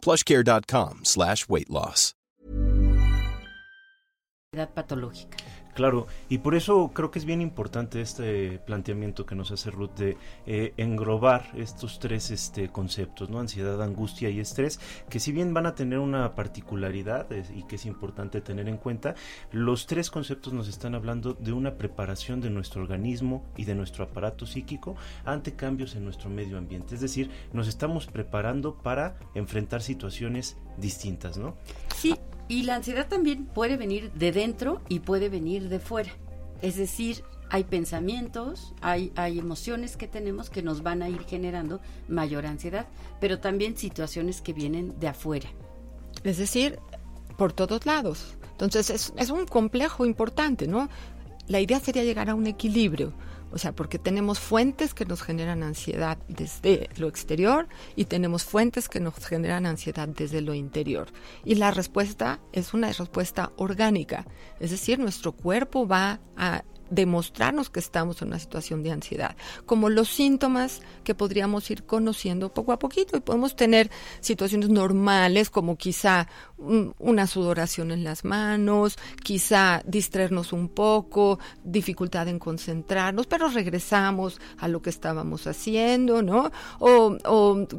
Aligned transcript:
plushcare.com 0.00 1.00
slash 1.04 1.48
weight 1.48 1.70
loss. 1.70 2.14
patológica. 4.74 5.38
Claro, 5.74 6.06
y 6.28 6.38
por 6.38 6.54
eso 6.54 6.90
creo 6.92 7.10
que 7.10 7.18
es 7.18 7.24
bien 7.24 7.40
importante 7.40 8.00
este 8.00 8.58
planteamiento 8.58 9.24
que 9.24 9.34
nos 9.34 9.50
hace 9.50 9.70
Ruth 9.70 9.94
de 9.96 10.16
eh, 10.46 10.74
englobar 10.76 11.50
estos 11.54 11.98
tres 11.98 12.30
este, 12.30 12.70
conceptos, 12.70 13.30
¿no? 13.30 13.38
Ansiedad, 13.38 13.80
angustia 13.82 14.30
y 14.30 14.40
estrés, 14.40 14.80
que 15.08 15.20
si 15.20 15.32
bien 15.32 15.54
van 15.54 15.66
a 15.66 15.74
tener 15.74 15.98
una 15.98 16.34
particularidad 16.34 17.28
y 17.54 17.62
que 17.64 17.76
es 17.76 17.86
importante 17.86 18.40
tener 18.40 18.68
en 18.68 18.76
cuenta, 18.76 19.14
los 19.52 19.86
tres 19.86 20.10
conceptos 20.10 20.52
nos 20.52 20.68
están 20.68 20.94
hablando 20.94 21.34
de 21.34 21.52
una 21.52 21.76
preparación 21.76 22.40
de 22.40 22.50
nuestro 22.50 22.82
organismo 22.82 23.44
y 23.56 23.64
de 23.64 23.74
nuestro 23.74 24.04
aparato 24.04 24.46
psíquico 24.46 24.96
ante 25.24 25.54
cambios 25.54 25.94
en 25.94 26.04
nuestro 26.04 26.30
medio 26.30 26.58
ambiente. 26.58 26.94
Es 26.94 27.00
decir, 27.00 27.30
nos 27.52 27.68
estamos 27.68 28.06
preparando 28.06 28.74
para 28.74 29.18
enfrentar 29.34 29.82
situaciones 29.82 30.56
distintas, 30.76 31.36
¿no? 31.36 31.56
Sí, 31.94 32.16
y 32.50 32.64
la 32.64 32.74
ansiedad 32.74 33.06
también 33.06 33.46
puede 33.46 33.76
venir 33.76 34.10
de 34.12 34.32
dentro 34.32 34.82
y 34.88 34.98
puede 34.98 35.28
venir 35.28 35.68
de 35.68 35.78
fuera. 35.78 36.10
Es 36.62 36.74
decir, 36.76 37.22
hay 37.48 37.62
pensamientos, 37.62 38.74
hay, 38.80 39.12
hay 39.14 39.38
emociones 39.38 39.96
que 39.96 40.08
tenemos 40.08 40.50
que 40.50 40.60
nos 40.60 40.82
van 40.82 41.00
a 41.02 41.08
ir 41.08 41.20
generando 41.26 41.80
mayor 42.08 42.46
ansiedad, 42.46 42.88
pero 43.20 43.38
también 43.38 43.76
situaciones 43.76 44.40
que 44.40 44.52
vienen 44.52 44.98
de 44.98 45.06
afuera. 45.06 45.48
Es 46.24 46.38
decir, 46.38 46.80
por 47.38 47.52
todos 47.52 47.86
lados. 47.86 48.34
Entonces 48.50 48.90
es, 48.90 49.12
es 49.16 49.30
un 49.30 49.46
complejo 49.46 50.04
importante, 50.04 50.66
¿no? 50.66 50.88
La 51.46 51.60
idea 51.60 51.78
sería 51.78 52.02
llegar 52.02 52.30
a 52.30 52.34
un 52.34 52.48
equilibrio 52.48 53.12
o 53.52 53.58
sea, 53.58 53.72
porque 53.72 53.98
tenemos 53.98 54.38
fuentes 54.38 54.94
que 54.94 55.04
nos 55.04 55.22
generan 55.22 55.62
ansiedad 55.62 56.18
desde 56.28 56.88
lo 56.96 57.08
exterior 57.08 57.68
y 57.96 58.04
tenemos 58.04 58.44
fuentes 58.44 58.88
que 58.88 59.00
nos 59.00 59.14
generan 59.26 59.66
ansiedad 59.66 60.08
desde 60.08 60.40
lo 60.40 60.54
interior. 60.54 61.08
Y 61.44 61.56
la 61.56 61.70
respuesta 61.70 62.40
es 62.52 62.74
una 62.74 62.92
respuesta 62.92 63.52
orgánica, 63.56 64.26
es 64.60 64.70
decir, 64.70 64.98
nuestro 64.98 65.32
cuerpo 65.32 65.86
va 65.86 66.20
a 66.36 66.64
demostrarnos 66.90 67.70
que 67.70 67.80
estamos 67.80 68.20
en 68.20 68.28
una 68.28 68.38
situación 68.38 68.82
de 68.82 68.90
ansiedad, 68.90 69.36
como 69.66 69.88
los 69.88 70.08
síntomas 70.08 70.82
que 71.04 71.14
podríamos 71.14 71.70
ir 71.70 71.84
conociendo 71.84 72.52
poco 72.52 72.72
a 72.72 72.78
poquito 72.78 73.16
y 73.16 73.20
podemos 73.20 73.56
tener 73.56 73.90
situaciones 74.20 74.68
normales 74.68 75.50
como 75.50 75.76
quizá 75.76 76.28
una 76.58 77.26
sudoración 77.26 77.90
en 77.90 78.04
las 78.04 78.24
manos, 78.24 78.98
quizá 79.22 79.82
distraernos 79.86 80.52
un 80.52 80.68
poco, 80.68 81.38
dificultad 81.64 82.28
en 82.28 82.38
concentrarnos, 82.38 83.26
pero 83.26 83.48
regresamos 83.48 84.40
a 84.58 84.68
lo 84.68 84.82
que 84.82 84.90
estábamos 84.90 85.46
haciendo, 85.46 86.22
¿no? 86.22 86.50
O, 86.78 87.16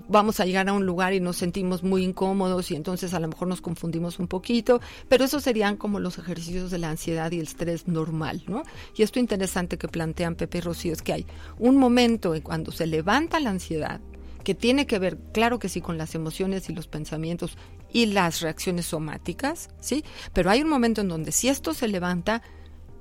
vamos 0.08 0.40
a 0.40 0.46
llegar 0.46 0.68
a 0.70 0.74
un 0.74 0.86
lugar 0.86 1.14
y 1.14 1.20
nos 1.20 1.38
sentimos 1.38 1.84
muy 1.84 2.04
incómodos 2.04 2.72
y 2.72 2.76
entonces 2.76 3.14
a 3.14 3.20
lo 3.20 3.28
mejor 3.28 3.48
nos 3.48 3.62
confundimos 3.62 4.20
un 4.20 4.28
poquito, 4.28 4.82
pero 5.08 5.26
esos 5.26 5.44
serían 5.44 5.78
como 5.78 6.00
los 6.00 6.18
ejercicios 6.18 6.72
de 6.72 6.80
la 6.80 6.90
ansiedad 6.90 7.32
y 7.32 7.40
el 7.40 7.48
estrés 7.48 7.88
normal, 7.88 8.44
¿no? 8.48 8.64
Esto 9.04 9.20
interesante 9.20 9.78
que 9.78 9.88
plantean 9.88 10.36
Pepe 10.36 10.60
y 10.60 10.62
Rocío 10.62 10.94
es 10.94 11.02
que 11.02 11.14
hay 11.14 11.26
un 11.58 11.78
momento 11.78 12.36
en 12.36 12.42
cuando 12.42 12.72
se 12.72 12.88
levanta 12.88 13.40
la 13.40 13.50
ansiedad, 13.50 14.02
que 14.44 14.56
tiene 14.56 14.88
que 14.88 15.00
ver, 15.00 15.18
claro 15.34 15.60
que 15.60 15.70
sí, 15.70 15.82
con 15.82 15.98
las 15.98 16.16
emociones 16.16 16.70
y 16.70 16.74
los 16.74 16.88
pensamientos 16.88 17.58
y 17.94 18.08
las 18.08 18.42
reacciones 18.42 18.88
somáticas, 18.88 19.70
¿sí? 19.80 20.04
Pero 20.34 20.50
hay 20.50 20.62
un 20.62 20.70
momento 20.70 21.02
en 21.02 21.10
donde 21.10 21.32
si 21.32 21.50
esto 21.50 21.74
se 21.74 21.88
levanta, 21.88 22.42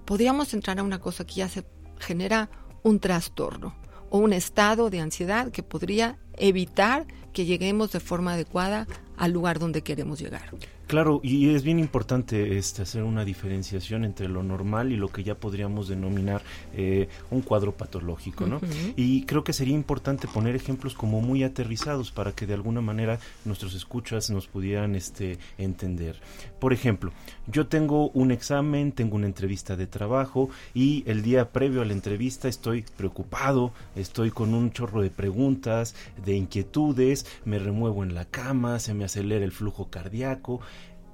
podríamos 0.05 0.53
entrar 0.55 0.79
a 0.79 0.83
una 0.83 1.01
cosa 1.01 1.25
que 1.25 1.35
ya 1.35 1.49
se 1.49 1.65
genera 1.99 2.51
un 2.83 2.99
trastorno 3.01 3.75
o 4.11 4.19
un 4.19 4.33
estado 4.33 4.91
de 4.91 5.01
ansiedad 5.01 5.51
que 5.51 5.63
podría 5.63 6.19
evitar 6.37 7.07
que 7.33 7.45
lleguemos 7.45 7.93
de 7.93 8.01
forma 8.01 8.33
adecuada 8.35 8.87
al 9.17 9.33
lugar 9.33 9.59
donde 9.59 9.83
queremos 9.83 10.21
llegar. 10.21 10.51
Claro, 10.91 11.21
y 11.23 11.55
es 11.55 11.63
bien 11.63 11.79
importante 11.79 12.59
este, 12.59 12.83
hacer 12.83 13.05
una 13.05 13.25
diferenciación 13.25 14.05
entre 14.05 14.29
lo 14.29 14.43
normal 14.43 14.91
y 14.91 14.97
lo 14.97 15.07
que 15.07 15.23
ya 15.23 15.37
podríamos 15.37 15.87
denominar 15.87 16.43
eh, 16.75 17.09
un 17.31 17.43
cuadro 17.43 17.77
patológico, 17.77 18.45
¿no? 18.49 18.61
Y 18.97 19.23
creo 19.23 19.45
que 19.45 19.53
sería 19.53 19.77
importante 19.77 20.27
poner 20.27 20.57
ejemplos 20.57 20.95
como 20.95 21.21
muy 21.21 21.45
aterrizados 21.45 22.11
para 22.11 22.33
que 22.33 22.45
de 22.45 22.55
alguna 22.55 22.81
manera 22.81 23.21
nuestros 23.45 23.77
escuchas 23.77 24.31
nos 24.31 24.49
pudieran 24.49 24.97
este, 24.97 25.39
entender. 25.59 26.17
Por 26.59 26.73
ejemplo, 26.73 27.13
yo 27.47 27.69
tengo 27.69 28.09
un 28.09 28.33
examen, 28.33 28.91
tengo 28.91 29.15
una 29.15 29.27
entrevista 29.27 29.77
de 29.77 29.87
trabajo 29.87 30.51
y 30.75 31.05
el 31.07 31.23
día 31.23 31.53
previo 31.53 31.83
a 31.83 31.85
la 31.85 31.93
entrevista 31.93 32.49
estoy 32.49 32.85
preocupado, 32.97 33.71
estoy 33.95 34.33
con 34.33 34.55
un 34.55 34.73
chorro 34.73 35.03
de 35.03 35.11
preguntas, 35.11 35.95
de 36.25 36.35
inquietudes, 36.35 37.27
me 37.45 37.61
remuevo 37.61 38.03
en 38.03 38.17
la 38.17 38.25
cama, 38.25 38.81
se 38.81 38.93
me 38.93 39.05
acelera 39.05 39.45
el 39.45 39.53
flujo 39.53 39.89
cardíaco 39.89 40.61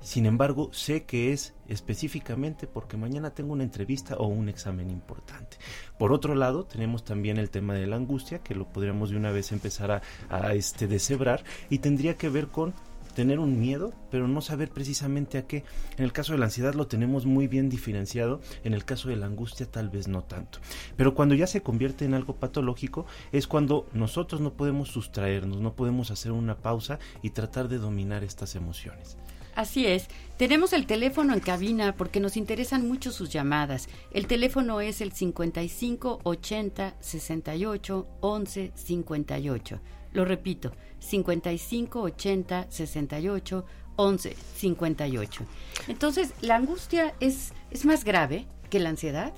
sin 0.00 0.26
embargo, 0.26 0.70
sé 0.72 1.04
que 1.04 1.32
es 1.32 1.54
específicamente 1.68 2.66
porque 2.66 2.96
mañana 2.96 3.30
tengo 3.30 3.52
una 3.52 3.64
entrevista 3.64 4.16
o 4.16 4.26
un 4.26 4.48
examen 4.48 4.90
importante. 4.90 5.56
Por 5.98 6.12
otro 6.12 6.34
lado, 6.34 6.64
tenemos 6.64 7.04
también 7.04 7.38
el 7.38 7.50
tema 7.50 7.74
de 7.74 7.86
la 7.86 7.96
angustia, 7.96 8.38
que 8.38 8.54
lo 8.54 8.68
podríamos 8.68 9.10
de 9.10 9.16
una 9.16 9.32
vez 9.32 9.52
empezar 9.52 10.02
a, 10.30 10.54
este, 10.54 10.86
deshebrar, 10.86 11.42
y 11.70 11.78
tendría 11.78 12.16
que 12.16 12.28
ver 12.28 12.48
con 12.48 12.74
tener 13.16 13.38
un 13.38 13.58
miedo, 13.58 13.94
pero 14.10 14.28
no 14.28 14.42
saber 14.42 14.68
precisamente 14.68 15.38
a 15.38 15.46
qué. 15.46 15.64
En 15.96 16.04
el 16.04 16.12
caso 16.12 16.34
de 16.34 16.38
la 16.38 16.44
ansiedad 16.44 16.74
lo 16.74 16.86
tenemos 16.86 17.24
muy 17.24 17.48
bien 17.48 17.70
diferenciado, 17.70 18.42
en 18.62 18.74
el 18.74 18.84
caso 18.84 19.08
de 19.08 19.16
la 19.16 19.24
angustia 19.24 19.64
tal 19.64 19.88
vez 19.88 20.06
no 20.06 20.22
tanto. 20.22 20.58
Pero 20.96 21.14
cuando 21.14 21.34
ya 21.34 21.46
se 21.46 21.62
convierte 21.62 22.04
en 22.04 22.12
algo 22.12 22.36
patológico 22.36 23.06
es 23.32 23.46
cuando 23.46 23.88
nosotros 23.94 24.42
no 24.42 24.52
podemos 24.52 24.90
sustraernos, 24.90 25.62
no 25.62 25.74
podemos 25.74 26.10
hacer 26.10 26.30
una 26.30 26.58
pausa 26.58 26.98
y 27.22 27.30
tratar 27.30 27.68
de 27.68 27.78
dominar 27.78 28.22
estas 28.22 28.54
emociones. 28.54 29.16
Así 29.56 29.86
es. 29.86 30.08
Tenemos 30.36 30.74
el 30.74 30.86
teléfono 30.86 31.32
en 31.32 31.40
cabina 31.40 31.96
porque 31.96 32.20
nos 32.20 32.36
interesan 32.36 32.86
mucho 32.86 33.10
sus 33.10 33.30
llamadas. 33.30 33.88
El 34.12 34.26
teléfono 34.26 34.82
es 34.82 35.00
el 35.00 35.12
55 35.12 36.20
80 36.22 36.94
68 37.00 38.06
11 38.20 38.72
58. 38.74 39.80
Lo 40.12 40.24
repito, 40.26 40.72
55 40.98 42.02
80 42.02 42.66
68 42.68 43.64
11 43.96 44.36
58. 44.56 45.44
Entonces, 45.88 46.34
¿la 46.42 46.56
angustia 46.56 47.14
es, 47.20 47.54
es 47.70 47.86
más 47.86 48.04
grave 48.04 48.46
que 48.68 48.78
la 48.78 48.90
ansiedad? 48.90 49.32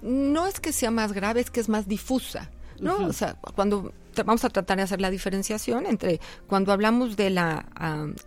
No 0.00 0.46
es 0.46 0.60
que 0.60 0.72
sea 0.72 0.90
más 0.90 1.12
grave, 1.12 1.42
es 1.42 1.50
que 1.50 1.60
es 1.60 1.68
más 1.68 1.86
difusa. 1.86 2.50
¿No? 2.80 3.06
O 3.06 3.12
sea, 3.12 3.36
cuando 3.54 3.92
vamos 4.24 4.44
a 4.44 4.50
tratar 4.50 4.78
de 4.78 4.82
hacer 4.82 5.00
la 5.00 5.10
diferenciación 5.10 5.86
entre 5.86 6.20
cuando 6.46 6.72
hablamos 6.72 7.16
de 7.16 7.30
la 7.30 7.66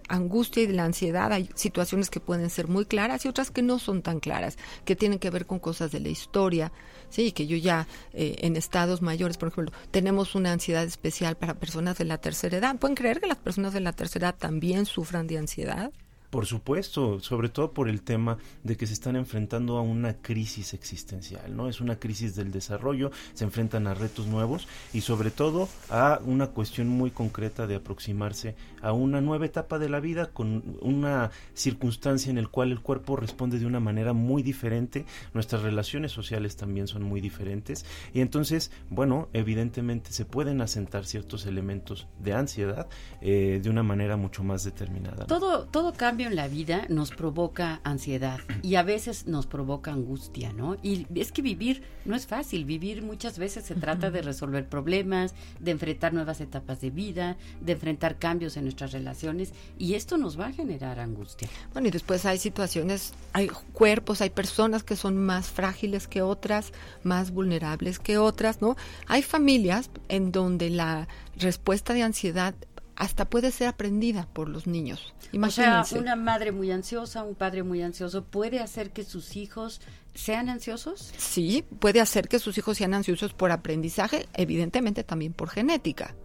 angustia 0.07 0.63
y 0.63 0.67
de 0.67 0.73
la 0.73 0.85
ansiedad, 0.85 1.31
hay 1.31 1.49
situaciones 1.55 2.09
que 2.09 2.19
pueden 2.19 2.49
ser 2.49 2.67
muy 2.67 2.85
claras 2.85 3.25
y 3.25 3.27
otras 3.27 3.51
que 3.51 3.61
no 3.61 3.79
son 3.79 4.01
tan 4.01 4.19
claras, 4.19 4.57
que 4.85 4.95
tienen 4.95 5.19
que 5.19 5.29
ver 5.29 5.45
con 5.45 5.59
cosas 5.59 5.91
de 5.91 5.99
la 5.99 6.09
historia, 6.09 6.71
sí, 7.09 7.31
que 7.31 7.47
yo 7.47 7.57
ya 7.57 7.87
eh, 8.13 8.37
en 8.39 8.55
estados 8.55 9.01
mayores, 9.01 9.37
por 9.37 9.49
ejemplo, 9.49 9.73
tenemos 9.91 10.35
una 10.35 10.51
ansiedad 10.51 10.83
especial 10.83 11.35
para 11.35 11.55
personas 11.55 11.97
de 11.97 12.05
la 12.05 12.17
tercera 12.17 12.57
edad. 12.57 12.77
¿Pueden 12.77 12.95
creer 12.95 13.19
que 13.19 13.27
las 13.27 13.37
personas 13.37 13.73
de 13.73 13.81
la 13.81 13.93
tercera 13.93 14.29
edad 14.29 14.37
también 14.37 14.85
sufran 14.85 15.27
de 15.27 15.37
ansiedad? 15.37 15.91
Por 16.31 16.45
supuesto, 16.45 17.19
sobre 17.19 17.49
todo 17.49 17.73
por 17.73 17.89
el 17.89 18.01
tema 18.01 18.37
de 18.63 18.77
que 18.77 18.87
se 18.87 18.93
están 18.93 19.17
enfrentando 19.17 19.77
a 19.77 19.81
una 19.81 20.13
crisis 20.13 20.73
existencial, 20.73 21.53
¿no? 21.57 21.67
Es 21.67 21.81
una 21.81 21.99
crisis 21.99 22.37
del 22.37 22.53
desarrollo, 22.53 23.11
se 23.33 23.43
enfrentan 23.43 23.85
a 23.85 23.93
retos 23.93 24.27
nuevos 24.27 24.65
y 24.93 25.01
sobre 25.01 25.29
todo 25.29 25.67
a 25.89 26.21
una 26.23 26.47
cuestión 26.47 26.87
muy 26.87 27.11
concreta 27.11 27.67
de 27.67 27.75
aproximarse 27.75 28.55
a 28.81 28.93
una 28.93 29.19
nueva 29.19 29.45
etapa 29.45 29.77
de 29.77 29.89
la 29.89 29.99
vida 29.99 30.27
con 30.27 30.77
una 30.81 31.31
circunstancia 31.53 32.29
en 32.29 32.41
la 32.41 32.47
cual 32.47 32.71
el 32.71 32.79
cuerpo 32.79 33.17
responde 33.17 33.59
de 33.59 33.65
una 33.65 33.81
manera 33.81 34.13
muy 34.13 34.41
diferente, 34.41 35.05
nuestras 35.33 35.63
relaciones 35.63 36.13
sociales 36.13 36.55
también 36.55 36.87
son 36.87 37.03
muy 37.03 37.19
diferentes 37.19 37.85
y 38.13 38.21
entonces, 38.21 38.71
bueno, 38.89 39.27
evidentemente 39.33 40.13
se 40.13 40.23
pueden 40.23 40.61
asentar 40.61 41.05
ciertos 41.05 41.45
elementos 41.45 42.07
de 42.19 42.31
ansiedad 42.33 42.87
eh, 43.19 43.59
de 43.61 43.69
una 43.69 43.83
manera 43.83 44.15
mucho 44.15 44.45
más 44.45 44.63
determinada. 44.63 45.25
Todo, 45.25 45.65
todo 45.65 45.91
cambia 45.91 46.20
cambio 46.21 46.29
en 46.29 46.35
la 46.35 46.47
vida 46.47 46.85
nos 46.87 47.09
provoca 47.09 47.81
ansiedad 47.83 48.39
y 48.61 48.75
a 48.75 48.83
veces 48.83 49.25
nos 49.25 49.47
provoca 49.47 49.91
angustia, 49.91 50.53
¿no? 50.53 50.77
Y 50.83 51.07
es 51.15 51.31
que 51.31 51.41
vivir 51.41 51.81
no 52.05 52.15
es 52.15 52.27
fácil, 52.27 52.65
vivir 52.65 53.01
muchas 53.01 53.39
veces 53.39 53.65
se 53.65 53.73
trata 53.73 54.11
de 54.11 54.21
resolver 54.21 54.69
problemas, 54.69 55.33
de 55.59 55.71
enfrentar 55.71 56.13
nuevas 56.13 56.39
etapas 56.39 56.79
de 56.79 56.91
vida, 56.91 57.37
de 57.59 57.71
enfrentar 57.71 58.19
cambios 58.19 58.55
en 58.55 58.65
nuestras 58.65 58.91
relaciones 58.91 59.53
y 59.79 59.95
esto 59.95 60.17
nos 60.17 60.39
va 60.39 60.47
a 60.47 60.51
generar 60.51 60.99
angustia. 60.99 61.47
Bueno, 61.73 61.87
y 61.87 61.91
después 61.91 62.23
hay 62.27 62.37
situaciones, 62.37 63.13
hay 63.33 63.47
cuerpos, 63.73 64.21
hay 64.21 64.29
personas 64.29 64.83
que 64.83 64.95
son 64.95 65.17
más 65.17 65.49
frágiles 65.49 66.07
que 66.07 66.21
otras, 66.21 66.71
más 67.01 67.31
vulnerables 67.31 67.97
que 67.97 68.19
otras, 68.19 68.61
¿no? 68.61 68.75
Hay 69.07 69.23
familias 69.23 69.89
en 70.07 70.31
donde 70.31 70.69
la 70.69 71.07
respuesta 71.35 71.93
de 71.93 72.03
ansiedad 72.03 72.53
hasta 72.95 73.29
puede 73.29 73.51
ser 73.51 73.67
aprendida 73.67 74.27
por 74.33 74.49
los 74.49 74.67
niños. 74.67 75.13
Imagínense. 75.31 75.79
O 75.79 75.85
sea, 75.85 75.99
una 76.01 76.15
madre 76.15 76.51
muy 76.51 76.71
ansiosa, 76.71 77.23
un 77.23 77.35
padre 77.35 77.63
muy 77.63 77.81
ansioso, 77.81 78.23
¿puede 78.23 78.59
hacer 78.59 78.91
que 78.91 79.03
sus 79.03 79.35
hijos 79.35 79.81
sean 80.13 80.49
ansiosos? 80.49 81.11
Sí, 81.17 81.65
puede 81.79 82.01
hacer 82.01 82.27
que 82.27 82.39
sus 82.39 82.57
hijos 82.57 82.77
sean 82.77 82.93
ansiosos 82.93 83.33
por 83.33 83.51
aprendizaje, 83.51 84.27
evidentemente 84.33 85.03
también 85.03 85.33
por 85.33 85.49
genética. 85.49 86.15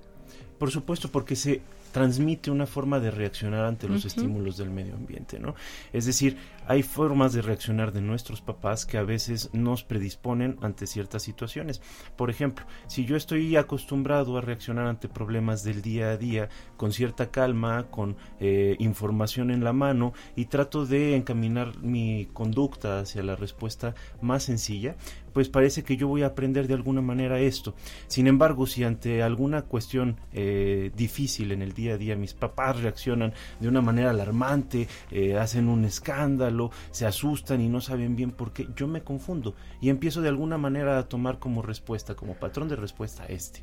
Por 0.59 0.71
supuesto, 0.71 1.11
porque 1.11 1.37
se 1.37 1.63
transmite 1.93 2.51
una 2.51 2.67
forma 2.67 3.01
de 3.01 3.11
reaccionar 3.11 3.65
ante 3.65 3.89
los 3.89 4.05
estímulos 4.05 4.57
del 4.57 4.71
medio 4.71 4.95
ambiente, 4.95 5.39
¿no? 5.39 5.55
Es 5.93 6.07
decir, 6.07 6.37
hay 6.67 6.83
formas 6.83 7.33
de 7.33 7.43
reaccionar 7.43 7.93
de 7.93 8.01
nuestros 8.01 8.41
papás 8.41 8.87
que 8.87 8.99
a 8.99 9.03
veces 9.03 9.51
nos 9.53 9.85
predisponen 9.85 10.59
ante 10.63 10.87
ciertas 10.87 11.23
situaciones. 11.23 11.81
Por 12.17 12.31
ejemplo, 12.31 12.67
si 12.87 13.05
yo 13.05 13.17
estoy 13.17 13.57
acostumbrado 13.57 14.37
a 14.37 14.41
reaccionar 14.41 14.87
ante 14.87 15.09
problemas 15.09 15.63
del 15.63 15.83
día 15.83 16.11
a 16.11 16.17
día 16.17 16.49
con 16.77 16.93
cierta 16.93 17.31
calma, 17.31 17.87
con 17.91 18.17
eh, 18.41 18.77
información 18.79 19.51
en 19.51 19.63
la 19.63 19.73
mano 19.73 20.13
y 20.35 20.47
trato 20.47 20.87
de 20.87 21.17
encaminar 21.17 21.79
mi 21.83 22.27
conducta 22.33 23.01
hacia 23.01 23.23
la 23.23 23.37
respuesta 23.37 23.95
más 24.21 24.43
sencilla, 24.43 24.97
pues 25.37 25.51
parece 25.51 25.85
que 25.85 25.99
yo 25.99 26.09
voy 26.09 26.23
a 26.23 26.29
aprender 26.29 26.67
de 26.67 26.73
alguna 26.73 27.03
manera 27.03 27.39
esto. 27.39 27.75
Sin 28.07 28.27
embargo, 28.27 28.67
si 28.67 28.85
ante 28.85 29.23
alguna 29.23 29.63
cuestión 29.63 30.17
eh, 30.33 30.91
difícil 30.97 31.53
en 31.53 31.61
el 31.61 31.75
día 31.77 31.95
a 31.95 31.97
día 31.97 32.17
mis 32.17 32.35
papás 32.35 32.81
reaccionan 32.81 33.33
de 33.61 33.69
una 33.69 33.81
manera 33.81 34.11
alarmante, 34.11 34.89
eh, 35.13 35.37
hacen 35.37 35.69
un 35.69 35.85
escándalo, 35.85 36.71
se 36.91 37.07
asustan 37.07 37.61
y 37.61 37.69
no 37.69 37.81
saben 37.81 38.17
bien 38.17 38.33
por 38.33 38.53
qué, 38.53 38.67
yo 38.75 38.89
me 38.89 39.03
confundo 39.03 39.55
y 39.81 39.91
empiezo 39.91 40.23
de 40.23 40.29
alguna 40.31 40.59
manera 40.59 40.99
a 40.99 41.09
tomar 41.09 41.39
como 41.39 41.63
respuesta, 41.63 42.17
como 42.17 42.35
patrón 42.35 42.69
de 42.69 42.77
respuesta 42.77 43.25
este. 43.29 43.63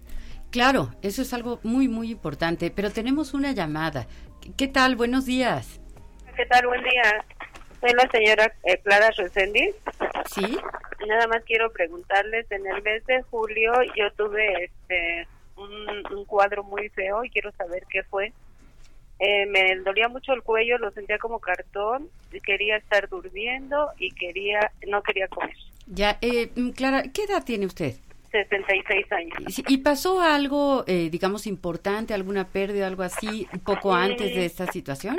Claro, 0.52 0.92
eso 1.02 1.24
es 1.24 1.34
algo 1.34 1.60
muy, 1.64 1.88
muy 1.88 2.12
importante, 2.12 2.70
pero 2.70 2.92
tenemos 2.92 3.34
una 3.34 3.52
llamada. 3.52 4.06
¿Qué 4.56 4.68
tal? 4.68 4.96
Buenos 4.96 5.26
días. 5.26 5.82
¿Qué 6.36 6.46
tal? 6.46 6.68
Buen 6.68 6.84
día. 6.84 7.26
Soy 7.82 7.92
la 7.94 8.08
señora 8.10 8.54
eh, 8.64 8.78
Clara 8.84 9.10
Resendiz. 9.18 9.76
Sí. 10.32 10.58
Nada 11.08 11.28
más 11.28 11.44
quiero 11.44 11.72
preguntarles, 11.72 12.50
en 12.52 12.66
el 12.68 12.82
mes 12.84 13.06
de 13.08 13.24
julio 13.24 13.74
yo 13.96 14.12
tuve 14.14 14.66
este 14.66 15.28
un, 15.56 16.26
cuadro 16.26 16.64
muy 16.64 16.90
feo 16.90 17.24
y 17.24 17.30
quiero 17.30 17.52
saber 17.54 17.86
qué 17.90 18.04
fue. 18.04 18.34
Eh, 19.20 19.46
me 19.46 19.76
dolía 19.84 20.08
mucho 20.08 20.34
el 20.34 20.42
cuello, 20.42 20.78
lo 20.78 20.92
sentía 20.92 21.18
como 21.18 21.40
cartón, 21.40 22.10
quería 22.44 22.78
estar 22.78 23.08
durmiendo 23.08 23.90
y 23.98 24.12
quería 24.12 24.72
no 24.88 25.02
quería 25.04 25.28
comer. 25.28 25.56
Ya, 25.86 26.18
eh, 26.22 26.50
Clara, 26.76 27.04
¿qué 27.14 27.24
edad 27.24 27.44
tiene 27.44 27.66
usted? 27.66 27.96
66 28.34 29.12
años. 29.12 29.64
¿Y 29.68 29.78
pasó 29.78 30.20
algo, 30.20 30.84
eh, 30.88 31.10
digamos, 31.12 31.46
importante, 31.46 32.16
alguna 32.16 32.48
pérdida, 32.48 32.88
algo 32.88 33.04
así, 33.04 33.48
un 33.54 33.60
poco 33.60 33.94
antes 33.94 34.36
de 34.36 34.46
esta 34.46 34.66
situación? 34.68 35.18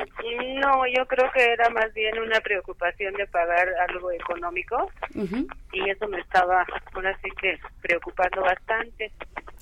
No, 0.57 0.85
yo 0.89 1.07
creo 1.07 1.31
que 1.33 1.45
era 1.45 1.71
más 1.71 1.95
bien 1.95 2.19
una 2.19 2.41
preocupación 2.41 3.15
de 3.15 3.27
pagar 3.29 3.69
algo 3.89 4.11
económico 4.11 4.91
y 5.73 5.89
eso 5.89 6.09
me 6.09 6.19
estaba, 6.19 6.67
ahora 6.93 7.17
sí 7.23 7.31
que, 7.41 7.57
preocupando 7.81 8.43
bastante. 8.43 9.13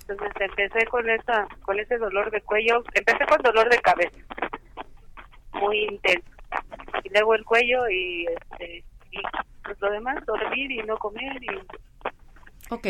Entonces 0.08 0.32
empecé 0.40 0.86
con 0.86 1.08
esa, 1.10 1.46
con 1.62 1.78
ese 1.78 1.98
dolor 1.98 2.30
de 2.30 2.40
cuello, 2.40 2.82
empecé 2.94 3.26
con 3.26 3.42
dolor 3.42 3.68
de 3.68 3.78
cabeza, 3.78 4.18
muy 5.52 5.84
intenso, 5.84 6.28
y 7.04 7.10
luego 7.10 7.34
el 7.34 7.44
cuello 7.44 7.88
y, 7.90 8.26
este, 8.26 8.84
y 9.10 9.20
pues 9.62 9.78
lo 9.80 9.90
demás, 9.90 10.24
dormir 10.24 10.72
y 10.72 10.78
no 10.78 10.96
comer 10.96 11.36
y 11.42 11.60
Ok, 12.70 12.86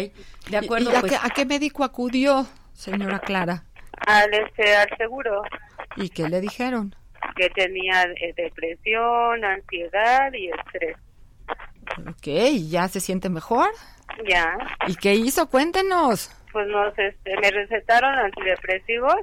de 0.50 0.56
acuerdo. 0.56 0.90
¿Y, 0.90 1.00
pues. 1.00 1.24
a, 1.24 1.28
qué, 1.30 1.44
médico 1.44 1.84
acudió, 1.84 2.46
señora 2.72 3.18
Clara? 3.20 3.64
Al, 4.06 4.32
este, 4.32 4.76
al 4.76 4.88
seguro. 4.96 5.42
¿Y 5.96 6.08
qué 6.10 6.28
le 6.28 6.40
dijeron? 6.40 6.94
Que 7.36 7.50
tenía 7.50 8.02
eh, 8.02 8.32
depresión, 8.36 9.44
ansiedad 9.44 10.32
y 10.32 10.48
estrés. 10.48 10.96
Ok, 12.08 12.68
¿ya 12.70 12.88
se 12.88 13.00
siente 13.00 13.28
mejor? 13.28 13.68
Ya. 14.28 14.56
¿Y 14.86 14.96
qué 14.96 15.14
hizo? 15.14 15.48
Cuéntenos. 15.48 16.30
Pues 16.52 16.66
nos, 16.68 16.96
este, 16.98 17.36
me 17.40 17.50
recetaron 17.50 18.14
antidepresivos 18.14 19.16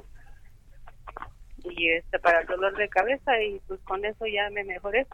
y 1.64 1.90
este 1.90 2.18
para 2.18 2.40
el 2.40 2.46
dolor 2.46 2.76
de 2.76 2.88
cabeza 2.88 3.40
y 3.42 3.60
pues 3.68 3.80
con 3.84 4.04
eso 4.04 4.26
ya 4.26 4.48
me 4.50 4.64
mejoré. 4.64 5.06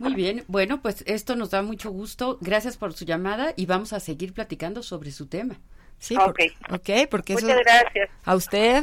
Muy 0.00 0.14
bien, 0.14 0.44
bueno, 0.48 0.80
pues 0.80 1.04
esto 1.06 1.36
nos 1.36 1.50
da 1.50 1.62
mucho 1.62 1.90
gusto. 1.90 2.38
Gracias 2.40 2.76
por 2.76 2.94
su 2.94 3.04
llamada 3.04 3.52
y 3.56 3.66
vamos 3.66 3.92
a 3.92 4.00
seguir 4.00 4.32
platicando 4.32 4.82
sobre 4.82 5.10
su 5.12 5.26
tema. 5.26 5.60
Sí, 5.98 6.16
ok. 6.16 6.40
okay 6.70 7.06
porque 7.06 7.34
Muchas 7.34 7.58
gracias. 7.58 8.08
A 8.24 8.34
usted. 8.34 8.82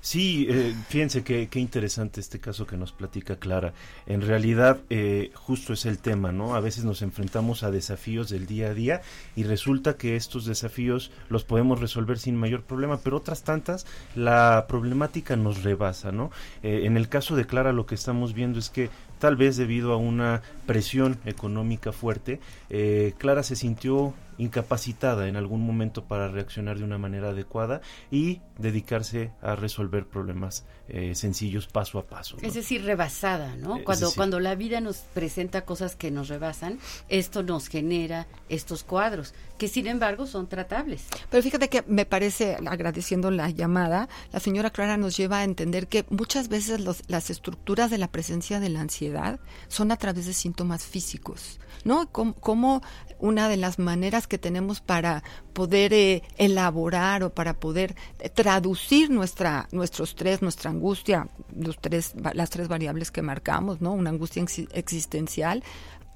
Sí, 0.00 0.46
eh, 0.48 0.74
fíjense 0.88 1.24
qué, 1.24 1.48
interesante 1.54 2.20
este 2.20 2.38
caso 2.38 2.66
que 2.66 2.76
nos 2.76 2.92
platica 2.92 3.36
Clara. 3.36 3.74
En 4.06 4.22
realidad, 4.22 4.78
eh, 4.90 5.32
justo 5.34 5.72
es 5.72 5.86
el 5.86 5.98
tema, 5.98 6.30
¿no? 6.30 6.54
A 6.54 6.60
veces 6.60 6.84
nos 6.84 7.02
enfrentamos 7.02 7.62
a 7.64 7.70
desafíos 7.70 8.28
del 8.30 8.46
día 8.46 8.68
a 8.68 8.74
día 8.74 9.02
y 9.34 9.42
resulta 9.42 9.96
que 9.96 10.14
estos 10.14 10.46
desafíos 10.46 11.10
los 11.28 11.44
podemos 11.44 11.80
resolver 11.80 12.18
sin 12.18 12.36
mayor 12.36 12.62
problema, 12.62 13.00
pero 13.02 13.16
otras 13.16 13.42
tantas, 13.42 13.86
la 14.14 14.66
problemática 14.68 15.36
nos 15.36 15.64
rebasa, 15.64 16.12
¿no? 16.12 16.30
Eh, 16.62 16.82
en 16.84 16.96
el 16.96 17.08
caso 17.08 17.34
de 17.34 17.46
Clara, 17.46 17.72
lo 17.72 17.86
que 17.86 17.96
estamos 17.96 18.34
viendo 18.34 18.60
es 18.60 18.70
que 18.70 18.90
tal 19.18 19.36
vez 19.36 19.56
debido 19.56 19.92
a 19.92 19.96
una 19.96 20.42
presión 20.66 21.18
económica 21.24 21.92
fuerte, 21.92 22.40
eh, 22.70 23.14
Clara 23.18 23.42
se 23.42 23.56
sintió 23.56 24.14
incapacitada 24.38 25.28
en 25.28 25.36
algún 25.36 25.66
momento 25.66 26.04
para 26.04 26.28
reaccionar 26.28 26.78
de 26.78 26.84
una 26.84 26.98
manera 26.98 27.30
adecuada 27.30 27.80
y 28.10 28.40
dedicarse 28.58 29.32
a 29.42 29.56
resolver 29.56 30.06
problemas 30.06 30.64
eh, 30.88 31.14
sencillos 31.14 31.66
paso 31.66 31.98
a 31.98 32.06
paso. 32.06 32.36
Es 32.40 32.54
decir, 32.54 32.84
rebasada, 32.84 33.56
¿no? 33.56 33.84
Cuando, 33.84 34.10
cuando 34.12 34.40
la 34.40 34.54
vida 34.54 34.80
nos 34.80 34.98
presenta 34.98 35.64
cosas 35.64 35.96
que 35.96 36.10
nos 36.10 36.28
rebasan, 36.28 36.78
esto 37.08 37.42
nos 37.42 37.68
genera 37.68 38.26
estos 38.48 38.84
cuadros, 38.84 39.34
que 39.58 39.68
sin 39.68 39.86
embargo 39.86 40.26
son 40.26 40.48
tratables. 40.48 41.06
Pero 41.30 41.42
fíjate 41.42 41.68
que 41.68 41.82
me 41.86 42.06
parece, 42.06 42.56
agradeciendo 42.66 43.30
la 43.30 43.50
llamada, 43.50 44.08
la 44.32 44.40
señora 44.40 44.70
Clara 44.70 44.96
nos 44.96 45.16
lleva 45.16 45.40
a 45.40 45.44
entender 45.44 45.88
que 45.88 46.06
muchas 46.10 46.48
veces 46.48 46.80
las 46.80 47.30
estructuras 47.30 47.90
de 47.90 47.98
la 47.98 48.08
presencia 48.08 48.60
de 48.60 48.68
la 48.68 48.80
ansiedad 48.80 49.40
son 49.68 49.92
a 49.92 49.96
través 49.96 50.26
de 50.26 50.32
síntomas 50.32 50.84
físicos, 50.84 51.60
¿no? 51.84 52.10
Como, 52.10 52.82
una 53.18 53.48
de 53.48 53.56
las 53.56 53.78
maneras 53.78 54.26
que 54.26 54.38
tenemos 54.38 54.80
para 54.80 55.22
poder 55.52 55.92
eh, 55.92 56.22
elaborar 56.36 57.22
o 57.22 57.30
para 57.30 57.54
poder 57.54 57.96
eh, 58.20 58.28
traducir 58.28 59.10
nuestra, 59.10 59.68
nuestro 59.72 60.04
estrés, 60.04 60.42
nuestra 60.42 60.70
angustia, 60.70 61.28
los 61.56 61.78
tres, 61.78 62.14
las 62.34 62.50
tres 62.50 62.68
variables 62.68 63.10
que 63.10 63.22
marcamos, 63.22 63.80
¿no? 63.80 63.92
Una 63.92 64.10
angustia 64.10 64.44
existencial, 64.72 65.62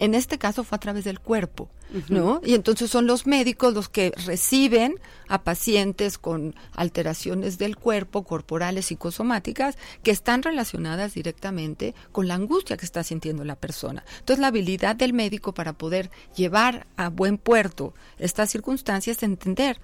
en 0.03 0.15
este 0.15 0.37
caso 0.37 0.65
fue 0.65 0.77
a 0.77 0.81
través 0.81 1.05
del 1.05 1.21
cuerpo, 1.21 1.71
¿no? 2.09 2.41
Y 2.45 2.55
entonces 2.55 2.91
son 2.91 3.07
los 3.07 3.25
médicos 3.25 3.73
los 3.73 3.89
que 3.89 4.13
reciben 4.27 4.97
a 5.29 5.45
pacientes 5.45 6.19
con 6.19 6.57
alteraciones 6.73 7.57
del 7.57 7.77
cuerpo, 7.77 8.25
corporales, 8.25 8.87
psicosomáticas, 8.87 9.77
que 10.03 10.11
están 10.11 10.43
relacionadas 10.43 11.15
directamente 11.15 11.95
con 12.11 12.27
la 12.27 12.35
angustia 12.35 12.77
que 12.77 12.85
está 12.85 13.05
sintiendo 13.05 13.45
la 13.45 13.55
persona. 13.55 14.05
Entonces 14.19 14.41
la 14.41 14.49
habilidad 14.49 14.97
del 14.97 15.13
médico 15.13 15.55
para 15.55 15.75
poder 15.75 16.11
llevar 16.35 16.89
a 16.97 17.09
buen 17.09 17.39
puerto 17.39 17.95
estas 18.19 18.51
circunstancias 18.51 19.23
entender 19.23 19.79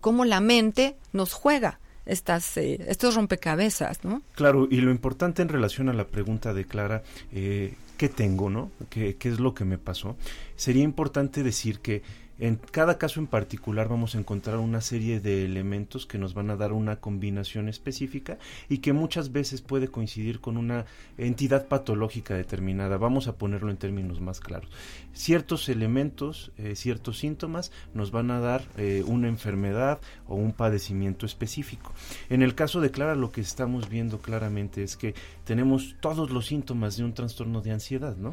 cómo 0.00 0.24
la 0.24 0.40
mente 0.40 0.96
nos 1.12 1.32
juega 1.32 1.78
estas, 2.06 2.56
eh, 2.56 2.84
estos 2.88 3.14
rompecabezas, 3.14 4.04
¿no? 4.04 4.22
Claro, 4.34 4.66
y 4.70 4.80
lo 4.80 4.90
importante 4.90 5.42
en 5.42 5.48
relación 5.48 5.88
a 5.88 5.92
la 5.92 6.06
pregunta 6.06 6.52
de 6.52 6.64
Clara, 6.64 7.02
eh, 7.32 7.74
qué 7.96 8.08
tengo, 8.08 8.50
¿no? 8.50 8.70
¿Qué, 8.90 9.16
¿Qué, 9.16 9.28
es 9.28 9.38
lo 9.38 9.54
que 9.54 9.64
me 9.64 9.78
pasó? 9.78 10.16
Sería 10.56 10.82
importante 10.82 11.42
decir 11.42 11.80
que 11.80 12.02
En 12.42 12.56
cada 12.56 12.98
caso 12.98 13.20
en 13.20 13.28
particular 13.28 13.88
vamos 13.88 14.16
a 14.16 14.18
encontrar 14.18 14.56
una 14.56 14.80
serie 14.80 15.20
de 15.20 15.44
elementos 15.44 16.06
que 16.06 16.18
nos 16.18 16.34
van 16.34 16.50
a 16.50 16.56
dar 16.56 16.72
una 16.72 16.96
combinación 16.96 17.68
específica 17.68 18.36
y 18.68 18.78
que 18.78 18.92
muchas 18.92 19.30
veces 19.30 19.60
puede 19.60 19.86
coincidir 19.86 20.40
con 20.40 20.56
una 20.56 20.84
entidad 21.18 21.68
patológica 21.68 22.34
determinada. 22.34 22.96
Vamos 22.96 23.28
a 23.28 23.36
ponerlo 23.36 23.70
en 23.70 23.76
términos 23.76 24.20
más 24.20 24.40
claros. 24.40 24.68
Ciertos 25.12 25.68
elementos, 25.68 26.50
eh, 26.58 26.74
ciertos 26.74 27.18
síntomas 27.18 27.70
nos 27.94 28.10
van 28.10 28.32
a 28.32 28.40
dar 28.40 28.64
eh, 28.76 29.04
una 29.06 29.28
enfermedad 29.28 30.00
o 30.26 30.34
un 30.34 30.52
padecimiento 30.52 31.26
específico. 31.26 31.92
En 32.28 32.42
el 32.42 32.56
caso 32.56 32.80
de 32.80 32.90
Clara 32.90 33.14
lo 33.14 33.30
que 33.30 33.40
estamos 33.40 33.88
viendo 33.88 34.18
claramente 34.18 34.82
es 34.82 34.96
que 34.96 35.14
tenemos 35.44 35.94
todos 36.00 36.32
los 36.32 36.46
síntomas 36.46 36.96
de 36.96 37.04
un 37.04 37.14
trastorno 37.14 37.60
de 37.60 37.70
ansiedad, 37.70 38.16
¿no? 38.16 38.32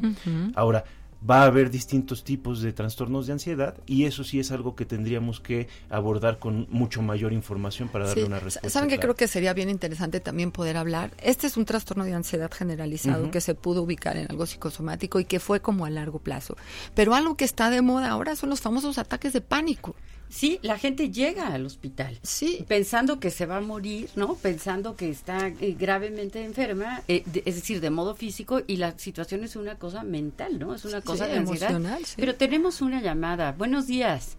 Ahora, 0.56 0.84
va 1.28 1.42
a 1.42 1.46
haber 1.46 1.70
distintos 1.70 2.24
tipos 2.24 2.62
de 2.62 2.72
trastornos 2.72 3.26
de 3.26 3.34
ansiedad 3.34 3.76
y 3.86 4.04
eso 4.04 4.24
sí 4.24 4.40
es 4.40 4.50
algo 4.50 4.74
que 4.74 4.84
tendríamos 4.84 5.40
que 5.40 5.68
abordar 5.88 6.38
con 6.38 6.66
mucho 6.70 7.02
mayor 7.02 7.32
información 7.32 7.88
para 7.88 8.06
darle 8.06 8.24
una 8.24 8.40
respuesta. 8.40 8.70
Saben 8.70 8.88
que 8.88 8.98
creo 8.98 9.14
que 9.14 9.28
sería 9.28 9.52
bien 9.52 9.70
interesante 9.70 10.20
también 10.20 10.52
poder 10.52 10.76
hablar. 10.76 11.10
Este 11.22 11.46
es 11.46 11.56
un 11.56 11.64
trastorno 11.64 12.04
de 12.04 12.14
ansiedad 12.14 12.50
generalizado 12.50 13.30
que 13.30 13.40
se 13.40 13.54
pudo 13.54 13.82
ubicar 13.82 14.16
en 14.16 14.30
algo 14.30 14.46
psicosomático 14.46 15.20
y 15.20 15.24
que 15.24 15.40
fue 15.40 15.60
como 15.60 15.84
a 15.84 15.90
largo 15.90 16.18
plazo. 16.18 16.56
Pero 16.94 17.14
algo 17.14 17.36
que 17.36 17.44
está 17.44 17.70
de 17.70 17.82
moda 17.82 18.10
ahora 18.10 18.36
son 18.36 18.50
los 18.50 18.60
famosos 18.60 18.98
ataques 18.98 19.32
de 19.32 19.40
pánico. 19.40 19.94
Sí, 20.30 20.60
la 20.62 20.78
gente 20.78 21.10
llega 21.10 21.48
al 21.48 21.66
hospital 21.66 22.16
sí. 22.22 22.64
pensando 22.68 23.18
que 23.18 23.30
se 23.30 23.46
va 23.46 23.56
a 23.56 23.60
morir, 23.60 24.10
¿no? 24.14 24.36
Pensando 24.36 24.94
que 24.96 25.10
está 25.10 25.48
eh, 25.48 25.74
gravemente 25.76 26.44
enferma, 26.44 27.02
eh, 27.08 27.24
es 27.44 27.56
decir, 27.56 27.80
de 27.80 27.90
modo 27.90 28.14
físico 28.14 28.60
y 28.64 28.76
la 28.76 28.96
situación 28.96 29.42
es 29.42 29.56
una 29.56 29.74
cosa 29.74 30.04
mental, 30.04 30.60
¿no? 30.60 30.72
Es 30.72 30.84
una 30.84 31.00
cosa 31.00 31.26
de 31.26 31.36
ansiedad. 31.36 31.70
Emocional, 31.70 32.02
Pero 32.16 32.36
tenemos 32.36 32.80
una 32.80 33.02
llamada. 33.02 33.52
Buenos 33.58 33.88
días. 33.88 34.38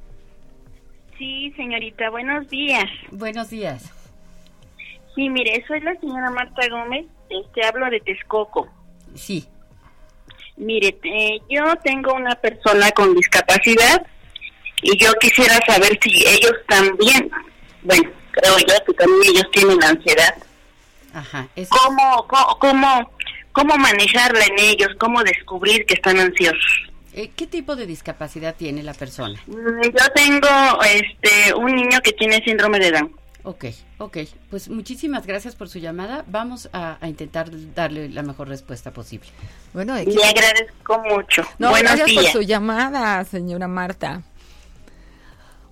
Sí, 1.18 1.52
señorita, 1.58 2.10
buenos 2.10 2.50
días. 2.50 2.90
Buenos 3.12 3.50
días. 3.50 3.92
Sí, 5.14 5.30
mire, 5.30 5.62
soy 5.68 5.82
la 5.82 6.00
señora 6.00 6.32
Marta 6.32 6.62
Gómez, 6.70 7.06
este 7.30 7.66
hablo 7.66 7.90
de 7.90 8.00
Texcoco. 8.00 8.70
Sí. 9.14 9.46
Mire, 10.56 10.98
eh, 11.04 11.42
yo 11.50 11.76
tengo 11.84 12.14
una 12.14 12.36
persona 12.36 12.92
con 12.92 13.14
discapacidad 13.14 14.08
y 14.82 14.98
yo 14.98 15.14
quisiera 15.20 15.60
saber 15.66 15.98
si 16.02 16.24
ellos 16.28 16.54
también, 16.68 17.30
bueno, 17.84 18.10
creo 18.32 18.58
yo 18.60 18.86
que 18.86 18.94
también 18.94 19.36
ellos 19.36 19.52
tienen 19.52 19.84
ansiedad. 19.84 20.36
Ajá. 21.14 21.48
¿Cómo, 21.70 22.28
cómo, 22.60 23.12
cómo, 23.52 23.76
manejarla 23.78 24.46
en 24.46 24.60
ellos? 24.60 24.90
¿Cómo 24.98 25.24
descubrir 25.24 25.86
que 25.86 25.96
están 25.96 26.20
ansiosos? 26.20 26.90
Eh, 27.14 27.32
¿Qué 27.36 27.48
tipo 27.48 27.76
de 27.76 27.86
discapacidad 27.86 28.56
tiene 28.56 28.84
la 28.84 28.94
persona? 28.94 29.42
Mm, 29.48 29.82
yo 29.84 30.10
tengo 30.16 30.48
este 30.84 31.54
un 31.54 31.76
niño 31.76 32.00
que 32.02 32.14
tiene 32.14 32.42
síndrome 32.44 32.80
de 32.80 32.92
Down. 32.92 33.22
Ok, 33.44 33.66
ok. 33.98 34.18
Pues 34.50 34.70
muchísimas 34.70 35.26
gracias 35.26 35.56
por 35.56 35.68
su 35.68 35.80
llamada. 35.80 36.24
Vamos 36.28 36.70
a, 36.74 37.00
intentar 37.04 37.50
darle 37.74 38.08
la 38.10 38.22
mejor 38.22 38.48
respuesta 38.48 38.92
posible. 38.92 39.28
Bueno, 39.74 39.96
le 39.96 40.24
agradezco 40.24 41.00
mucho. 41.10 41.44
No, 41.58 41.74
gracias 41.74 42.12
por 42.14 42.26
su 42.26 42.42
llamada, 42.42 43.24
señora 43.26 43.68
Marta. 43.68 44.22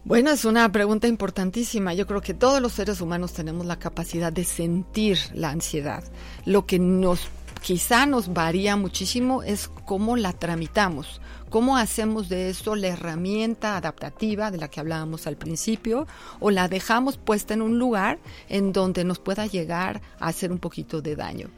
Bueno, 0.10 0.32
es 0.32 0.44
una 0.44 0.72
pregunta 0.72 1.08
importantísima. 1.08 1.94
Yo 1.94 2.08
creo 2.08 2.20
que 2.20 2.34
todos 2.34 2.60
los 2.60 2.74
seres 2.74 3.00
humanos 3.00 3.34
tenemos 3.34 3.68
la 3.68 3.78
capacidad 3.78 4.34
de 4.34 4.44
sentir 4.44 5.20
la 5.36 5.52
ansiedad. 5.52 6.04
Lo 6.46 6.66
que 6.66 6.80
nos 6.80 7.28
quizá 7.62 8.08
nos 8.08 8.34
varía 8.34 8.76
muchísimo 8.76 9.44
es 9.44 9.68
cómo 9.86 10.18
la 10.18 10.34
tramitamos, 10.34 11.22
cómo 11.52 11.78
hacemos 11.78 12.28
de 12.28 12.50
eso 12.50 12.76
la 12.76 12.88
herramienta 12.88 13.78
adaptativa 13.78 14.50
de 14.50 14.58
la 14.58 14.68
que 14.68 14.80
hablábamos 14.80 15.28
al 15.28 15.38
principio 15.38 16.08
o 16.40 16.50
la 16.50 16.68
dejamos 16.68 17.18
puesta 17.18 17.54
en 17.54 17.62
un 17.62 17.78
lugar 17.78 18.18
en 18.48 18.74
donde 18.74 19.04
nos 19.04 19.20
pueda 19.20 19.46
llegar 19.46 20.02
a 20.20 20.30
hacer 20.30 20.52
un 20.52 20.58
poquito 20.58 21.04
de 21.04 21.16
daño. 21.16 21.50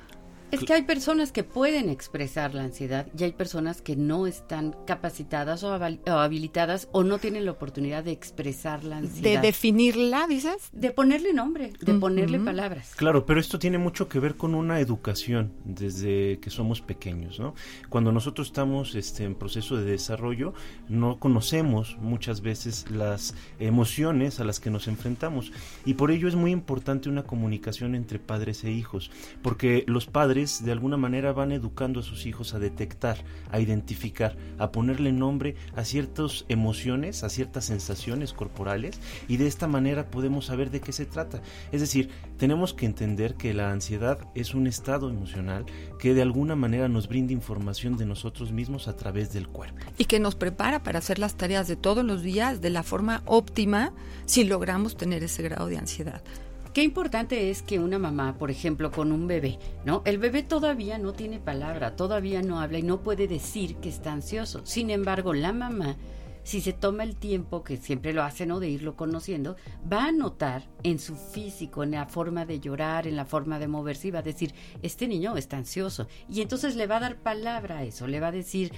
Es 0.51 0.63
que 0.65 0.73
hay 0.73 0.81
personas 0.83 1.31
que 1.31 1.43
pueden 1.43 1.89
expresar 1.89 2.53
la 2.53 2.63
ansiedad 2.63 3.07
y 3.17 3.23
hay 3.23 3.31
personas 3.31 3.81
que 3.81 3.95
no 3.95 4.27
están 4.27 4.75
capacitadas 4.85 5.63
o, 5.63 5.73
habilitadas 5.73 6.89
o 6.91 7.03
no 7.03 7.19
tienen 7.19 7.45
la 7.45 7.51
oportunidad 7.51 8.03
de 8.03 8.11
expresar 8.11 8.83
la 8.83 8.97
ansiedad. 8.97 9.41
¿De 9.41 9.47
definirla, 9.47 10.27
dices? 10.27 10.69
De 10.73 10.91
ponerle 10.91 11.33
nombre, 11.33 11.71
de 11.79 11.93
ponerle 11.93 12.39
palabras. 12.39 12.93
Claro, 12.95 13.25
pero 13.25 13.39
esto 13.39 13.59
tiene 13.59 13.77
mucho 13.77 14.09
que 14.09 14.19
ver 14.19 14.35
con 14.35 14.55
una 14.55 14.79
educación 14.79 15.53
desde 15.63 16.39
que 16.39 16.49
somos 16.49 16.81
pequeños, 16.81 17.39
¿no? 17.39 17.55
Cuando 17.89 18.11
nosotros 18.11 18.47
estamos 18.47 18.95
este, 18.95 19.23
en 19.23 19.35
proceso 19.35 19.77
de 19.77 19.85
desarrollo, 19.85 20.53
no 20.89 21.19
conocemos 21.19 21.97
muchas 21.99 22.41
veces 22.41 22.89
las 22.91 23.35
emociones 23.59 24.39
a 24.39 24.43
las 24.43 24.59
que 24.59 24.69
nos 24.69 24.87
enfrentamos 24.87 25.51
y 25.85 25.93
por 25.93 26.11
ello 26.11 26.27
es 26.27 26.35
muy 26.35 26.51
importante 26.51 27.09
una 27.09 27.23
comunicación 27.23 27.95
entre 27.95 28.19
padres 28.19 28.63
e 28.63 28.71
hijos, 28.71 29.11
porque 29.41 29.83
los 29.87 30.05
padres 30.07 30.40
de 30.41 30.71
alguna 30.71 30.97
manera 30.97 31.33
van 31.33 31.51
educando 31.51 31.99
a 31.99 32.03
sus 32.03 32.25
hijos 32.25 32.53
a 32.53 32.59
detectar, 32.59 33.23
a 33.51 33.59
identificar, 33.59 34.35
a 34.57 34.71
ponerle 34.71 35.11
nombre 35.11 35.55
a 35.75 35.83
ciertas 35.83 36.45
emociones, 36.49 37.23
a 37.23 37.29
ciertas 37.29 37.65
sensaciones 37.65 38.33
corporales 38.33 38.99
y 39.27 39.37
de 39.37 39.47
esta 39.47 39.67
manera 39.67 40.09
podemos 40.09 40.45
saber 40.45 40.71
de 40.71 40.81
qué 40.81 40.91
se 40.91 41.05
trata. 41.05 41.41
Es 41.71 41.81
decir, 41.81 42.09
tenemos 42.37 42.73
que 42.73 42.87
entender 42.87 43.35
que 43.35 43.53
la 43.53 43.71
ansiedad 43.71 44.19
es 44.33 44.55
un 44.55 44.65
estado 44.65 45.09
emocional 45.09 45.65
que 45.99 46.13
de 46.15 46.23
alguna 46.23 46.55
manera 46.55 46.87
nos 46.87 47.07
brinda 47.07 47.33
información 47.33 47.97
de 47.97 48.05
nosotros 48.05 48.51
mismos 48.51 48.87
a 48.87 48.95
través 48.95 49.31
del 49.31 49.47
cuerpo. 49.47 49.85
Y 49.97 50.05
que 50.05 50.19
nos 50.19 50.35
prepara 50.35 50.81
para 50.81 50.99
hacer 50.99 51.19
las 51.19 51.35
tareas 51.35 51.67
de 51.67 51.75
todos 51.75 52.03
los 52.03 52.23
días 52.23 52.61
de 52.61 52.71
la 52.71 52.83
forma 52.83 53.21
óptima 53.25 53.93
si 54.25 54.43
logramos 54.43 54.97
tener 54.97 55.23
ese 55.23 55.43
grado 55.43 55.67
de 55.67 55.77
ansiedad. 55.77 56.23
Qué 56.73 56.83
importante 56.83 57.49
es 57.49 57.63
que 57.63 57.79
una 57.79 57.99
mamá, 57.99 58.37
por 58.37 58.49
ejemplo, 58.49 58.91
con 58.91 59.11
un 59.11 59.27
bebé, 59.27 59.59
¿no? 59.83 60.03
El 60.05 60.19
bebé 60.19 60.41
todavía 60.41 60.97
no 60.97 61.11
tiene 61.11 61.37
palabra, 61.37 61.97
todavía 61.97 62.41
no 62.41 62.61
habla 62.61 62.79
y 62.79 62.83
no 62.83 63.01
puede 63.01 63.27
decir 63.27 63.75
que 63.77 63.89
está 63.89 64.13
ansioso. 64.13 64.65
Sin 64.65 64.89
embargo, 64.89 65.33
la 65.33 65.51
mamá, 65.51 65.97
si 66.43 66.61
se 66.61 66.71
toma 66.71 67.03
el 67.03 67.17
tiempo, 67.17 67.61
que 67.61 67.75
siempre 67.75 68.13
lo 68.13 68.23
hace, 68.23 68.45
¿no? 68.45 68.61
De 68.61 68.69
irlo 68.69 68.95
conociendo, 68.95 69.57
va 69.91 70.05
a 70.05 70.11
notar 70.13 70.63
en 70.83 70.97
su 70.97 71.17
físico, 71.17 71.83
en 71.83 71.91
la 71.91 72.05
forma 72.05 72.45
de 72.45 72.61
llorar, 72.61 73.05
en 73.05 73.17
la 73.17 73.25
forma 73.25 73.59
de 73.59 73.67
moverse 73.67 74.07
y 74.07 74.11
va 74.11 74.19
a 74.19 74.23
decir, 74.23 74.53
este 74.81 75.09
niño 75.09 75.35
está 75.35 75.57
ansioso. 75.57 76.07
Y 76.29 76.41
entonces 76.41 76.77
le 76.77 76.87
va 76.87 76.97
a 76.97 77.01
dar 77.01 77.17
palabra 77.17 77.79
a 77.79 77.83
eso, 77.83 78.07
le 78.07 78.21
va 78.21 78.27
a 78.27 78.31
decir, 78.31 78.71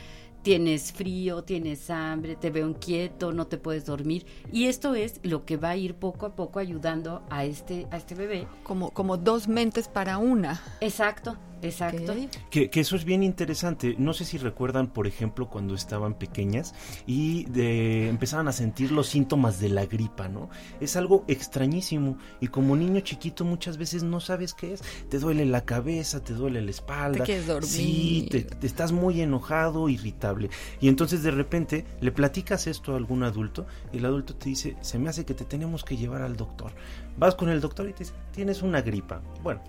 tienes 0.44 0.92
frío, 0.92 1.44
tienes 1.44 1.90
hambre, 1.90 2.36
te 2.36 2.52
veo 2.52 2.68
inquieto, 2.68 3.32
no 3.34 3.48
te 3.48 3.58
puedes 3.58 3.86
dormir 3.86 4.26
y 4.52 4.66
esto 4.68 4.94
es 4.94 5.20
lo 5.24 5.46
que 5.46 5.58
va 5.58 5.70
a 5.70 5.78
ir 5.78 5.96
poco 5.96 6.26
a 6.26 6.36
poco 6.36 6.60
ayudando 6.60 7.24
a 7.30 7.46
este 7.46 7.88
a 7.92 7.98
este 7.98 8.14
bebé 8.14 8.48
como 8.64 8.92
como 8.92 9.18
dos 9.18 9.48
mentes 9.48 9.88
para 9.88 10.18
una. 10.18 10.62
Exacto. 10.82 11.38
Exacto. 11.64 12.14
Que, 12.50 12.70
eso 12.74 12.96
es 12.96 13.06
bien 13.06 13.24
interesante. 13.24 13.96
No 13.98 14.14
sé 14.14 14.26
si 14.26 14.38
recuerdan, 14.38 14.88
por 14.88 15.08
ejemplo, 15.08 15.50
cuando 15.50 15.76
estaban 15.76 16.16
pequeñas 16.16 16.74
y 17.08 17.46
de, 17.46 18.10
empezaban 18.10 18.48
a 18.48 18.52
sentir 18.52 18.92
los 18.92 19.08
síntomas 19.08 19.60
de 19.60 19.70
la 19.70 19.86
gripa, 19.86 20.28
¿no? 20.28 20.50
Es 20.80 20.96
algo 20.96 21.24
extrañísimo 21.28 22.18
y 22.42 22.48
como 22.48 22.76
niño 22.76 23.00
chiquito 23.02 23.46
muchas 23.46 23.78
veces 23.78 24.04
no 24.04 24.20
sabes 24.20 24.54
qué 24.54 24.74
es. 24.74 24.82
Te 25.10 25.20
duele 25.20 25.46
la 25.46 25.62
cabeza, 25.62 26.22
te 26.22 26.34
duele 26.34 26.62
la 26.62 26.72
espalda. 26.72 27.24
Te 27.24 27.42
dormir. 27.44 27.70
Sí, 27.70 28.28
te, 28.30 28.48
estás 28.66 28.92
muy 28.92 29.22
enojado, 29.22 29.90
irritable. 29.90 30.50
Y 30.82 30.88
entonces 30.88 31.24
de 31.24 31.32
repente 31.32 31.86
le 32.02 32.12
platicas 32.12 32.68
esto 32.68 32.94
a 32.94 32.98
algún 32.98 33.24
adulto 33.24 33.66
y 33.92 33.98
el 33.98 34.06
adulto 34.06 34.36
te 34.36 34.50
dice, 34.50 34.76
se 34.82 35.00
me 35.00 35.10
hace 35.10 35.26
que 35.26 35.34
te 35.34 35.46
tenemos 35.46 35.84
que 35.84 35.98
llevar 35.98 36.22
al 36.22 36.36
doctor. 36.36 36.72
Vas 37.18 37.36
con 37.36 37.50
el 37.50 37.62
doctor 37.62 37.88
y 37.88 37.94
te 37.94 38.00
dice, 38.00 38.14
tienes 38.34 38.62
una 38.62 38.82
gripa. 38.82 39.22
Bueno, 39.42 39.62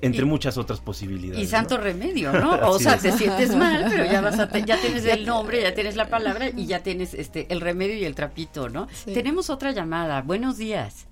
entre 0.00 0.24
muchas 0.24 0.58
otras 0.58 0.80
posibilidades. 0.80 1.42
Y 1.42 1.46
santo 1.46 1.76
remedio, 1.76 2.32
¿no? 2.32 2.50
O 2.68 2.78
sea, 2.78 2.98
te 2.98 3.12
sientes 3.12 3.54
mal, 3.54 3.86
pero 3.88 4.04
ya 4.04 4.20
vas 4.20 4.38
a 4.38 4.46
ya 4.58 4.78
tienes 4.80 5.04
el 5.04 5.26
nombre, 5.26 5.62
ya 5.62 5.74
tienes 5.74 5.96
la 5.96 6.08
palabra 6.08 6.48
y 6.48 6.66
ya 6.66 6.82
tienes 6.82 7.14
este 7.14 7.52
el 7.52 7.60
remedio 7.60 7.94
y 7.96 8.04
el 8.04 8.14
trapito, 8.14 8.68
¿no? 8.68 8.88
Tenemos 9.04 9.50
otra 9.50 9.72
llamada. 9.72 10.22
Buenos 10.22 10.58
días. 10.58 11.06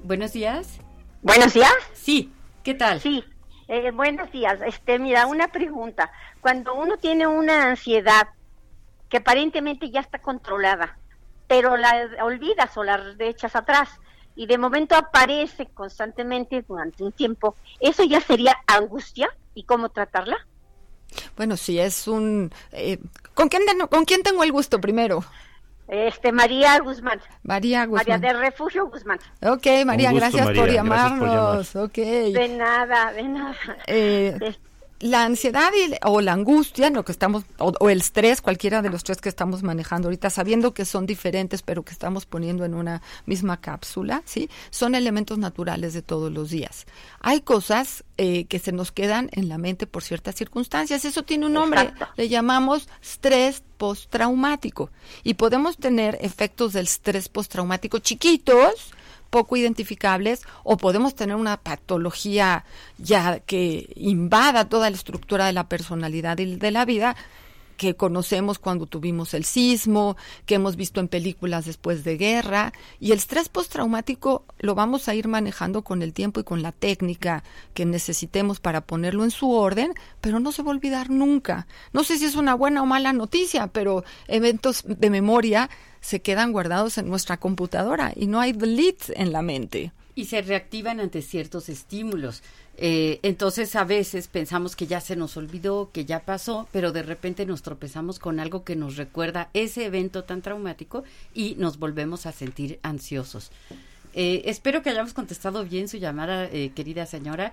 Buenos 0.00 0.32
días. 0.32 0.78
Buenos 1.22 1.54
días. 1.54 1.74
Sí. 1.94 2.32
¿Qué 2.62 2.74
tal? 2.74 3.00
Sí. 3.00 3.24
Eh, 3.68 3.90
buenos 3.90 4.30
días. 4.30 4.60
Este, 4.64 4.98
mira, 4.98 5.26
una 5.26 5.48
pregunta. 5.48 6.12
Cuando 6.40 6.74
uno 6.74 6.96
tiene 6.98 7.26
una 7.26 7.64
ansiedad 7.64 8.28
que 9.08 9.18
aparentemente 9.18 9.90
ya 9.90 10.00
está 10.00 10.20
controlada, 10.20 10.98
pero 11.48 11.76
la 11.76 12.08
olvidas 12.22 12.76
o 12.76 12.84
la 12.84 13.14
echas 13.18 13.56
atrás, 13.56 13.88
y 14.36 14.46
de 14.46 14.58
momento 14.58 14.94
aparece 14.94 15.66
constantemente 15.66 16.62
durante 16.68 17.02
un 17.02 17.10
tiempo, 17.10 17.56
¿eso 17.80 18.04
ya 18.04 18.20
sería 18.20 18.56
angustia? 18.66 19.28
¿Y 19.54 19.64
cómo 19.64 19.88
tratarla? 19.88 20.36
Bueno, 21.36 21.56
si 21.56 21.78
es 21.78 22.06
un... 22.06 22.52
Eh, 22.72 22.98
¿con, 23.34 23.48
quién 23.48 23.62
¿Con 23.90 24.04
quién 24.04 24.22
tengo 24.22 24.44
el 24.44 24.52
gusto 24.52 24.80
primero? 24.80 25.24
Este, 25.88 26.32
María 26.32 26.78
Guzmán. 26.80 27.20
María 27.44 27.86
Guzmán. 27.86 28.04
María 28.08 28.28
del 28.28 28.40
Refugio 28.40 28.86
Guzmán. 28.86 29.18
Ok, 29.40 29.66
María, 29.86 30.12
gracias, 30.12 30.46
por 30.50 30.70
llamarnos. 30.70 31.72
De 31.72 32.54
nada, 32.56 33.12
de 33.12 33.22
nada. 33.22 33.56
Eh, 33.86 34.38
la 35.00 35.24
ansiedad 35.24 35.70
o 36.04 36.20
la 36.20 36.32
angustia, 36.32 36.90
lo 36.90 37.04
que 37.04 37.12
estamos, 37.12 37.44
o, 37.58 37.90
el 37.90 37.98
estrés, 37.98 38.40
cualquiera 38.40 38.82
de 38.82 38.90
los 38.90 39.04
tres 39.04 39.20
que 39.20 39.28
estamos 39.28 39.62
manejando 39.62 40.08
ahorita, 40.08 40.30
sabiendo 40.30 40.72
que 40.74 40.84
son 40.84 41.06
diferentes, 41.06 41.62
pero 41.62 41.84
que 41.84 41.92
estamos 41.92 42.26
poniendo 42.26 42.64
en 42.64 42.74
una 42.74 43.02
misma 43.26 43.60
cápsula, 43.60 44.22
¿sí? 44.24 44.48
Son 44.70 44.94
elementos 44.94 45.38
naturales 45.38 45.92
de 45.92 46.02
todos 46.02 46.32
los 46.32 46.50
días. 46.50 46.86
Hay 47.20 47.40
cosas 47.40 48.04
eh, 48.16 48.46
que 48.46 48.58
se 48.58 48.72
nos 48.72 48.92
quedan 48.92 49.28
en 49.32 49.48
la 49.48 49.58
mente 49.58 49.86
por 49.86 50.02
ciertas 50.02 50.34
circunstancias. 50.34 51.04
Eso 51.04 51.22
tiene 51.22 51.46
un 51.46 51.52
nombre, 51.52 51.92
le 52.16 52.28
llamamos 52.28 52.88
estrés 53.02 53.62
postraumático. 53.76 54.90
Y 55.22 55.34
podemos 55.34 55.76
tener 55.76 56.18
efectos 56.20 56.72
del 56.72 56.86
estrés 56.86 57.28
postraumático 57.28 57.98
chiquitos, 57.98 58.92
poco 59.30 59.56
identificables 59.56 60.42
o 60.64 60.76
podemos 60.76 61.14
tener 61.14 61.36
una 61.36 61.56
patología 61.56 62.64
ya 62.98 63.40
que 63.40 63.88
invada 63.96 64.68
toda 64.68 64.90
la 64.90 64.96
estructura 64.96 65.46
de 65.46 65.52
la 65.52 65.68
personalidad 65.68 66.38
y 66.38 66.56
de 66.56 66.70
la 66.70 66.84
vida 66.84 67.16
que 67.76 67.94
conocemos 67.94 68.58
cuando 68.58 68.86
tuvimos 68.86 69.34
el 69.34 69.44
sismo, 69.44 70.16
que 70.44 70.56
hemos 70.56 70.76
visto 70.76 71.00
en 71.00 71.08
películas 71.08 71.66
después 71.66 72.04
de 72.04 72.16
guerra, 72.16 72.72
y 73.00 73.12
el 73.12 73.18
estrés 73.18 73.48
postraumático 73.48 74.44
lo 74.58 74.74
vamos 74.74 75.08
a 75.08 75.14
ir 75.14 75.28
manejando 75.28 75.82
con 75.82 76.02
el 76.02 76.12
tiempo 76.12 76.40
y 76.40 76.44
con 76.44 76.62
la 76.62 76.72
técnica 76.72 77.44
que 77.74 77.84
necesitemos 77.84 78.60
para 78.60 78.80
ponerlo 78.80 79.24
en 79.24 79.30
su 79.30 79.50
orden, 79.50 79.92
pero 80.20 80.40
no 80.40 80.52
se 80.52 80.62
va 80.62 80.70
a 80.70 80.74
olvidar 80.74 81.10
nunca. 81.10 81.66
No 81.92 82.04
sé 82.04 82.18
si 82.18 82.24
es 82.24 82.34
una 82.34 82.54
buena 82.54 82.82
o 82.82 82.86
mala 82.86 83.12
noticia, 83.12 83.68
pero 83.68 84.04
eventos 84.28 84.84
de 84.86 85.10
memoria 85.10 85.70
se 86.00 86.20
quedan 86.20 86.52
guardados 86.52 86.98
en 86.98 87.08
nuestra 87.08 87.36
computadora 87.36 88.12
y 88.14 88.26
no 88.26 88.40
hay 88.40 88.52
delete 88.52 89.20
en 89.20 89.32
la 89.32 89.42
mente. 89.42 89.92
Y 90.14 90.26
se 90.26 90.40
reactivan 90.40 91.00
ante 91.00 91.20
ciertos 91.20 91.68
estímulos. 91.68 92.42
Eh, 92.78 93.20
entonces 93.22 93.74
a 93.74 93.84
veces 93.84 94.28
pensamos 94.28 94.76
que 94.76 94.86
ya 94.86 95.00
se 95.00 95.16
nos 95.16 95.36
olvidó, 95.36 95.90
que 95.92 96.04
ya 96.04 96.20
pasó, 96.20 96.68
pero 96.72 96.92
de 96.92 97.02
repente 97.02 97.46
nos 97.46 97.62
tropezamos 97.62 98.18
con 98.18 98.38
algo 98.38 98.64
que 98.64 98.76
nos 98.76 98.96
recuerda 98.96 99.48
ese 99.54 99.86
evento 99.86 100.24
tan 100.24 100.42
traumático 100.42 101.04
y 101.32 101.54
nos 101.56 101.78
volvemos 101.78 102.26
a 102.26 102.32
sentir 102.32 102.78
ansiosos. 102.82 103.50
Eh, 104.12 104.42
espero 104.44 104.82
que 104.82 104.90
hayamos 104.90 105.14
contestado 105.14 105.64
bien 105.64 105.88
su 105.88 105.96
llamada, 105.96 106.44
eh, 106.44 106.72
querida 106.74 107.06
señora. 107.06 107.52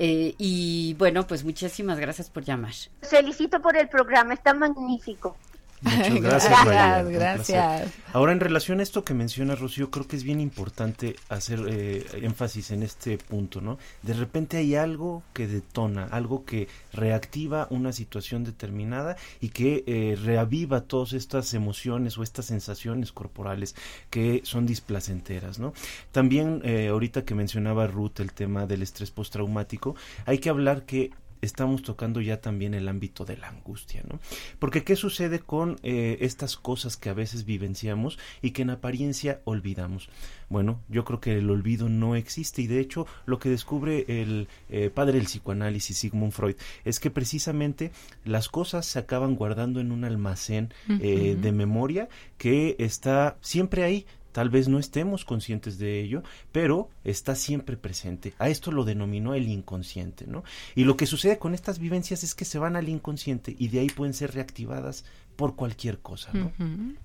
y 0.00 0.94
bueno, 0.96 1.26
pues 1.26 1.42
muchísimas 1.42 1.98
gracias 1.98 2.30
por 2.30 2.44
llamar. 2.44 2.72
Felicito 3.02 3.60
por 3.60 3.76
el 3.76 3.88
programa, 3.88 4.34
está 4.34 4.54
magnífico. 4.54 5.36
Muchas 5.82 6.20
gracias. 6.20 7.08
Gracias, 7.08 7.92
Ahora, 8.12 8.32
en 8.32 8.40
relación 8.40 8.80
a 8.80 8.82
esto 8.82 9.04
que 9.04 9.14
menciona 9.14 9.54
Rocío, 9.54 9.90
creo 9.90 10.06
que 10.06 10.16
es 10.16 10.24
bien 10.24 10.40
importante 10.40 11.16
hacer 11.28 11.60
eh, 11.68 12.04
énfasis 12.22 12.70
en 12.70 12.82
este 12.82 13.18
punto, 13.18 13.60
¿no? 13.60 13.78
De 14.02 14.14
repente 14.14 14.56
hay 14.56 14.74
algo 14.74 15.22
que 15.32 15.46
detona, 15.46 16.04
algo 16.04 16.44
que 16.44 16.68
reactiva 16.92 17.66
una 17.70 17.92
situación 17.92 18.44
determinada 18.44 19.16
y 19.40 19.50
que 19.50 19.84
eh, 19.86 20.16
reaviva 20.22 20.82
todas 20.82 21.12
estas 21.12 21.54
emociones 21.54 22.18
o 22.18 22.22
estas 22.22 22.46
sensaciones 22.46 23.12
corporales 23.12 23.74
que 24.10 24.40
son 24.44 24.66
displacenteras, 24.66 25.58
¿no? 25.58 25.72
También, 26.12 26.60
eh, 26.64 26.88
ahorita 26.88 27.24
que 27.24 27.34
mencionaba 27.34 27.86
Ruth 27.86 28.20
el 28.20 28.32
tema 28.32 28.66
del 28.66 28.82
estrés 28.82 29.10
postraumático, 29.10 29.94
hay 30.26 30.38
que 30.38 30.50
hablar 30.50 30.84
que 30.84 31.10
estamos 31.40 31.82
tocando 31.82 32.20
ya 32.20 32.40
también 32.40 32.74
el 32.74 32.88
ámbito 32.88 33.24
de 33.24 33.36
la 33.36 33.48
angustia, 33.48 34.02
¿no? 34.08 34.20
Porque 34.58 34.84
¿qué 34.84 34.96
sucede 34.96 35.40
con 35.40 35.78
eh, 35.82 36.18
estas 36.20 36.56
cosas 36.56 36.96
que 36.96 37.10
a 37.10 37.14
veces 37.14 37.44
vivenciamos 37.44 38.18
y 38.42 38.50
que 38.50 38.62
en 38.62 38.70
apariencia 38.70 39.40
olvidamos? 39.44 40.08
Bueno, 40.48 40.80
yo 40.88 41.04
creo 41.04 41.20
que 41.20 41.38
el 41.38 41.50
olvido 41.50 41.88
no 41.88 42.16
existe 42.16 42.62
y 42.62 42.66
de 42.66 42.80
hecho 42.80 43.06
lo 43.26 43.38
que 43.38 43.50
descubre 43.50 44.04
el 44.08 44.48
eh, 44.70 44.90
padre 44.90 45.18
del 45.18 45.26
psicoanálisis, 45.26 45.98
Sigmund 45.98 46.32
Freud, 46.32 46.56
es 46.84 47.00
que 47.00 47.10
precisamente 47.10 47.90
las 48.24 48.48
cosas 48.48 48.86
se 48.86 48.98
acaban 48.98 49.36
guardando 49.36 49.80
en 49.80 49.92
un 49.92 50.04
almacén 50.04 50.72
eh, 50.88 51.36
de 51.40 51.52
memoria 51.52 52.08
que 52.38 52.76
está 52.78 53.36
siempre 53.40 53.84
ahí, 53.84 54.06
Tal 54.32 54.50
vez 54.50 54.68
no 54.68 54.78
estemos 54.78 55.24
conscientes 55.24 55.78
de 55.78 56.00
ello, 56.00 56.22
pero 56.52 56.90
está 57.04 57.34
siempre 57.34 57.76
presente. 57.76 58.34
A 58.38 58.48
esto 58.48 58.70
lo 58.72 58.84
denominó 58.84 59.34
el 59.34 59.48
inconsciente, 59.48 60.26
¿no? 60.26 60.44
Y 60.74 60.84
lo 60.84 60.96
que 60.96 61.06
sucede 61.06 61.38
con 61.38 61.54
estas 61.54 61.78
vivencias 61.78 62.22
es 62.22 62.34
que 62.34 62.44
se 62.44 62.58
van 62.58 62.76
al 62.76 62.88
inconsciente 62.88 63.56
y 63.58 63.68
de 63.68 63.80
ahí 63.80 63.88
pueden 63.88 64.14
ser 64.14 64.34
reactivadas 64.34 65.04
por 65.38 65.54
cualquier 65.54 66.00
cosa, 66.00 66.30
¿no? 66.32 66.50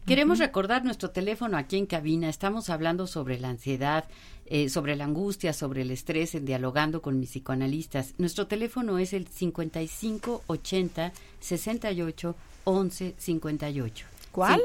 Queremos 0.07 0.39
recordar 0.39 0.83
nuestro 0.83 1.11
teléfono 1.11 1.55
aquí 1.55 1.77
en 1.77 1.85
cabina. 1.85 2.29
Estamos 2.29 2.71
hablando 2.71 3.05
sobre 3.05 3.39
la 3.39 3.49
ansiedad, 3.49 4.05
eh, 4.47 4.69
sobre 4.69 4.95
la 4.95 5.03
angustia, 5.03 5.53
sobre 5.53 5.83
el 5.83 5.91
estrés, 5.91 6.33
en 6.33 6.43
dialogando 6.43 7.03
con 7.03 7.19
mis 7.19 7.29
psicoanalistas. 7.29 8.15
Nuestro 8.17 8.47
teléfono 8.47 8.97
es 8.97 9.13
el 9.13 9.27
5580 9.27 11.13
68 11.39 12.35
11 12.63 13.15
58. 13.17 14.05
¿Cuál? 14.31 14.61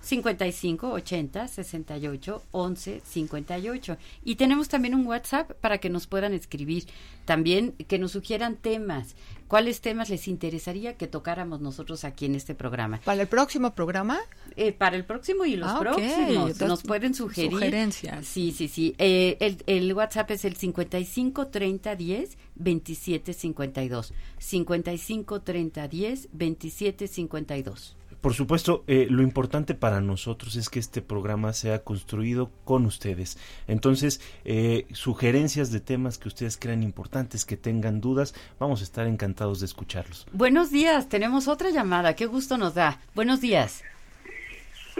55 0.00 0.90
80 0.92 1.48
68 1.48 2.42
11 2.52 3.02
58. 3.04 3.96
Y 4.24 4.36
tenemos 4.36 4.68
también 4.68 4.94
un 4.94 5.06
WhatsApp 5.06 5.52
para 5.60 5.78
que 5.78 5.90
nos 5.90 6.06
puedan 6.06 6.32
escribir. 6.32 6.86
También 7.24 7.72
que 7.72 7.98
nos 7.98 8.12
sugieran 8.12 8.56
temas. 8.56 9.14
¿Cuáles 9.46 9.80
temas 9.80 10.10
les 10.10 10.28
interesaría 10.28 10.96
que 10.96 11.08
tocáramos 11.08 11.60
nosotros 11.60 12.04
aquí 12.04 12.26
en 12.26 12.36
este 12.36 12.54
programa? 12.54 13.00
¿Para 13.04 13.22
el 13.22 13.28
próximo 13.28 13.74
programa? 13.74 14.20
Eh, 14.56 14.72
para 14.72 14.96
el 14.96 15.04
próximo 15.04 15.44
y 15.44 15.56
los 15.56 15.70
ah, 15.70 15.78
próximos. 15.80 16.60
nos 16.60 16.82
pueden 16.82 17.14
sugerir. 17.14 17.50
Sugerencias. 17.50 18.26
Sí, 18.26 18.52
sí, 18.52 18.68
sí. 18.68 18.94
Eh, 18.98 19.36
el, 19.40 19.62
el, 19.66 19.92
WhatsApp 19.92 20.30
es 20.30 20.44
el 20.44 20.56
55 20.56 21.48
30 21.48 21.96
10 21.96 22.38
27 22.54 23.32
52. 23.32 24.14
55 24.38 25.40
30 25.40 25.88
10 25.88 26.28
27 26.32 27.08
52. 27.08 27.96
Por 28.20 28.34
supuesto, 28.34 28.84
eh, 28.86 29.06
lo 29.08 29.22
importante 29.22 29.74
para 29.74 30.02
nosotros 30.02 30.56
es 30.56 30.68
que 30.68 30.78
este 30.78 31.00
programa 31.00 31.54
sea 31.54 31.82
construido 31.82 32.50
con 32.64 32.84
ustedes. 32.84 33.38
Entonces, 33.66 34.20
eh, 34.44 34.86
sugerencias 34.92 35.72
de 35.72 35.80
temas 35.80 36.18
que 36.18 36.28
ustedes 36.28 36.58
crean 36.58 36.82
importantes, 36.82 37.46
que 37.46 37.56
tengan 37.56 38.02
dudas, 38.02 38.34
vamos 38.58 38.80
a 38.80 38.84
estar 38.84 39.06
encantados 39.06 39.60
de 39.60 39.66
escucharlos. 39.66 40.26
Buenos 40.32 40.70
días, 40.70 41.08
tenemos 41.08 41.48
otra 41.48 41.70
llamada, 41.70 42.14
qué 42.14 42.26
gusto 42.26 42.58
nos 42.58 42.74
da. 42.74 43.00
Buenos 43.14 43.40
días. 43.40 43.82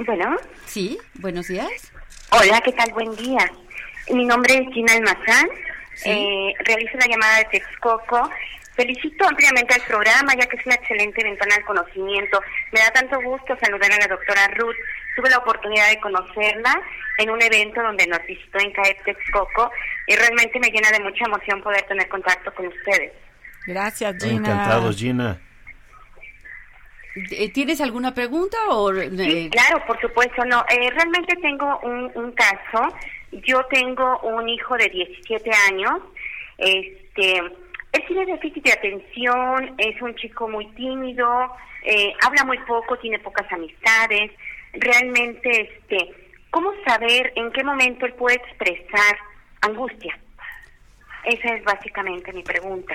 Bueno. 0.06 0.36
Sí, 0.64 0.98
buenos 1.16 1.48
días. 1.48 1.70
Hola, 2.32 2.60
¿qué 2.64 2.72
tal? 2.72 2.90
Buen 2.92 3.14
día. 3.16 3.52
Mi 4.14 4.24
nombre 4.24 4.54
es 4.54 4.72
Gina 4.72 4.94
Almazán. 4.94 5.46
Eh, 6.06 6.54
realizo 6.64 6.96
la 6.96 7.06
llamada 7.06 7.38
de 7.38 7.44
Texcoco 7.50 8.30
Felicito 8.80 9.28
ampliamente 9.28 9.74
al 9.74 9.82
programa, 9.82 10.32
ya 10.40 10.46
que 10.46 10.56
es 10.56 10.64
una 10.64 10.74
excelente 10.76 11.22
ventana 11.22 11.54
al 11.54 11.64
conocimiento. 11.66 12.40
Me 12.72 12.80
da 12.80 12.90
tanto 12.90 13.20
gusto 13.20 13.54
saludar 13.60 13.92
a 13.92 13.98
la 13.98 14.06
doctora 14.06 14.48
Ruth. 14.56 14.74
Tuve 15.14 15.28
la 15.28 15.36
oportunidad 15.36 15.90
de 15.90 16.00
conocerla 16.00 16.80
en 17.18 17.28
un 17.28 17.42
evento 17.42 17.82
donde 17.82 18.06
nos 18.06 18.24
visitó 18.26 18.58
en 18.58 18.72
CAEP 18.72 19.04
Texcoco 19.04 19.70
y 20.06 20.16
realmente 20.16 20.58
me 20.60 20.70
llena 20.70 20.90
de 20.92 21.00
mucha 21.00 21.26
emoción 21.26 21.60
poder 21.60 21.82
tener 21.82 22.08
contacto 22.08 22.54
con 22.54 22.68
ustedes. 22.68 23.12
Gracias, 23.66 24.16
Gina. 24.18 24.36
Encantado, 24.36 24.90
Gina. 24.94 25.38
Eh, 27.32 27.52
¿Tienes 27.52 27.82
alguna 27.82 28.14
pregunta? 28.14 28.56
O, 28.70 28.94
eh? 28.94 29.50
claro, 29.52 29.84
por 29.86 30.00
supuesto, 30.00 30.42
no. 30.46 30.64
Eh, 30.70 30.88
realmente 30.88 31.36
tengo 31.42 31.80
un, 31.80 32.10
un 32.14 32.32
caso. 32.32 32.96
Yo 33.30 33.62
tengo 33.66 34.20
un 34.20 34.48
hijo 34.48 34.74
de 34.78 34.88
17 34.88 35.50
años. 35.68 36.00
Este 36.56 37.42
él 37.92 38.04
tiene 38.06 38.26
déficit 38.26 38.64
de 38.64 38.72
atención, 38.72 39.74
es 39.78 40.00
un 40.00 40.14
chico 40.14 40.48
muy 40.48 40.66
tímido, 40.72 41.26
eh, 41.82 42.12
habla 42.24 42.44
muy 42.44 42.58
poco, 42.58 42.98
tiene 42.98 43.18
pocas 43.18 43.50
amistades. 43.52 44.30
Realmente, 44.72 45.62
este, 45.62 46.14
¿cómo 46.50 46.72
saber 46.86 47.32
en 47.34 47.50
qué 47.52 47.64
momento 47.64 48.06
él 48.06 48.14
puede 48.14 48.36
expresar 48.36 49.16
angustia? 49.62 50.16
Esa 51.24 51.54
es 51.54 51.64
básicamente 51.64 52.32
mi 52.32 52.42
pregunta. 52.42 52.94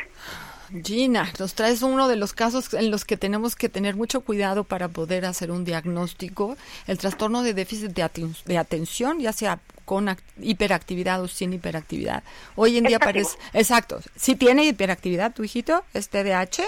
Gina, 0.83 1.31
nos 1.39 1.53
traes 1.53 1.83
uno 1.83 2.07
de 2.07 2.15
los 2.15 2.33
casos 2.33 2.73
en 2.73 2.89
los 2.89 3.05
que 3.05 3.17
tenemos 3.17 3.55
que 3.55 3.69
tener 3.69 3.95
mucho 3.95 4.21
cuidado 4.21 4.63
para 4.63 4.87
poder 4.87 5.25
hacer 5.25 5.51
un 5.51 5.63
diagnóstico. 5.63 6.57
El 6.87 6.97
trastorno 6.97 7.43
de 7.43 7.53
déficit 7.53 7.91
de, 7.91 8.57
atención, 8.57 9.19
ya 9.19 9.31
sea 9.31 9.59
con 9.85 10.15
hiperactividad 10.41 11.21
o 11.21 11.27
sin 11.27 11.53
hiperactividad. 11.53 12.23
Hoy 12.55 12.77
en 12.77 12.83
día 12.85 12.99
parece... 12.99 13.37
Exacto. 13.53 13.99
Si 14.15 14.35
tiene 14.35 14.65
hiperactividad 14.65 15.33
tu 15.33 15.43
hijito, 15.43 15.85
es 15.93 16.09
TDAH, 16.09 16.63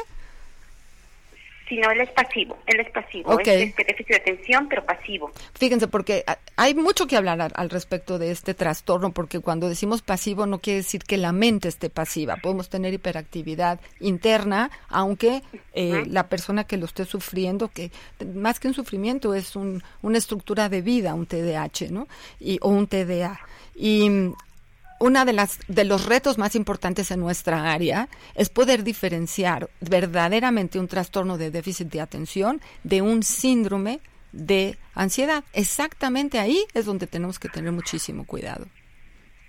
no, 1.76 1.92
él 1.92 2.02
es 2.02 2.10
pasivo, 2.12 2.58
él 2.66 2.80
es 2.80 2.90
pasivo, 2.92 3.40
es 3.40 3.76
déficit 3.76 4.08
de 4.08 4.16
atención, 4.16 4.68
pero 4.70 4.86
pasivo. 4.86 5.32
Fíjense, 5.54 5.88
porque 5.88 6.24
hay 6.56 6.74
mucho 6.74 7.08
que 7.08 7.18
hablar 7.18 7.52
al, 7.54 7.70
respecto 7.70 8.18
de 8.18 8.32
este 8.32 8.54
trastorno, 8.54 9.12
porque 9.12 9.40
cuando 9.40 9.68
decimos 9.68 10.02
pasivo 10.02 10.46
no 10.46 10.60
quiere 10.60 10.78
decir 10.78 11.04
que 11.04 11.18
la 11.18 11.32
mente 11.32 11.68
esté 11.68 11.90
pasiva, 11.90 12.38
podemos 12.38 12.70
tener 12.70 12.94
hiperactividad 12.94 13.80
interna, 14.00 14.72
aunque 14.90 15.42
eh, 15.74 16.04
la 16.08 16.30
persona 16.30 16.64
que 16.64 16.78
lo 16.78 16.86
esté 16.86 17.06
sufriendo, 17.06 17.68
que 17.68 17.92
más 18.34 18.60
que 18.60 18.70
un 18.70 18.74
sufrimiento 18.74 19.34
es 19.34 19.56
una 19.56 20.18
estructura 20.18 20.70
de 20.70 20.82
vida, 20.82 21.14
un 21.14 21.26
TDAH, 21.26 21.92
¿no? 21.92 22.08
Y, 22.40 22.60
o 22.62 22.70
un 22.70 22.88
TDA. 22.88 23.40
Y 23.76 24.32
una 25.00 25.26
de 25.26 25.34
las 25.34 25.60
de 25.68 25.84
los 25.84 26.06
retos 26.06 26.38
más 26.38 26.56
importantes 26.56 27.12
en 27.12 27.20
nuestra 27.20 27.72
área 27.72 28.10
es 28.36 28.50
poder 28.50 28.84
diferenciar 28.84 29.70
verdaderamente 29.82 30.80
un 30.80 30.88
trastorno 30.88 31.38
de 31.38 31.52
déficit 31.52 31.90
de 31.90 32.02
atención 32.02 32.62
de 32.84 33.02
un 33.02 33.24
síndrome 33.24 34.00
de 34.32 34.78
ansiedad. 34.94 35.44
Exactamente 35.54 36.40
ahí 36.40 36.66
es 36.74 36.86
donde 36.86 37.08
tenemos 37.08 37.40
que 37.40 37.50
tener 37.50 37.72
muchísimo 37.72 38.26
cuidado. 38.26 38.68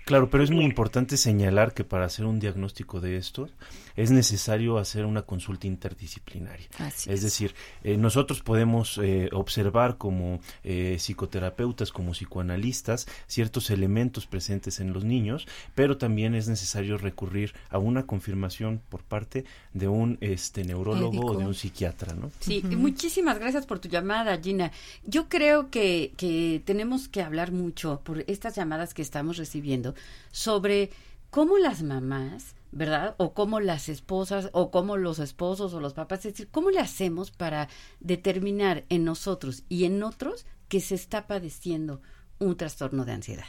Claro, 0.05 0.31
pero 0.31 0.43
es 0.43 0.49
muy 0.49 0.65
importante 0.65 1.17
señalar 1.17 1.75
que 1.75 1.83
para 1.83 2.05
hacer 2.05 2.25
un 2.25 2.39
diagnóstico 2.39 2.99
de 2.99 3.17
estos 3.17 3.53
es 3.99 4.11
necesario 4.11 4.77
hacer 4.77 5.05
una 5.05 5.23
consulta 5.23 5.67
interdisciplinaria. 5.67 6.69
es, 7.05 7.21
decir, 7.21 7.53
eh, 7.83 7.97
nosotros 7.97 8.41
podemos 8.41 8.97
eh, 8.97 9.29
observar 9.33 9.97
como 9.97 10.39
eh, 10.63 10.95
psicoterapeutas, 10.97 11.91
como 11.91 12.13
psicoanalistas, 12.13 13.07
ciertos 13.27 13.69
elementos 13.69 14.25
presentes 14.25 14.79
en 14.79 14.93
los 14.93 15.03
niños, 15.03 15.49
pero 15.75 15.97
también 15.97 16.33
es 16.33 16.47
necesario 16.47 16.97
recurrir 16.97 17.53
a 17.69 17.77
una 17.77 18.05
confirmación 18.05 18.81
por 18.87 19.03
parte 19.03 19.43
de 19.73 19.89
un 19.89 20.17
este 20.21 20.63
neurólogo 20.63 21.25
o 21.25 21.37
de 21.37 21.45
un 21.45 21.53
psiquiatra, 21.53 22.13
¿no? 22.13 22.31
Sí, 22.39 22.63
muchísimas 22.63 23.37
gracias 23.37 23.65
por 23.65 23.79
tu 23.79 23.89
llamada, 23.89 24.39
Gina. 24.41 24.71
Yo 25.05 25.27
creo 25.27 25.69
que, 25.69 26.13
que 26.15 26.61
tenemos 26.63 27.09
que 27.09 27.21
hablar 27.21 27.51
mucho 27.51 27.99
por 28.05 28.23
estas 28.27 28.55
llamadas 28.55 28.93
que 28.93 29.01
estamos 29.01 29.35
recibiendo 29.35 29.93
sobre 30.31 30.89
cómo 31.31 31.57
las 31.57 31.83
mamás 31.83 32.55
¿verdad? 32.71 33.15
O 33.17 33.33
cómo 33.33 33.59
las 33.59 33.89
esposas 33.89 34.49
o 34.53 34.71
cómo 34.71 34.97
los 34.97 35.19
esposos 35.19 35.73
o 35.73 35.79
los 35.79 35.93
papás, 35.93 36.19
es 36.19 36.33
decir, 36.33 36.49
¿cómo 36.51 36.69
le 36.69 36.79
hacemos 36.79 37.31
para 37.31 37.67
determinar 37.99 38.85
en 38.89 39.05
nosotros 39.05 39.63
y 39.69 39.85
en 39.85 40.03
otros 40.03 40.45
que 40.67 40.79
se 40.79 40.95
está 40.95 41.27
padeciendo 41.27 42.01
un 42.37 42.55
trastorno 42.57 43.05
de 43.05 43.13
ansiedad? 43.13 43.45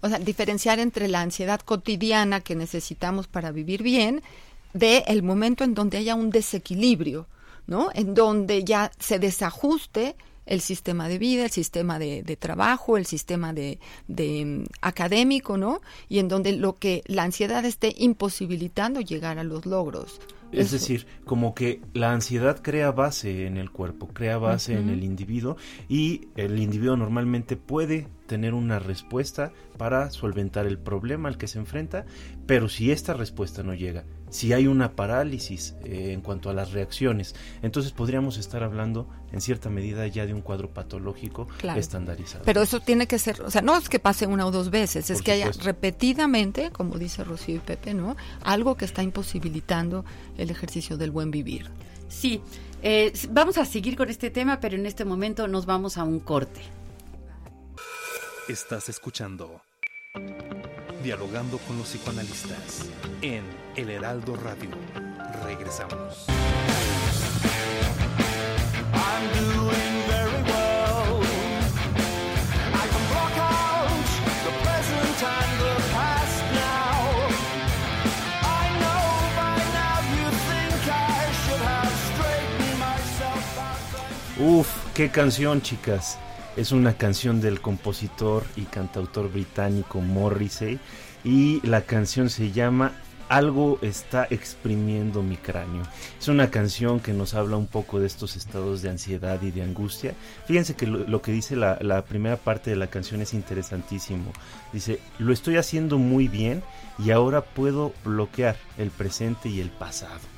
O 0.00 0.08
sea, 0.08 0.18
diferenciar 0.18 0.80
entre 0.80 1.08
la 1.08 1.20
ansiedad 1.20 1.60
cotidiana 1.60 2.40
que 2.40 2.54
necesitamos 2.54 3.26
para 3.28 3.52
vivir 3.52 3.82
bien 3.82 4.22
de 4.72 5.04
el 5.06 5.22
momento 5.22 5.64
en 5.64 5.74
donde 5.74 5.98
haya 5.98 6.14
un 6.14 6.30
desequilibrio, 6.30 7.28
¿no? 7.66 7.90
En 7.94 8.12
donde 8.12 8.64
ya 8.64 8.90
se 8.98 9.18
desajuste 9.18 10.16
el 10.46 10.60
sistema 10.60 11.08
de 11.08 11.18
vida, 11.18 11.44
el 11.44 11.50
sistema 11.50 11.98
de, 11.98 12.36
trabajo, 12.38 12.96
el 12.96 13.06
sistema 13.06 13.52
de, 13.52 13.78
mm, 14.08 14.64
académico, 14.80 15.56
¿no? 15.56 15.80
Y 16.08 16.18
en 16.18 16.28
donde 16.28 16.52
lo 16.52 16.76
que 16.76 17.02
la 17.06 17.22
ansiedad 17.22 17.64
esté 17.64 17.94
imposibilitando 17.96 19.00
llegar 19.00 19.38
a 19.38 19.44
los 19.44 19.66
logros. 19.66 20.20
Es 20.52 20.70
decir, 20.70 21.06
como 21.24 21.52
que 21.52 21.80
la 21.94 22.12
ansiedad 22.12 22.60
crea 22.62 22.92
base 22.92 23.46
en 23.46 23.56
el 23.56 23.70
cuerpo, 23.70 24.08
crea 24.08 24.38
base 24.38 24.74
en 24.74 24.88
el 24.88 25.02
individuo 25.02 25.56
y 25.88 26.28
el 26.36 26.60
individuo 26.60 26.96
normalmente 26.96 27.56
puede 27.56 28.06
tener 28.26 28.54
una 28.54 28.78
respuesta 28.78 29.52
para 29.76 30.10
solventar 30.10 30.66
el 30.66 30.78
problema 30.78 31.28
al 31.28 31.38
que 31.38 31.48
se 31.48 31.58
enfrenta, 31.58 32.06
pero 32.46 32.68
si 32.68 32.92
esta 32.92 33.14
respuesta 33.14 33.64
no 33.64 33.74
llega, 33.74 34.04
si 34.34 34.52
hay 34.52 34.66
una 34.66 34.96
parálisis 34.96 35.76
eh, 35.84 36.10
en 36.12 36.20
cuanto 36.20 36.50
a 36.50 36.54
las 36.54 36.72
reacciones. 36.72 37.36
Entonces 37.62 37.92
podríamos 37.92 38.36
estar 38.36 38.64
hablando 38.64 39.06
en 39.30 39.40
cierta 39.40 39.70
medida 39.70 40.08
ya 40.08 40.26
de 40.26 40.34
un 40.34 40.40
cuadro 40.40 40.70
patológico 40.70 41.46
estandarizado. 41.76 42.42
Pero 42.44 42.60
eso 42.60 42.80
tiene 42.80 43.06
que 43.06 43.20
ser, 43.20 43.40
o 43.42 43.50
sea, 43.52 43.62
no 43.62 43.76
es 43.76 43.88
que 43.88 44.00
pase 44.00 44.26
una 44.26 44.44
o 44.44 44.50
dos 44.50 44.70
veces, 44.70 45.08
es 45.08 45.22
que 45.22 45.30
haya 45.30 45.52
repetidamente, 45.62 46.72
como 46.72 46.98
dice 46.98 47.22
Rocío 47.22 47.54
y 47.54 47.58
Pepe, 47.60 47.94
¿no? 47.94 48.16
Algo 48.42 48.76
que 48.76 48.86
está 48.86 49.04
imposibilitando 49.04 50.04
el 50.36 50.50
ejercicio 50.50 50.96
del 50.96 51.12
buen 51.12 51.30
vivir. 51.30 51.70
Sí, 52.08 52.40
eh, 52.82 53.12
vamos 53.30 53.56
a 53.56 53.64
seguir 53.64 53.96
con 53.96 54.10
este 54.10 54.30
tema, 54.30 54.58
pero 54.58 54.74
en 54.74 54.86
este 54.86 55.04
momento 55.04 55.46
nos 55.46 55.64
vamos 55.64 55.96
a 55.96 56.02
un 56.02 56.18
corte. 56.18 56.60
Estás 58.48 58.88
escuchando 58.88 59.62
Dialogando 61.04 61.58
con 61.58 61.76
los 61.76 61.88
psicoanalistas 61.88 62.86
en 63.20 63.44
El 63.76 63.90
Heraldo 63.90 64.36
Radio. 64.36 64.70
Regresamos. 65.44 66.24
Uf, 84.38 84.68
qué 84.94 85.10
canción, 85.10 85.60
chicas. 85.60 86.18
Es 86.56 86.70
una 86.70 86.96
canción 86.96 87.40
del 87.40 87.60
compositor 87.60 88.44
y 88.56 88.62
cantautor 88.62 89.30
británico 89.30 90.00
Morrissey 90.00 90.78
y 91.24 91.60
la 91.66 91.82
canción 91.82 92.30
se 92.30 92.52
llama 92.52 92.92
algo 93.28 93.78
está 93.82 94.26
exprimiendo 94.30 95.22
mi 95.22 95.36
cráneo. 95.36 95.82
Es 96.20 96.28
una 96.28 96.50
canción 96.50 97.00
que 97.00 97.12
nos 97.12 97.34
habla 97.34 97.56
un 97.56 97.66
poco 97.66 97.98
de 97.98 98.06
estos 98.06 98.36
estados 98.36 98.82
de 98.82 98.90
ansiedad 98.90 99.40
y 99.42 99.50
de 99.50 99.62
angustia. 99.62 100.14
Fíjense 100.46 100.74
que 100.74 100.86
lo, 100.86 101.22
que 101.22 101.32
dice 101.32 101.56
la, 101.56 102.04
primera 102.04 102.36
parte 102.36 102.70
de 102.70 102.76
la 102.76 102.86
canción 102.86 103.20
es 103.22 103.34
interesantísimo. 103.34 104.32
Dice, 104.72 105.00
lo 105.18 105.32
estoy 105.32 105.56
haciendo 105.56 105.98
muy 105.98 106.28
bien 106.28 106.62
y 106.98 107.10
ahora 107.10 107.40
puedo 107.42 107.92
bloquear 108.04 108.56
el 108.78 108.90
presente 108.90 109.48
y 109.48 109.60
el 109.60 109.70
pasado. 109.70 110.33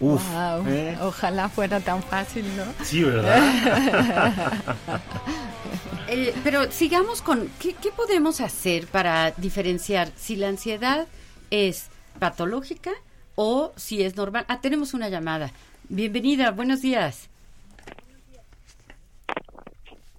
Uf, 0.00 0.22
¿eh? 0.66 0.96
Ojalá 1.00 1.48
fuera 1.48 1.80
tan 1.80 2.02
fácil, 2.02 2.44
¿no? 2.56 2.64
Sí, 2.84 3.04
¿verdad? 3.04 4.52
Eh, 6.10 6.34
pero 6.42 6.72
sigamos 6.72 7.20
con, 7.20 7.50
¿qué, 7.60 7.74
podemos 7.94 8.40
hacer 8.40 8.86
para 8.86 9.32
diferenciar 9.32 10.08
si 10.16 10.36
la 10.36 10.48
ansiedad 10.48 11.06
es 11.50 11.90
patológica 12.18 12.92
o 13.34 13.74
si 13.76 14.02
es 14.02 14.16
normal? 14.16 14.46
Ah, 14.48 14.62
tenemos 14.62 14.94
una 14.94 15.10
llamada. 15.10 15.52
Bienvenida, 15.90 16.50
buenos 16.50 16.80
días. 16.80 17.28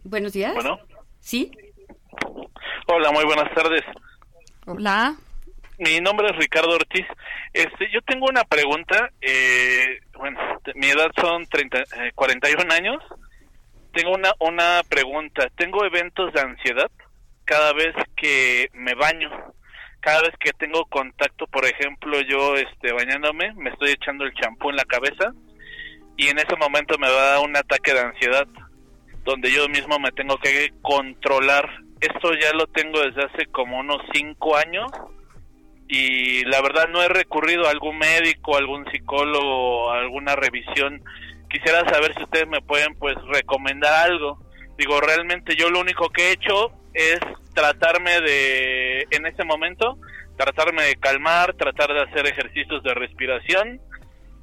Buenos 0.04 0.34
días. 0.34 0.54
Bueno. 0.54 0.78
¿Sí? 1.22 1.52
Hola, 2.88 3.12
muy 3.12 3.26
buenas 3.26 3.52
tardes. 3.56 3.84
Hola. 4.68 5.16
Mi 5.80 6.02
nombre 6.02 6.28
es 6.28 6.36
Ricardo 6.36 6.72
Ortiz. 6.72 7.06
Este, 7.54 7.90
yo 7.90 8.02
tengo 8.02 8.26
una 8.26 8.44
pregunta. 8.44 9.12
Eh, 9.22 10.02
bueno, 10.18 10.38
mi 10.76 10.88
edad 10.88 11.10
son 11.16 11.46
30, 11.46 11.84
41 12.16 12.62
eh, 12.62 12.76
años. 12.76 13.02
Tengo 13.94 14.14
una, 14.14 14.34
una 14.40 14.82
pregunta. 14.90 15.48
Tengo 15.56 15.86
eventos 15.86 16.34
de 16.34 16.42
ansiedad 16.42 16.92
cada 17.46 17.72
vez 17.72 17.96
que 18.18 18.70
me 18.74 18.94
baño. 18.94 19.32
Cada 20.02 20.22
vez 20.24 20.32
que 20.38 20.52
tengo 20.52 20.84
contacto, 20.86 21.48
por 21.48 21.64
ejemplo, 21.66 22.20
yo 22.22 22.58
este, 22.58 22.92
bañándome, 22.92 23.54
me 23.54 23.70
estoy 23.70 23.92
echando 23.92 24.26
el 24.26 24.34
champú 24.34 24.70
en 24.70 24.76
la 24.76 24.86
cabeza 24.86 25.34
y 26.18 26.28
en 26.28 26.40
ese 26.40 26.58
momento 26.58 26.98
me 26.98 27.10
va 27.10 27.22
a 27.22 27.32
dar 27.36 27.40
un 27.40 27.56
ataque 27.56 27.94
de 27.94 28.02
ansiedad 28.02 28.48
donde 29.24 29.50
yo 29.50 29.70
mismo 29.70 29.98
me 29.98 30.12
tengo 30.12 30.38
que 30.40 30.74
controlar. 30.82 31.70
Esto 32.02 32.34
ya 32.34 32.52
lo 32.54 32.68
tengo 32.68 33.00
desde 33.00 33.24
hace 33.24 33.46
como 33.46 33.80
unos 33.80 34.02
cinco 34.14 34.58
años 34.58 34.92
y 35.92 36.46
la 36.46 36.62
verdad 36.62 36.88
no 36.88 37.02
he 37.02 37.10
recurrido 37.10 37.66
a 37.66 37.72
algún 37.72 37.98
médico, 37.98 38.56
algún 38.56 38.86
psicólogo, 38.92 39.92
alguna 39.92 40.36
revisión. 40.36 41.04
Quisiera 41.50 41.80
saber 41.90 42.14
si 42.16 42.24
ustedes 42.24 42.48
me 42.48 42.62
pueden 42.62 42.94
pues 42.94 43.16
recomendar 43.26 44.08
algo. 44.08 44.38
Digo, 44.78 45.02
realmente 45.02 45.56
yo 45.56 45.72
lo 45.72 45.80
único 45.80 46.10
que 46.10 46.28
he 46.28 46.32
hecho 46.34 46.72
es 46.94 47.20
tratarme 47.56 48.22
de, 48.22 49.08
en 49.10 49.26
ese 49.26 49.44
momento, 49.44 49.98
tratarme 50.38 50.84
de 50.84 50.96
calmar, 50.98 51.56
tratar 51.56 51.92
de 51.92 52.04
hacer 52.04 52.28
ejercicios 52.28 52.84
de 52.84 52.94
respiración 52.94 53.82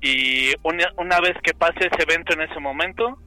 y 0.01 0.53
una, 0.65 0.93
una 0.97 1.21
vez 1.21 1.37
que 1.45 1.55
pase 1.55 1.79
ese 1.79 2.03
evento 2.03 2.35
en 2.35 2.43
ese 2.43 2.59
momento, 2.59 3.19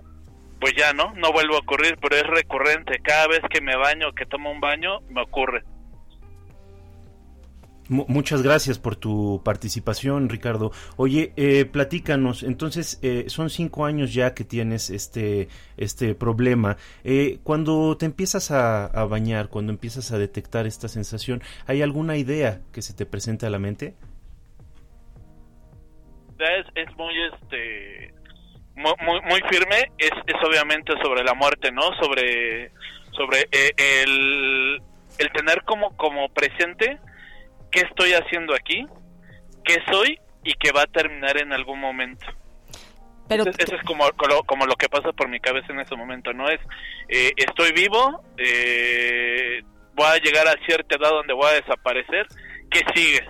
pues 0.60 0.74
ya 0.76 0.92
no, 0.92 1.14
no 1.16 1.32
vuelvo 1.32 1.56
a 1.56 1.60
ocurrir, 1.60 1.98
pero 2.02 2.18
es 2.18 2.28
recurrente. 2.28 3.00
Cada 3.02 3.28
vez 3.28 3.40
que 3.50 3.62
me 3.62 3.78
baño, 3.78 4.12
que 4.12 4.26
tomo 4.26 4.52
un 4.52 4.60
baño, 4.60 5.00
me 5.08 5.22
ocurre 5.22 5.64
muchas 7.90 8.42
gracias 8.42 8.80
por 8.80 8.96
tu 8.96 9.42
participación, 9.44 10.30
Ricardo. 10.30 10.72
Oye, 10.96 11.34
eh, 11.36 11.66
platícanos, 11.66 12.44
entonces 12.44 13.00
eh, 13.02 13.26
son 13.28 13.50
cinco 13.50 13.86
años 13.86 14.14
ya 14.14 14.34
que 14.34 14.44
tienes 14.44 14.90
este, 14.90 15.50
este 15.76 16.16
problema. 16.16 16.78
Eh, 17.04 17.40
cuando 17.44 17.98
te 17.98 18.06
empiezas 18.06 18.52
a, 18.52 18.88
bañar, 19.06 19.50
cuando 19.50 19.72
empiezas 19.72 20.12
a 20.12 20.18
detectar 20.18 20.68
esta 20.68 20.88
sensación, 20.88 21.42
¿hay 21.68 21.82
alguna 21.82 22.18
idea 22.18 22.62
que 22.72 22.82
se 22.82 22.94
te 22.94 23.06
presente 23.06 23.46
a 23.46 23.50
la 23.50 23.60
mente? 23.60 23.96
Es, 26.40 26.66
es 26.76 26.96
muy, 26.96 27.14
este, 27.34 28.14
muy, 28.76 29.22
muy 29.30 29.42
firme, 29.50 29.92
es, 29.98 30.12
es 30.28 30.36
obviamente 30.48 30.94
sobre 31.04 31.24
la 31.24 31.34
muerte, 31.34 31.72
¿no? 31.72 31.82
Sobre, 32.02 32.72
sobre 33.12 33.42
eh, 33.52 33.74
el, 34.04 34.82
el 35.18 35.32
tener 35.34 35.64
como, 35.64 35.98
como 35.98 36.30
presente 36.30 37.00
qué 37.72 37.82
estoy 37.82 38.14
haciendo 38.14 38.54
aquí, 38.54 38.86
qué 39.64 39.78
soy 39.92 40.20
y 40.44 40.54
que 40.54 40.72
va 40.72 40.84
a 40.84 40.88
terminar 40.88 41.38
en 41.38 41.54
algún 41.54 41.80
momento. 41.80 42.26
Pero 43.28 43.44
eso, 43.44 43.76
es 43.76 43.84
como, 43.84 44.06
como, 44.48 44.66
lo 44.66 44.76
que 44.76 44.90
pasa 44.90 45.12
por 45.12 45.30
mi 45.30 45.40
cabeza 45.40 45.72
en 45.72 45.80
ese 45.80 45.96
momento, 45.96 46.34
¿no? 46.34 46.50
Es, 46.50 46.60
eh, 47.10 47.32
estoy 47.38 47.72
vivo, 47.74 48.24
eh, 48.38 49.62
voy 49.94 50.08
a 50.08 50.18
llegar 50.18 50.48
a 50.48 50.66
cierta 50.66 50.96
edad 50.96 51.12
donde 51.12 51.34
voy 51.34 51.48
a 51.48 51.62
desaparecer, 51.62 52.26
¿qué 52.72 52.82
sigue? 52.96 53.24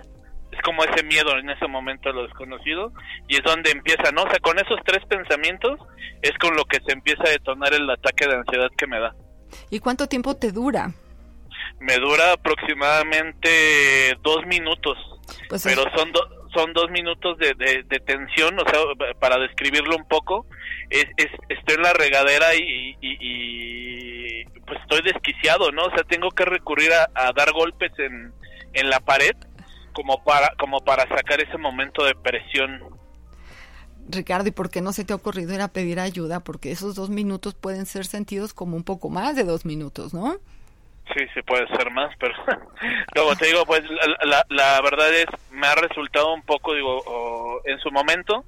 Es 0.52 0.62
como 0.62 0.82
ese 0.84 1.04
miedo 1.04 1.36
en 1.36 1.50
ese 1.50 1.66
momento 1.66 2.08
a 2.08 2.12
lo 2.12 2.22
desconocido 2.22 2.92
y 3.28 3.36
es 3.36 3.42
donde 3.42 3.70
empieza, 3.72 4.10
¿no? 4.12 4.22
O 4.22 4.30
sea, 4.30 4.38
con 4.40 4.58
esos 4.58 4.78
tres 4.86 5.04
pensamientos 5.06 5.78
es 6.22 6.32
con 6.38 6.56
lo 6.56 6.64
que 6.64 6.78
se 6.86 6.92
empieza 6.92 7.22
a 7.24 7.30
detonar 7.30 7.74
el 7.74 7.88
ataque 7.90 8.26
de 8.26 8.36
ansiedad 8.36 8.70
que 8.78 8.86
me 8.86 9.00
da. 9.00 9.14
¿Y 9.68 9.80
cuánto 9.80 10.06
tiempo 10.06 10.34
te 10.34 10.50
dura? 10.50 10.92
Me 11.80 11.96
dura 11.96 12.32
aproximadamente 12.32 14.16
dos 14.22 14.46
minutos, 14.46 14.96
pues 15.48 15.62
pero 15.64 15.82
son 15.96 16.12
son 16.52 16.72
dos 16.72 16.90
minutos 16.90 17.38
de, 17.38 17.54
de, 17.54 18.00
tensión, 18.00 18.58
o 18.58 18.68
sea, 18.68 19.14
para 19.20 19.38
describirlo 19.38 19.96
un 19.96 20.04
poco, 20.08 20.46
es, 20.90 21.06
estoy 21.48 21.76
en 21.76 21.82
la 21.82 21.92
regadera 21.92 22.56
y, 22.56 22.96
y, 23.00 24.44
pues 24.66 24.80
estoy 24.80 25.02
desquiciado, 25.02 25.70
¿no? 25.70 25.84
O 25.84 25.90
sea, 25.90 26.02
tengo 26.04 26.30
que 26.30 26.44
recurrir 26.44 26.90
a, 26.92 27.32
dar 27.36 27.52
golpes 27.52 27.92
en, 27.98 28.32
en 28.72 28.90
la 28.90 29.00
pared 29.00 29.36
como 29.92 30.22
para 30.24 30.54
como 30.58 30.80
para 30.80 31.08
sacar 31.08 31.40
ese 31.40 31.58
momento 31.58 32.04
de 32.04 32.14
presión 32.14 32.80
Ricardo, 34.08 34.48
¿y 34.48 34.52
por 34.52 34.70
qué 34.70 34.80
no 34.80 34.92
se 34.92 35.04
te 35.04 35.12
ha 35.12 35.16
ocurrido 35.16 35.54
ir 35.54 35.60
a 35.60 35.68
pedir 35.68 36.00
ayuda? 36.00 36.40
Porque 36.40 36.70
esos 36.72 36.94
dos 36.94 37.10
minutos 37.10 37.54
pueden 37.54 37.86
ser 37.86 38.06
sentidos 38.06 38.54
como 38.54 38.76
un 38.76 38.84
poco 38.84 39.08
más 39.08 39.36
de 39.36 39.44
dos 39.44 39.64
minutos, 39.64 40.14
¿no? 40.14 40.38
Sí, 41.14 41.26
sí 41.34 41.42
puede 41.42 41.66
ser 41.76 41.90
más, 41.90 42.14
pero 42.18 42.34
como 43.16 43.34
te 43.36 43.46
digo, 43.46 43.66
pues 43.66 43.82
la, 44.24 44.46
la, 44.48 44.80
verdad 44.80 45.12
es, 45.12 45.26
me 45.50 45.66
ha 45.66 45.74
resultado 45.74 46.32
un 46.32 46.42
poco, 46.42 46.74
digo, 46.74 47.60
en 47.64 47.78
su 47.80 47.90
momento, 47.90 48.44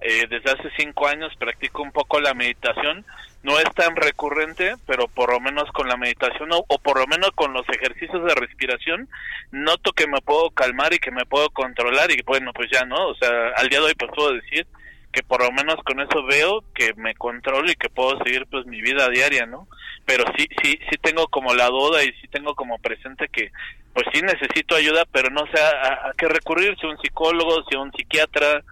eh, 0.00 0.26
desde 0.28 0.50
hace 0.50 0.70
cinco 0.78 1.06
años 1.08 1.34
practico 1.38 1.82
un 1.82 1.92
poco 1.92 2.20
la 2.20 2.32
meditación, 2.32 3.04
no 3.42 3.58
es 3.58 3.66
tan 3.74 3.96
recurrente, 3.96 4.76
pero 4.86 5.08
por 5.08 5.30
lo 5.30 5.40
menos 5.40 5.70
con 5.72 5.88
la 5.88 5.96
meditación 5.96 6.52
o, 6.52 6.64
o, 6.66 6.78
por 6.78 6.98
lo 6.98 7.06
menos 7.06 7.30
con 7.34 7.52
los 7.52 7.68
ejercicios 7.68 8.24
de 8.24 8.34
respiración, 8.34 9.08
noto 9.50 9.92
que 9.92 10.06
me 10.06 10.20
puedo 10.20 10.50
calmar 10.50 10.94
y 10.94 10.98
que 10.98 11.10
me 11.10 11.26
puedo 11.26 11.50
controlar 11.50 12.10
y 12.10 12.22
bueno, 12.22 12.52
pues 12.54 12.70
ya 12.72 12.84
no, 12.84 13.08
o 13.08 13.14
sea, 13.14 13.50
al 13.56 13.68
día 13.68 13.80
de 13.80 13.86
hoy 13.86 13.94
pues 13.94 14.10
puedo 14.14 14.32
decir 14.32 14.66
que 15.16 15.22
por 15.22 15.42
lo 15.42 15.50
menos 15.50 15.76
con 15.76 15.98
eso 15.98 16.22
veo 16.24 16.62
que 16.74 16.92
me 16.92 17.14
controlo 17.14 17.70
y 17.70 17.74
que 17.74 17.88
puedo 17.88 18.22
seguir 18.22 18.44
pues 18.50 18.66
mi 18.66 18.82
vida 18.82 19.08
diaria, 19.08 19.46
¿no? 19.46 19.66
Pero 20.04 20.24
sí, 20.36 20.46
sí, 20.62 20.78
sí 20.90 20.98
tengo 21.00 21.26
como 21.28 21.54
la 21.54 21.68
duda 21.68 22.04
y 22.04 22.12
sí 22.20 22.28
tengo 22.28 22.54
como 22.54 22.78
presente 22.78 23.26
que 23.32 23.50
pues 23.94 24.04
sí 24.12 24.20
necesito 24.20 24.76
ayuda, 24.76 25.06
pero 25.10 25.30
no 25.30 25.46
sé 25.46 25.58
a, 25.58 26.12
qué 26.18 26.28
recurrir, 26.28 26.76
si 26.78 26.86
un 26.86 26.98
psicólogo, 26.98 27.64
si 27.70 27.76
un 27.78 27.90
psiquiatra, 27.92 28.62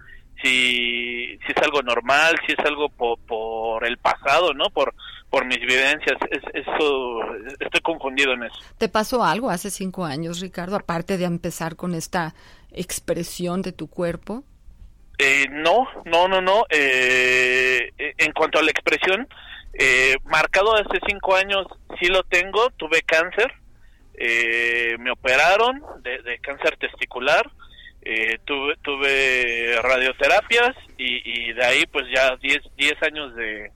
si, 0.42 1.38
si 1.38 1.52
es 1.56 1.62
algo 1.62 1.80
normal, 1.80 2.38
si 2.46 2.52
es 2.52 2.58
algo 2.58 2.90
por, 2.90 3.18
por 3.20 3.86
el 3.86 3.96
pasado, 3.96 4.52
¿no? 4.52 4.68
Por, 4.68 4.94
por 5.30 5.46
mis 5.46 5.60
vivencias, 5.60 6.18
es, 6.30 6.42
eso, 6.52 7.20
estoy 7.58 7.80
confundido 7.80 8.34
en 8.34 8.42
eso. 8.42 8.56
¿Te 8.76 8.90
pasó 8.90 9.24
algo 9.24 9.48
hace 9.48 9.70
cinco 9.70 10.04
años, 10.04 10.40
Ricardo, 10.40 10.76
aparte 10.76 11.16
de 11.16 11.24
empezar 11.24 11.74
con 11.74 11.94
esta 11.94 12.34
expresión 12.70 13.62
de 13.62 13.72
tu 13.72 13.88
cuerpo? 13.88 14.44
Eh, 15.18 15.46
no, 15.50 15.86
no, 16.04 16.28
no, 16.28 16.40
no. 16.40 16.66
Eh, 16.70 17.90
en 18.18 18.32
cuanto 18.32 18.58
a 18.58 18.62
la 18.62 18.70
expresión, 18.70 19.28
eh, 19.74 20.16
marcado 20.24 20.74
hace 20.74 20.98
cinco 21.06 21.34
años 21.36 21.66
sí 22.00 22.06
lo 22.06 22.22
tengo. 22.24 22.70
Tuve 22.70 23.02
cáncer, 23.02 23.52
eh, 24.14 24.96
me 24.98 25.10
operaron 25.10 25.82
de, 26.02 26.38
cáncer 26.40 26.76
testicular, 26.76 27.48
tuve, 28.44 28.76
tuve 28.82 29.78
radioterapias 29.82 30.76
y, 30.98 31.52
de 31.52 31.64
ahí 31.64 31.86
pues 31.86 32.04
ya 32.14 32.36
10 32.36 32.62
diez, 32.76 33.02
años 33.02 33.34
de, 33.34 33.70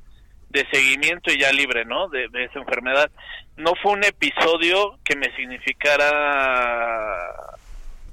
de 0.50 0.66
seguimiento 0.70 1.32
y 1.32 1.40
ya 1.40 1.52
libre, 1.52 1.84
¿no? 1.84 2.08
De, 2.08 2.28
de 2.28 2.44
esa 2.44 2.58
enfermedad. 2.58 3.10
No 3.56 3.74
fue 3.82 3.92
un 3.92 4.04
episodio 4.04 4.98
que 5.04 5.16
me 5.16 5.34
significara, 5.36 6.10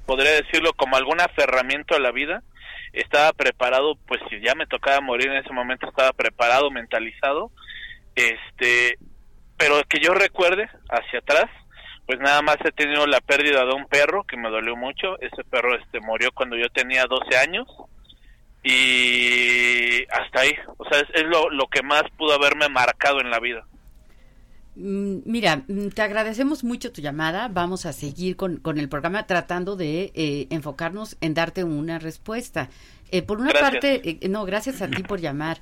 podría 0.06 0.32
decirlo, 0.32 0.72
como 0.74 0.96
algún 0.96 1.20
aferramiento 1.20 1.94
a 1.94 2.00
la 2.00 2.12
vida 2.12 2.42
estaba 3.00 3.32
preparado, 3.32 3.96
pues 4.06 4.20
si 4.30 4.40
ya 4.40 4.54
me 4.54 4.66
tocaba 4.66 5.00
morir 5.00 5.28
en 5.28 5.36
ese 5.36 5.52
momento, 5.52 5.88
estaba 5.88 6.12
preparado, 6.12 6.70
mentalizado, 6.70 7.50
este, 8.14 8.98
pero 9.56 9.82
que 9.88 10.00
yo 10.00 10.14
recuerde 10.14 10.68
hacia 10.88 11.18
atrás, 11.18 11.46
pues 12.06 12.18
nada 12.20 12.40
más 12.42 12.56
he 12.64 12.72
tenido 12.72 13.06
la 13.06 13.20
pérdida 13.20 13.64
de 13.64 13.74
un 13.74 13.86
perro 13.86 14.24
que 14.24 14.36
me 14.36 14.48
dolió 14.48 14.76
mucho, 14.76 15.18
ese 15.20 15.44
perro 15.44 15.76
este 15.76 16.00
murió 16.00 16.30
cuando 16.32 16.56
yo 16.56 16.68
tenía 16.70 17.04
12 17.06 17.36
años 17.36 17.66
y 18.62 20.02
hasta 20.10 20.40
ahí, 20.40 20.54
o 20.78 20.84
sea, 20.88 21.00
es, 21.00 21.24
lo, 21.24 21.50
lo 21.50 21.66
que 21.66 21.82
más 21.82 22.04
pudo 22.16 22.34
haberme 22.34 22.68
marcado 22.68 23.20
en 23.20 23.30
la 23.30 23.40
vida. 23.40 23.64
Mm, 24.76 25.20
mira, 25.24 25.64
mm, 25.66 25.88
te 25.88 26.02
agradecemos 26.02 26.62
mucho 26.62 26.92
tu 26.92 27.00
llamada. 27.00 27.48
Vamos 27.48 27.86
a 27.86 27.92
seguir 27.92 28.36
con, 28.36 28.58
con 28.58 28.78
el 28.78 28.88
programa 28.88 29.26
tratando 29.26 29.74
de 29.74 30.12
eh, 30.14 30.46
enfocarnos 30.50 31.16
en 31.20 31.34
darte 31.34 31.64
una 31.64 31.98
respuesta. 31.98 32.68
Eh, 33.10 33.22
por 33.22 33.40
una 33.40 33.52
parte, 33.52 34.18
eh, 34.22 34.28
no, 34.28 34.44
gracias 34.44 34.82
a 34.82 34.88
ti 34.88 35.02
por 35.02 35.20
llamar. 35.20 35.60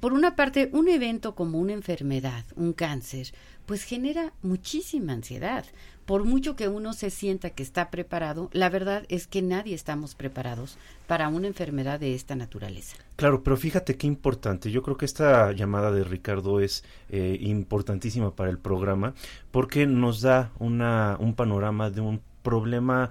por 0.00 0.12
una 0.12 0.36
parte, 0.36 0.68
un 0.72 0.88
evento 0.88 1.34
como 1.34 1.58
una 1.58 1.72
enfermedad, 1.72 2.44
un 2.54 2.74
cáncer, 2.74 3.32
pues 3.64 3.82
genera 3.84 4.34
muchísima 4.42 5.14
ansiedad 5.14 5.64
por 6.06 6.24
mucho 6.24 6.56
que 6.56 6.68
uno 6.68 6.92
se 6.92 7.10
sienta 7.10 7.50
que 7.50 7.62
está 7.62 7.90
preparado, 7.90 8.48
la 8.52 8.68
verdad 8.68 9.04
es 9.08 9.26
que 9.26 9.42
nadie 9.42 9.74
estamos 9.74 10.14
preparados 10.14 10.76
para 11.06 11.28
una 11.28 11.46
enfermedad 11.46 12.00
de 12.00 12.14
esta 12.14 12.34
naturaleza. 12.36 12.96
Claro, 13.16 13.42
pero 13.42 13.56
fíjate 13.56 13.96
qué 13.96 14.06
importante. 14.06 14.70
Yo 14.70 14.82
creo 14.82 14.96
que 14.96 15.04
esta 15.04 15.52
llamada 15.52 15.92
de 15.92 16.04
Ricardo 16.04 16.60
es 16.60 16.84
eh, 17.10 17.36
importantísima 17.40 18.34
para 18.34 18.50
el 18.50 18.58
programa 18.58 19.14
porque 19.50 19.86
nos 19.86 20.20
da 20.20 20.50
una, 20.58 21.16
un 21.20 21.34
panorama 21.34 21.90
de 21.90 22.00
un 22.00 22.20
problema 22.42 23.10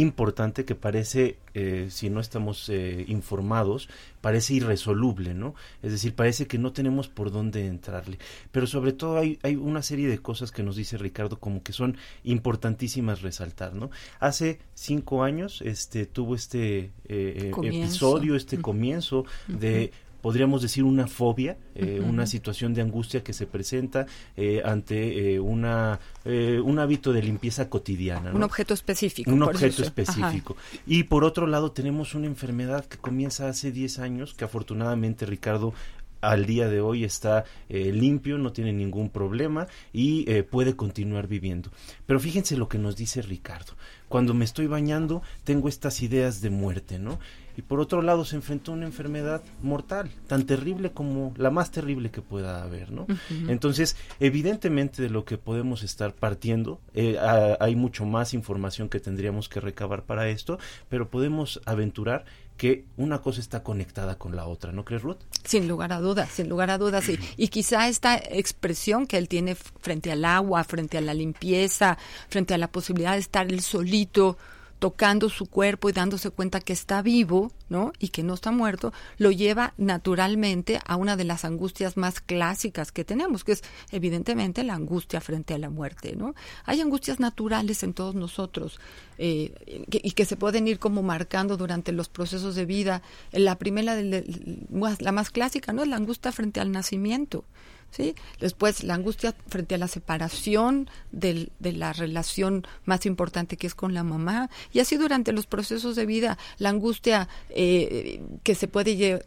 importante 0.00 0.64
que 0.64 0.74
parece, 0.74 1.38
eh, 1.54 1.88
si 1.90 2.08
no 2.08 2.20
estamos 2.20 2.68
eh, 2.68 3.04
informados, 3.08 3.88
parece 4.20 4.54
irresoluble, 4.54 5.34
¿no? 5.34 5.54
Es 5.82 5.92
decir, 5.92 6.14
parece 6.14 6.46
que 6.46 6.58
no 6.58 6.72
tenemos 6.72 7.08
por 7.08 7.32
dónde 7.32 7.66
entrarle. 7.66 8.18
Pero 8.52 8.66
sobre 8.66 8.92
todo 8.92 9.18
hay, 9.18 9.38
hay 9.42 9.56
una 9.56 9.82
serie 9.82 10.08
de 10.08 10.18
cosas 10.18 10.52
que 10.52 10.62
nos 10.62 10.76
dice 10.76 10.98
Ricardo 10.98 11.38
como 11.40 11.62
que 11.62 11.72
son 11.72 11.96
importantísimas 12.24 13.22
resaltar, 13.22 13.74
¿no? 13.74 13.90
Hace 14.20 14.60
cinco 14.74 15.22
años 15.22 15.62
este, 15.62 16.06
tuvo 16.06 16.34
este 16.34 16.92
eh, 17.08 17.52
episodio, 17.62 18.36
este 18.36 18.60
comienzo 18.60 19.24
de 19.48 19.92
podríamos 20.20 20.62
decir 20.62 20.84
una 20.84 21.06
fobia, 21.06 21.56
eh, 21.74 22.00
una 22.04 22.26
situación 22.26 22.74
de 22.74 22.82
angustia 22.82 23.22
que 23.22 23.32
se 23.32 23.46
presenta 23.46 24.06
eh, 24.36 24.62
ante 24.64 25.34
eh, 25.34 25.40
una 25.40 26.00
un 26.24 26.78
hábito 26.78 27.14
de 27.14 27.22
limpieza 27.22 27.70
cotidiana. 27.70 28.32
Un 28.32 28.42
objeto 28.42 28.74
específico. 28.74 29.30
Un 29.30 29.42
objeto 29.42 29.82
específico. 29.82 30.56
Y 30.86 31.04
por 31.04 31.24
otro 31.24 31.46
lado 31.46 31.72
tenemos 31.72 32.14
una 32.14 32.26
enfermedad 32.26 32.84
que 32.84 32.98
comienza 32.98 33.48
hace 33.48 33.72
10 33.72 33.98
años, 34.00 34.34
que 34.34 34.44
afortunadamente 34.44 35.24
Ricardo 35.24 35.72
al 36.20 36.44
día 36.44 36.68
de 36.68 36.82
hoy 36.82 37.04
está 37.04 37.44
limpio, 37.70 38.36
no 38.36 38.52
tiene 38.52 38.74
ningún 38.74 39.08
problema 39.08 39.68
y 39.90 40.42
puede 40.42 40.76
continuar 40.76 41.28
viviendo. 41.28 41.70
Pero 42.04 42.20
fíjense 42.20 42.58
lo 42.58 42.68
que 42.68 42.76
nos 42.76 42.94
dice 42.94 43.22
Ricardo. 43.22 43.72
Cuando 44.08 44.34
me 44.34 44.44
estoy 44.44 44.66
bañando 44.66 45.22
tengo 45.44 45.68
estas 45.68 46.02
ideas 46.02 46.42
de 46.42 46.50
muerte, 46.50 46.98
¿no? 46.98 47.18
Y 47.58 47.62
por 47.62 47.80
otro 47.80 48.02
lado 48.02 48.24
se 48.24 48.36
enfrentó 48.36 48.70
a 48.70 48.76
una 48.76 48.86
enfermedad 48.86 49.42
mortal, 49.62 50.12
tan 50.28 50.46
terrible 50.46 50.92
como 50.92 51.34
la 51.36 51.50
más 51.50 51.72
terrible 51.72 52.12
que 52.12 52.22
pueda 52.22 52.62
haber, 52.62 52.92
¿no? 52.92 53.04
Entonces, 53.48 53.96
evidentemente 54.20 55.02
de 55.02 55.10
lo 55.10 55.24
que 55.24 55.38
podemos 55.38 55.82
estar 55.82 56.14
partiendo, 56.14 56.80
eh, 56.94 57.18
hay 57.58 57.74
mucho 57.74 58.06
más 58.06 58.32
información 58.32 58.88
que 58.88 59.00
tendríamos 59.00 59.48
que 59.48 59.58
recabar 59.58 60.04
para 60.04 60.28
esto, 60.28 60.60
pero 60.88 61.10
podemos 61.10 61.60
aventurar 61.64 62.26
que 62.56 62.84
una 62.96 63.22
cosa 63.22 63.40
está 63.40 63.64
conectada 63.64 64.18
con 64.18 64.36
la 64.36 64.46
otra, 64.46 64.70
¿no 64.70 64.84
crees, 64.84 65.02
Ruth? 65.02 65.18
Sin 65.42 65.66
lugar 65.66 65.92
a 65.92 65.98
dudas, 65.98 66.30
sin 66.30 66.48
lugar 66.48 66.70
a 66.70 66.78
dudas, 66.78 67.02
sí. 67.04 67.18
Y 67.36 67.48
quizá 67.48 67.88
esta 67.88 68.16
expresión 68.16 69.08
que 69.08 69.18
él 69.18 69.26
tiene 69.26 69.56
frente 69.56 70.12
al 70.12 70.24
agua, 70.24 70.62
frente 70.62 70.96
a 70.96 71.00
la 71.00 71.12
limpieza, 71.12 71.98
frente 72.28 72.54
a 72.54 72.58
la 72.58 72.70
posibilidad 72.70 73.14
de 73.14 73.18
estar 73.18 73.50
él 73.50 73.62
solito, 73.62 74.38
tocando 74.78 75.28
su 75.28 75.46
cuerpo 75.46 75.88
y 75.88 75.92
dándose 75.92 76.30
cuenta 76.30 76.60
que 76.60 76.72
está 76.72 77.02
vivo, 77.02 77.52
¿no? 77.68 77.92
Y 77.98 78.08
que 78.08 78.22
no 78.22 78.34
está 78.34 78.50
muerto, 78.52 78.92
lo 79.16 79.30
lleva 79.30 79.74
naturalmente 79.76 80.80
a 80.86 80.96
una 80.96 81.16
de 81.16 81.24
las 81.24 81.44
angustias 81.44 81.96
más 81.96 82.20
clásicas 82.20 82.92
que 82.92 83.04
tenemos, 83.04 83.44
que 83.44 83.52
es 83.52 83.62
evidentemente 83.90 84.62
la 84.62 84.74
angustia 84.74 85.20
frente 85.20 85.54
a 85.54 85.58
la 85.58 85.70
muerte, 85.70 86.14
¿no? 86.16 86.34
Hay 86.64 86.80
angustias 86.80 87.18
naturales 87.20 87.82
en 87.82 87.92
todos 87.92 88.14
nosotros 88.14 88.78
eh, 89.18 89.52
y 89.90 90.12
que 90.12 90.24
se 90.24 90.36
pueden 90.36 90.68
ir 90.68 90.78
como 90.78 91.02
marcando 91.02 91.56
durante 91.56 91.92
los 91.92 92.08
procesos 92.08 92.54
de 92.54 92.64
vida. 92.64 93.02
La 93.32 93.56
primera, 93.56 93.96
la 93.96 95.12
más 95.12 95.30
clásica, 95.30 95.72
¿no? 95.72 95.82
Es 95.82 95.88
la 95.88 95.96
angustia 95.96 96.32
frente 96.32 96.60
al 96.60 96.70
nacimiento. 96.70 97.44
¿Sí? 97.90 98.14
Después 98.40 98.84
la 98.84 98.94
angustia 98.94 99.34
frente 99.48 99.74
a 99.74 99.78
la 99.78 99.88
separación 99.88 100.88
de 101.10 101.50
la 101.60 101.92
relación 101.92 102.66
más 102.84 103.06
importante 103.06 103.56
que 103.56 103.66
es 103.66 103.74
con 103.74 103.94
la 103.94 104.02
mamá 104.02 104.50
y 104.72 104.80
así 104.80 104.96
durante 104.96 105.32
los 105.32 105.46
procesos 105.46 105.96
de 105.96 106.06
vida 106.06 106.38
la 106.58 106.70
angustia 106.70 107.28
eh, 107.50 108.22
que 108.42 108.54
se 108.54 108.68
puede 108.68 109.22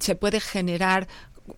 se 0.00 0.14
puede 0.14 0.40
generar 0.40 1.08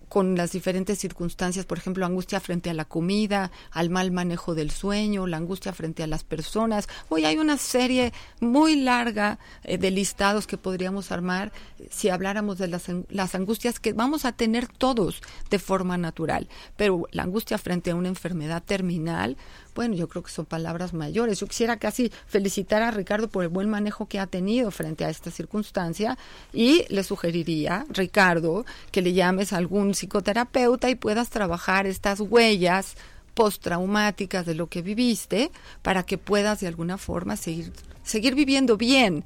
con 0.07 0.35
las 0.35 0.51
diferentes 0.51 0.97
circunstancias, 0.99 1.65
por 1.65 1.77
ejemplo, 1.77 2.05
angustia 2.05 2.39
frente 2.39 2.69
a 2.69 2.73
la 2.73 2.85
comida, 2.85 3.51
al 3.71 3.89
mal 3.89 4.11
manejo 4.11 4.55
del 4.55 4.71
sueño, 4.71 5.27
la 5.27 5.37
angustia 5.37 5.73
frente 5.73 6.03
a 6.03 6.07
las 6.07 6.23
personas. 6.23 6.87
Hoy 7.09 7.25
hay 7.25 7.37
una 7.37 7.57
serie 7.57 8.13
muy 8.39 8.75
larga 8.75 9.39
eh, 9.63 9.77
de 9.77 9.91
listados 9.91 10.47
que 10.47 10.57
podríamos 10.57 11.11
armar 11.11 11.51
si 11.89 12.09
habláramos 12.09 12.57
de 12.57 12.67
las, 12.67 12.85
las 13.09 13.35
angustias 13.35 13.79
que 13.79 13.93
vamos 13.93 14.25
a 14.25 14.31
tener 14.31 14.67
todos 14.67 15.21
de 15.49 15.59
forma 15.59 15.97
natural. 15.97 16.47
Pero 16.75 17.07
la 17.11 17.23
angustia 17.23 17.57
frente 17.57 17.91
a 17.91 17.95
una 17.95 18.09
enfermedad 18.09 18.63
terminal, 18.63 19.37
bueno, 19.79 19.95
yo 19.95 20.09
creo 20.09 20.23
que 20.23 20.29
son 20.29 20.45
palabras 20.45 20.93
mayores. 20.93 21.39
Yo 21.39 21.47
quisiera 21.47 21.77
casi 21.77 22.11
felicitar 22.27 22.81
a 22.81 22.91
Ricardo 22.91 23.29
por 23.29 23.43
el 23.43 23.47
buen 23.49 23.69
manejo 23.69 24.07
que 24.09 24.19
ha 24.19 24.27
tenido 24.27 24.71
frente 24.71 25.05
a 25.05 25.09
esta 25.09 25.31
circunstancia 25.31 26.17
y 26.51 26.83
le 26.89 27.01
sugeriría, 27.05 27.85
Ricardo, 27.87 28.65
que 28.91 29.01
le 29.01 29.13
llames 29.13 29.53
a 29.53 29.57
algún 29.57 29.93
psicoterapeuta 29.93 30.89
y 30.89 30.95
puedas 30.95 31.29
trabajar 31.29 31.87
estas 31.87 32.19
huellas 32.19 32.97
postraumáticas 33.35 34.45
de 34.45 34.53
lo 34.53 34.67
que 34.67 34.81
viviste 34.81 35.49
para 35.81 36.03
que 36.03 36.17
puedas 36.17 36.59
de 36.59 36.67
alguna 36.67 36.97
forma 36.97 37.37
seguir 37.37 37.71
seguir 38.03 38.35
viviendo 38.35 38.75
bien 38.75 39.23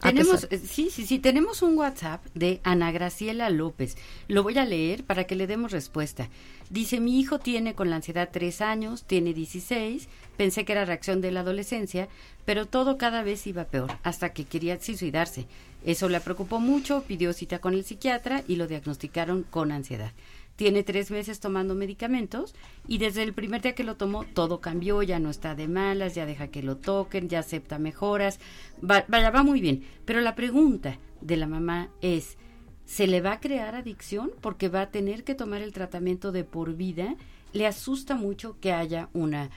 tenemos, 0.00 0.48
sí, 0.64 0.88
sí, 0.90 1.06
sí, 1.06 1.18
tenemos 1.18 1.62
un 1.62 1.76
WhatsApp 1.76 2.24
de 2.34 2.60
Ana 2.64 2.90
Graciela 2.90 3.50
López. 3.50 3.96
Lo 4.28 4.42
voy 4.42 4.58
a 4.58 4.64
leer 4.64 5.04
para 5.04 5.24
que 5.24 5.36
le 5.36 5.46
demos 5.46 5.72
respuesta. 5.72 6.28
Dice, 6.70 7.00
mi 7.00 7.20
hijo 7.20 7.38
tiene 7.38 7.74
con 7.74 7.90
la 7.90 7.96
ansiedad 7.96 8.30
tres 8.32 8.60
años, 8.60 9.04
tiene 9.04 9.34
16, 9.34 10.08
pensé 10.36 10.64
que 10.64 10.72
era 10.72 10.84
reacción 10.84 11.20
de 11.20 11.32
la 11.32 11.40
adolescencia, 11.40 12.08
pero 12.44 12.66
todo 12.66 12.96
cada 12.96 13.22
vez 13.22 13.46
iba 13.46 13.64
peor, 13.64 13.90
hasta 14.02 14.32
que 14.32 14.44
quería 14.44 14.80
suicidarse. 14.80 15.46
Eso 15.84 16.08
le 16.08 16.20
preocupó 16.20 16.60
mucho, 16.60 17.04
pidió 17.06 17.32
cita 17.32 17.58
con 17.58 17.74
el 17.74 17.84
psiquiatra 17.84 18.42
y 18.46 18.56
lo 18.56 18.66
diagnosticaron 18.66 19.44
con 19.44 19.72
ansiedad 19.72 20.12
tiene 20.60 20.82
tres 20.82 21.10
meses 21.10 21.40
tomando 21.40 21.74
medicamentos 21.74 22.54
y 22.86 22.98
desde 22.98 23.22
el 23.22 23.32
primer 23.32 23.62
día 23.62 23.74
que 23.74 23.82
lo 23.82 23.96
tomó 23.96 24.24
todo 24.24 24.60
cambió, 24.60 25.02
ya 25.02 25.18
no 25.18 25.30
está 25.30 25.54
de 25.54 25.68
malas, 25.68 26.14
ya 26.14 26.26
deja 26.26 26.48
que 26.48 26.62
lo 26.62 26.76
toquen, 26.76 27.30
ya 27.30 27.38
acepta 27.38 27.78
mejoras, 27.78 28.38
vaya, 28.82 29.30
va 29.30 29.42
muy 29.42 29.62
bien. 29.62 29.84
Pero 30.04 30.20
la 30.20 30.34
pregunta 30.34 30.98
de 31.22 31.38
la 31.38 31.46
mamá 31.46 31.88
es, 32.02 32.36
¿se 32.84 33.06
le 33.06 33.22
va 33.22 33.32
a 33.32 33.40
crear 33.40 33.74
adicción 33.74 34.32
porque 34.42 34.68
va 34.68 34.82
a 34.82 34.90
tener 34.90 35.24
que 35.24 35.34
tomar 35.34 35.62
el 35.62 35.72
tratamiento 35.72 36.30
de 36.30 36.44
por 36.44 36.74
vida? 36.74 37.16
Le 37.54 37.66
asusta 37.66 38.14
mucho 38.14 38.60
que 38.60 38.74
haya 38.74 39.08
una 39.14 39.48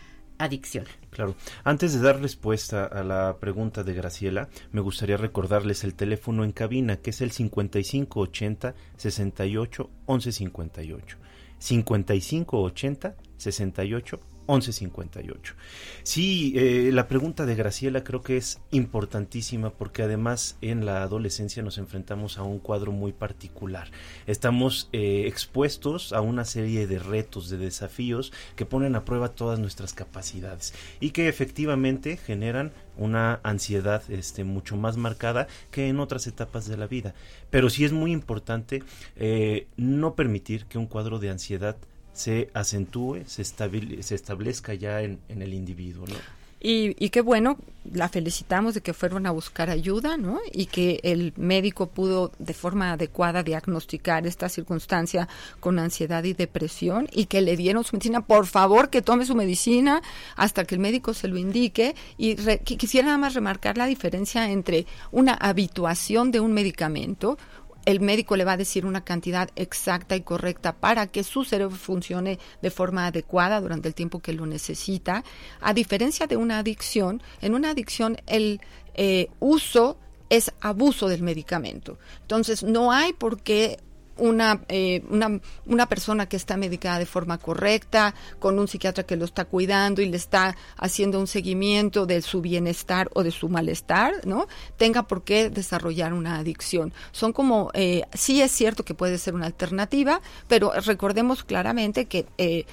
adicción. 0.43 0.85
Claro. 1.09 1.35
Antes 1.63 1.93
de 1.93 2.01
dar 2.01 2.21
respuesta 2.21 2.85
a 2.85 3.03
la 3.03 3.37
pregunta 3.39 3.83
de 3.83 3.93
Graciela, 3.93 4.49
me 4.71 4.81
gustaría 4.81 5.17
recordarles 5.17 5.83
el 5.83 5.95
teléfono 5.95 6.43
en 6.43 6.51
cabina, 6.51 6.97
que 6.97 7.11
es 7.11 7.21
el 7.21 7.31
5580 7.31 8.75
68 8.97 9.89
1158. 10.07 11.17
5580 11.59 13.15
68 13.37 14.19
1158. 14.47 15.55
Sí, 16.03 16.53
eh, 16.55 16.89
la 16.93 17.07
pregunta 17.07 17.45
de 17.45 17.55
Graciela 17.55 18.03
creo 18.03 18.21
que 18.21 18.37
es 18.37 18.59
importantísima 18.71 19.71
porque 19.71 20.03
además 20.03 20.57
en 20.61 20.85
la 20.85 21.03
adolescencia 21.03 21.63
nos 21.63 21.77
enfrentamos 21.77 22.37
a 22.37 22.43
un 22.43 22.59
cuadro 22.59 22.91
muy 22.91 23.13
particular. 23.13 23.89
Estamos 24.27 24.89
eh, 24.91 25.25
expuestos 25.27 26.13
a 26.13 26.21
una 26.21 26.45
serie 26.45 26.87
de 26.87 26.99
retos, 26.99 27.49
de 27.49 27.57
desafíos 27.57 28.33
que 28.55 28.65
ponen 28.65 28.95
a 28.95 29.05
prueba 29.05 29.29
todas 29.29 29.59
nuestras 29.59 29.93
capacidades 29.93 30.73
y 30.99 31.11
que 31.11 31.27
efectivamente 31.27 32.17
generan 32.17 32.71
una 32.97 33.39
ansiedad 33.43 34.03
este, 34.09 34.43
mucho 34.43 34.75
más 34.75 34.97
marcada 34.97 35.47
que 35.71 35.87
en 35.87 35.99
otras 35.99 36.27
etapas 36.27 36.67
de 36.67 36.77
la 36.77 36.87
vida. 36.87 37.13
Pero 37.49 37.69
sí 37.69 37.85
es 37.85 37.91
muy 37.91 38.11
importante 38.11 38.83
eh, 39.15 39.67
no 39.77 40.15
permitir 40.15 40.65
que 40.65 40.77
un 40.77 40.87
cuadro 40.87 41.19
de 41.19 41.29
ansiedad 41.29 41.77
se 42.13 42.49
acentúe, 42.53 43.23
se, 43.25 43.43
se 43.43 44.15
establezca 44.15 44.73
ya 44.73 45.01
en, 45.01 45.19
el 45.29 45.53
individuo, 45.53 46.05
¿no? 46.07 46.15
Y, 46.65 46.95
y, 46.97 47.09
qué 47.09 47.19
bueno, 47.19 47.57
la 47.91 48.07
felicitamos 48.07 48.73
de 48.73 48.79
que 48.79 48.93
fueron 48.93 49.25
a 49.25 49.31
buscar 49.31 49.69
ayuda, 49.69 50.15
¿no? 50.15 50.39
Y 50.53 50.67
que 50.67 51.01
el 51.03 51.33
médico 51.35 51.87
pudo 51.87 52.31
de 52.39 52.53
forma 52.53 52.93
adecuada 52.93 53.43
diagnosticar 53.43 54.25
esta 54.25 54.47
circunstancia 54.47 55.27
con 55.59 55.77
ansiedad 55.77 56.23
y 56.23 56.31
depresión 56.31 57.09
y 57.11 57.25
que 57.25 57.41
le 57.41 57.57
dieron 57.57 57.83
su 57.83 57.97
medicina. 57.97 58.21
Por 58.21 58.45
favor, 58.45 58.89
que 58.89 59.01
tome 59.01 59.25
su 59.25 59.35
medicina 59.35 60.01
hasta 60.37 60.63
que 60.63 60.75
el 60.75 60.79
médico 60.79 61.13
se 61.13 61.27
lo 61.27 61.37
indique. 61.37 61.95
Y 62.17 62.37
quisiera 62.63 63.07
nada 63.07 63.17
más 63.17 63.33
remarcar 63.33 63.77
la 63.77 63.85
diferencia 63.85 64.49
entre 64.49 64.85
una 65.11 65.33
habituación 65.33 66.31
de 66.31 66.39
un 66.39 66.53
medicamento, 66.53 67.37
el 67.85 67.99
médico 67.99 68.35
le 68.35 68.45
va 68.45 68.53
a 68.53 68.57
decir 68.57 68.85
una 68.85 69.03
cantidad 69.03 69.49
exacta 69.55 70.15
y 70.15 70.21
correcta 70.21 70.73
para 70.73 71.07
que 71.07 71.23
su 71.23 71.43
cerebro 71.43 71.75
funcione 71.75 72.39
de 72.61 72.69
forma 72.69 73.07
adecuada 73.07 73.59
durante 73.59 73.87
el 73.87 73.95
tiempo 73.95 74.19
que 74.19 74.33
lo 74.33 74.45
necesita. 74.45 75.23
A 75.61 75.73
diferencia 75.73 76.27
de 76.27 76.37
una 76.37 76.59
adicción, 76.59 77.21
en 77.41 77.53
una 77.53 77.71
adicción 77.71 78.17
el 78.27 78.61
eh, 78.95 79.27
uso 79.39 79.97
es 80.29 80.51
abuso 80.61 81.07
del 81.09 81.21
medicamento. 81.21 81.97
Entonces, 82.21 82.63
no 82.63 82.91
hay 82.91 83.13
por 83.13 83.41
qué 83.41 83.77
una, 84.17 84.61
eh, 84.67 85.03
una, 85.09 85.39
una, 85.65 85.85
persona 85.87 86.27
que 86.27 86.37
está 86.37 86.57
medicada 86.57 86.99
de 86.99 87.05
forma 87.05 87.37
correcta, 87.37 88.13
con 88.39 88.59
un 88.59 88.67
psiquiatra 88.67 89.03
que 89.03 89.15
lo 89.15 89.25
está 89.25 89.45
cuidando 89.45 90.01
y 90.01 90.09
le 90.09 90.17
está 90.17 90.55
haciendo 90.77 91.19
un 91.19 91.27
seguimiento 91.27 92.05
de 92.05 92.21
su 92.21 92.41
bienestar 92.41 93.09
o 93.13 93.23
de 93.23 93.31
su 93.31 93.49
malestar, 93.49 94.25
¿no? 94.25 94.47
Tenga 94.77 95.03
por 95.03 95.23
qué 95.23 95.49
desarrollar 95.49 96.13
una 96.13 96.37
adicción. 96.37 96.93
Son 97.11 97.33
como, 97.33 97.71
eh, 97.73 98.03
sí 98.13 98.41
es 98.41 98.51
cierto 98.51 98.85
que 98.85 98.93
puede 98.93 99.17
ser 99.17 99.35
una 99.35 99.45
alternativa, 99.45 100.21
pero 100.47 100.71
recordemos 100.85 101.43
claramente 101.43 102.05
que 102.05 102.25
eh, 102.37 102.65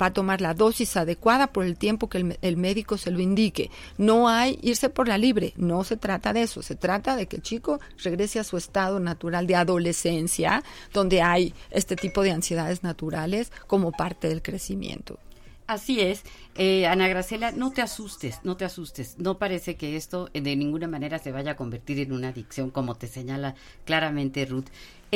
va 0.00 0.06
a 0.06 0.12
tomar 0.12 0.40
la 0.40 0.54
dosis 0.54 0.96
adecuada 0.96 1.48
por 1.48 1.64
el 1.64 1.76
tiempo 1.76 2.08
que 2.08 2.18
el, 2.18 2.38
el 2.42 2.56
médico 2.56 2.98
se 2.98 3.10
lo 3.10 3.20
indique. 3.20 3.70
No 3.98 4.28
hay 4.28 4.58
irse 4.62 4.88
por 4.90 5.08
la 5.08 5.18
libre, 5.18 5.52
no 5.56 5.84
se 5.84 5.96
trata 5.96 6.32
de 6.32 6.42
eso, 6.42 6.62
se 6.62 6.76
trata 6.76 7.16
de 7.16 7.26
que 7.26 7.36
el 7.36 7.42
chico 7.42 7.80
regrese 8.02 8.38
a 8.38 8.44
su 8.44 8.56
estado 8.56 9.00
natural 9.00 9.46
de 9.46 9.56
adolescencia, 9.56 10.62
donde 10.92 11.22
hay 11.22 11.54
este 11.70 11.96
tipo 11.96 12.22
de 12.22 12.32
ansiedades 12.32 12.82
naturales 12.82 13.52
como 13.66 13.92
parte 13.92 14.28
del 14.28 14.42
crecimiento. 14.42 15.18
Así 15.66 16.00
es, 16.00 16.24
eh, 16.56 16.86
Ana 16.86 17.08
Gracela, 17.08 17.50
no 17.50 17.70
te 17.70 17.80
asustes, 17.80 18.40
no 18.42 18.54
te 18.58 18.66
asustes. 18.66 19.16
No 19.18 19.38
parece 19.38 19.76
que 19.76 19.96
esto 19.96 20.28
de 20.34 20.56
ninguna 20.56 20.88
manera 20.88 21.18
se 21.18 21.32
vaya 21.32 21.52
a 21.52 21.56
convertir 21.56 22.00
en 22.00 22.12
una 22.12 22.28
adicción, 22.28 22.70
como 22.70 22.96
te 22.96 23.06
señala 23.06 23.54
claramente 23.86 24.44
Ruth. 24.44 24.66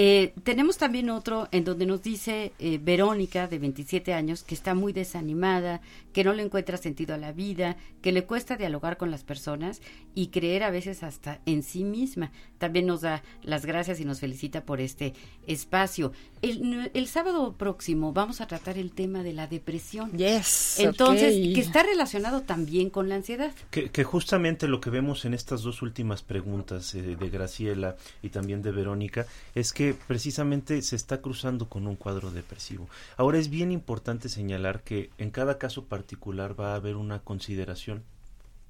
Eh, 0.01 0.33
tenemos 0.45 0.79
también 0.79 1.11
otro 1.11 1.49
en 1.51 1.65
donde 1.65 1.85
nos 1.85 2.05
dice 2.05 2.53
eh, 2.61 2.79
Verónica, 2.81 3.49
de 3.49 3.59
27 3.59 4.15
años, 4.15 4.45
que 4.45 4.55
está 4.55 4.73
muy 4.73 4.93
desanimada, 4.93 5.81
que 6.13 6.23
no 6.23 6.33
le 6.35 6.45
encuentra 6.45 6.77
sentido 6.77 7.17
a 7.17 7.19
la 7.19 7.33
vida, 7.33 7.77
que 8.01 8.13
le 8.13 8.25
cuesta 8.25 8.57
dialogar 8.57 8.97
con 8.97 9.11
las 9.11 9.25
personas 9.25 9.83
y 10.15 10.29
creer 10.29 10.63
a 10.63 10.71
veces 10.71 11.03
hasta 11.03 11.41
en 11.47 11.65
sí 11.65 11.83
misma. 11.83 12.31
También 12.59 12.87
nos 12.87 13.01
da 13.01 13.25
las 13.43 13.67
gracias 13.67 13.99
y 13.99 14.05
nos 14.05 14.21
felicita 14.21 14.65
por 14.65 14.81
este 14.81 15.15
espacio. 15.49 16.13
El, 16.43 17.07
sábado 17.09 17.57
próximo 17.57 18.13
vamos 18.13 18.41
a 18.41 18.47
tratar 18.47 18.79
el 18.79 18.93
tema 18.93 19.25
de 19.25 19.33
la 19.33 19.49
depresión. 19.49 20.13
Yes. 20.13 20.79
Entonces, 20.79 21.35
que 21.55 21.61
está 21.61 21.83
relacionado 21.83 22.43
también 22.43 22.91
con 22.91 23.09
la 23.09 23.17
ansiedad. 23.17 23.53
Que, 23.73 24.05
justamente 24.05 24.69
lo 24.69 24.81
que 24.81 24.91
vemos 24.91 25.25
en 25.25 25.35
estas 25.35 25.63
dos 25.63 25.83
últimas 25.83 26.23
preguntas 26.23 26.95
eh, 26.95 27.17
de 27.17 27.31
Graciela 27.31 27.97
y 28.23 28.29
también 28.29 28.63
de 28.63 28.71
Verónica 28.71 29.27
es 29.57 29.73
que 29.73 29.88
precisamente 29.95 30.81
se 30.83 30.97
está 30.97 31.21
cruzando 31.21 31.69
con 31.69 31.87
un 31.87 31.97
cuadro 31.97 32.31
depresivo. 32.31 32.89
Ahora 33.17 33.39
es 33.39 33.51
bien 33.51 33.71
importante 33.73 34.29
señalar 34.29 34.83
que 34.83 35.11
en 35.19 35.31
cada 35.31 35.59
caso 35.59 35.85
particular 35.85 36.59
va 36.59 36.73
a 36.73 36.77
haber 36.77 36.97
una 36.97 37.21
consideración 37.21 38.03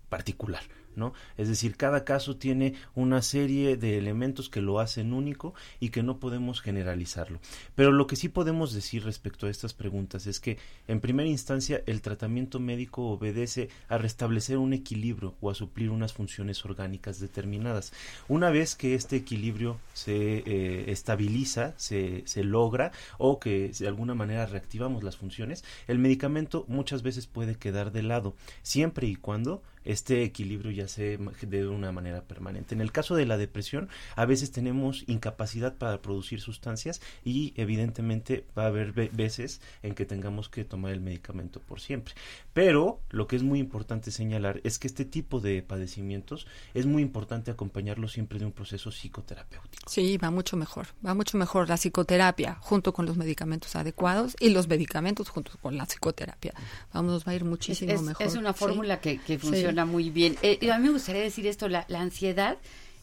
particular. 0.08 0.62
¿No? 0.96 1.12
Es 1.36 1.48
decir, 1.48 1.76
cada 1.76 2.04
caso 2.04 2.36
tiene 2.36 2.74
una 2.94 3.22
serie 3.22 3.76
de 3.76 3.98
elementos 3.98 4.48
que 4.48 4.60
lo 4.60 4.80
hacen 4.80 5.12
único 5.12 5.54
y 5.80 5.90
que 5.90 6.02
no 6.02 6.18
podemos 6.18 6.60
generalizarlo. 6.60 7.40
Pero 7.74 7.92
lo 7.92 8.06
que 8.06 8.16
sí 8.16 8.28
podemos 8.28 8.72
decir 8.72 9.04
respecto 9.04 9.46
a 9.46 9.50
estas 9.50 9.74
preguntas 9.74 10.26
es 10.26 10.40
que, 10.40 10.58
en 10.86 11.00
primera 11.00 11.28
instancia, 11.28 11.82
el 11.86 12.00
tratamiento 12.00 12.60
médico 12.60 13.10
obedece 13.10 13.68
a 13.88 13.98
restablecer 13.98 14.58
un 14.58 14.72
equilibrio 14.72 15.34
o 15.40 15.50
a 15.50 15.54
suplir 15.54 15.90
unas 15.90 16.12
funciones 16.12 16.64
orgánicas 16.64 17.20
determinadas. 17.20 17.92
Una 18.28 18.50
vez 18.50 18.76
que 18.76 18.94
este 18.94 19.16
equilibrio 19.16 19.78
se 19.94 20.42
eh, 20.44 20.90
estabiliza, 20.90 21.74
se, 21.76 22.22
se 22.26 22.44
logra 22.44 22.92
o 23.18 23.38
que 23.38 23.70
de 23.78 23.88
alguna 23.88 24.14
manera 24.14 24.46
reactivamos 24.46 25.02
las 25.02 25.16
funciones, 25.16 25.64
el 25.86 25.98
medicamento 25.98 26.64
muchas 26.68 27.02
veces 27.02 27.26
puede 27.26 27.56
quedar 27.56 27.92
de 27.92 28.02
lado, 28.02 28.34
siempre 28.62 29.06
y 29.06 29.16
cuando 29.16 29.62
este 29.84 30.22
equilibrio 30.22 30.70
ya 30.70 30.88
se 30.88 31.18
de 31.42 31.66
una 31.66 31.92
manera 31.92 32.22
permanente. 32.22 32.74
En 32.74 32.80
el 32.80 32.92
caso 32.92 33.14
de 33.14 33.26
la 33.26 33.36
depresión, 33.36 33.88
a 34.16 34.24
veces 34.24 34.50
tenemos 34.52 35.04
incapacidad 35.06 35.76
para 35.76 36.02
producir 36.02 36.40
sustancias 36.40 37.00
y 37.24 37.52
evidentemente 37.56 38.46
va 38.56 38.64
a 38.64 38.68
haber 38.68 38.92
veces 38.92 39.60
en 39.82 39.94
que 39.94 40.04
tengamos 40.04 40.48
que 40.48 40.64
tomar 40.64 40.92
el 40.92 41.00
medicamento 41.00 41.60
por 41.60 41.80
siempre. 41.80 42.14
Pero 42.52 43.00
lo 43.10 43.26
que 43.26 43.36
es 43.36 43.42
muy 43.42 43.58
importante 43.58 44.10
señalar 44.10 44.60
es 44.64 44.78
que 44.78 44.86
este 44.86 45.04
tipo 45.04 45.40
de 45.40 45.62
padecimientos 45.62 46.46
es 46.74 46.86
muy 46.86 47.02
importante 47.02 47.50
acompañarlo 47.50 48.08
siempre 48.08 48.38
de 48.38 48.46
un 48.46 48.52
proceso 48.52 48.90
psicoterapéutico. 48.90 49.88
Sí, 49.88 50.16
va 50.16 50.30
mucho 50.30 50.56
mejor, 50.56 50.88
va 51.04 51.14
mucho 51.14 51.38
mejor 51.38 51.68
la 51.68 51.76
psicoterapia 51.76 52.56
junto 52.60 52.92
con 52.92 53.06
los 53.06 53.16
medicamentos 53.16 53.76
adecuados 53.76 54.36
y 54.40 54.50
los 54.50 54.68
medicamentos 54.68 55.28
junto 55.28 55.52
con 55.60 55.76
la 55.76 55.86
psicoterapia. 55.86 56.52
Vamos, 56.92 57.26
va 57.26 57.32
a 57.32 57.34
ir 57.34 57.44
muchísimo 57.44 58.00
mejor. 58.02 58.26
Es 58.26 58.34
una 58.34 58.52
fórmula 58.52 59.00
que, 59.00 59.18
funciona 59.38 59.67
muy 59.84 60.10
bien. 60.10 60.36
Eh, 60.42 60.70
a 60.70 60.78
mí 60.78 60.86
me 60.86 60.92
gustaría 60.92 61.22
decir 61.22 61.46
esto, 61.46 61.68
la, 61.68 61.84
la 61.88 62.00
ansiedad 62.00 62.58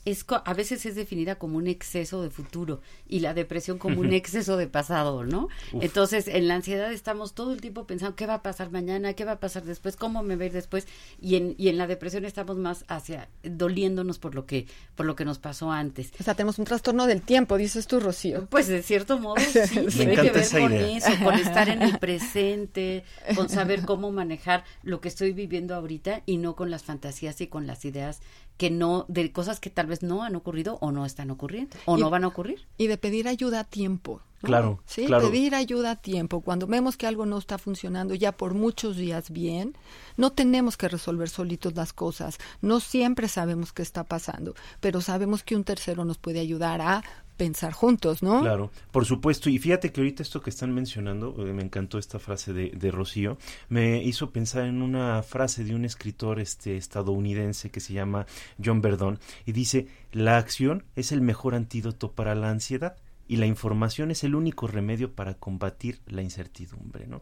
es 0.06 0.26
a 0.30 0.54
veces 0.54 0.86
es 0.86 0.96
definida 0.96 1.36
como 1.36 1.58
un 1.58 1.68
exceso 1.68 2.22
de 2.22 2.30
futuro 2.30 2.82
y 3.08 3.20
la 3.20 3.34
depresión 3.34 3.78
como 3.80 4.02
un 4.02 4.14
exceso 4.14 4.56
de 4.56 4.68
pasado, 4.68 5.24
¿no? 5.24 5.50
Entonces, 5.74 6.28
en 6.28 6.48
la 6.48 6.56
ansiedad 6.56 6.92
estamos 6.92 7.34
todo 7.34 7.54
el 7.54 7.62
tiempo 7.62 7.86
pensando 7.86 8.16
qué 8.16 8.28
va 8.28 8.36
a 8.36 8.44
pasar 8.44 8.72
mañana, 8.72 9.14
qué 9.14 9.26
va 9.26 9.34
a 9.34 9.40
pasar 9.40 9.64
después, 9.64 9.96
cómo 9.96 10.22
me 10.24 10.36
ir 10.46 10.52
después 10.52 10.88
y 11.20 11.36
en, 11.36 11.56
y 11.58 11.70
en 11.70 11.78
la 11.78 11.88
depresión 11.88 12.26
estamos 12.26 12.58
más 12.58 12.86
hacia 12.88 13.30
doliéndonos 13.44 14.20
por 14.20 14.36
lo 14.36 14.46
que 14.46 14.68
por 14.96 15.06
lo 15.06 15.16
que 15.16 15.26
nos 15.26 15.40
pasó 15.40 15.72
antes. 15.72 16.12
O 16.20 16.24
sea, 16.24 16.36
tenemos 16.36 16.60
un 16.60 16.66
trastorno 16.66 17.08
del 17.08 17.22
tiempo, 17.22 17.58
dices 17.58 17.88
tú, 17.88 18.00
Rocío. 18.00 18.46
Pues 18.48 18.68
de 18.68 18.84
cierto 18.84 19.20
modo 19.20 19.36
sí, 19.40 19.88
tiene 19.88 20.16
que 20.16 20.32
ver 20.32 20.50
con 20.50 20.74
eso, 20.74 21.12
con 21.24 21.36
estar 21.36 21.70
en 21.70 21.82
el 21.82 21.98
presente, 22.00 23.04
con 23.36 23.50
saber 23.50 23.82
cómo 23.84 24.12
manejar 24.12 24.64
lo 24.84 25.02
que 25.02 25.08
estoy 25.08 25.34
viviendo 25.34 25.74
ahorita 25.74 26.22
y 26.26 26.38
no 26.38 26.56
con 26.56 26.70
las 26.70 26.84
fantasías 26.84 27.42
y 27.42 27.48
con 27.48 27.66
las 27.66 27.86
ideas 27.86 28.22
que 28.58 28.70
no, 28.70 29.06
de 29.08 29.32
cosas 29.32 29.60
que 29.60 29.70
tal 29.70 29.88
vez 29.88 30.02
no 30.02 30.24
han 30.24 30.36
ocurrido 30.36 30.78
o 30.82 30.92
no 30.92 31.06
están 31.06 31.32
ocurriendo 31.32 31.76
o 31.86 31.98
no 31.98 32.10
van 32.10 32.24
a 32.24 32.28
ocurrir. 32.28 32.66
Y 32.78 32.88
de 32.88 32.98
pedir 32.98 33.28
ayuda 33.28 33.62
a 33.62 33.64
tiempo. 33.64 34.22
Claro, 34.42 34.80
sí, 34.86 35.08
pedir 35.08 35.56
ayuda 35.56 35.92
a 35.92 35.96
tiempo. 35.96 36.42
Cuando 36.42 36.68
vemos 36.68 36.98
que 36.98 37.08
algo 37.08 37.26
no 37.26 37.38
está 37.38 37.58
funcionando 37.58 38.14
ya 38.14 38.32
por 38.32 38.54
muchos 38.54 38.96
días 38.96 39.32
bien, 39.32 39.76
no 40.18 40.32
tenemos 40.32 40.78
que 40.78 40.88
resolver 40.88 41.30
solitos 41.30 41.76
las 41.76 41.94
cosas. 41.94 42.38
No 42.62 42.80
siempre 42.80 43.28
sabemos 43.28 43.74
qué 43.74 43.82
está 43.82 44.04
pasando, 44.04 44.54
pero 44.82 45.02
sabemos 45.02 45.42
que 45.42 45.56
un 45.56 45.64
tercero 45.64 46.06
nos 46.06 46.20
puede 46.20 46.40
ayudar 46.40 46.82
a 46.82 47.04
pensar 47.38 47.74
juntos, 47.74 48.24
¿no? 48.24 48.42
Claro, 48.42 48.72
por 48.92 49.06
supuesto. 49.06 49.50
Y 49.50 49.60
fíjate 49.60 49.92
que 49.92 50.02
ahorita 50.02 50.24
esto 50.24 50.42
que 50.42 50.50
están 50.50 50.74
mencionando, 50.74 51.36
eh, 51.40 51.54
me 51.54 51.64
encantó 51.64 51.98
esta 51.98 52.20
frase 52.20 52.54
de, 52.54 52.72
de, 52.72 52.92
Rocío, 52.92 53.38
me 53.70 54.04
hizo 54.04 54.32
pensar 54.32 54.66
en 54.66 54.82
una 54.82 55.22
frase 55.24 55.64
de 55.64 55.76
un 55.76 55.86
escritor 55.86 56.40
este, 56.40 56.78
estadounidense 56.78 57.70
que 57.70 57.80
se 57.80 57.94
llama 57.94 58.26
John 58.64 58.82
Verdon 58.82 59.20
y 59.46 59.52
dice, 59.52 59.88
la 60.12 60.38
acción 60.38 60.84
es 60.96 61.12
el 61.12 61.22
mejor 61.22 61.56
antídoto 61.56 62.12
para 62.12 62.36
la 62.36 62.50
ansiedad 62.50 62.96
y 63.28 63.38
la 63.38 63.46
información 63.46 64.12
es 64.12 64.24
el 64.24 64.36
único 64.36 64.68
remedio 64.68 65.14
para 65.14 65.34
combatir 65.34 66.00
la 66.08 66.22
incertidumbre, 66.22 67.08
¿no? 67.08 67.22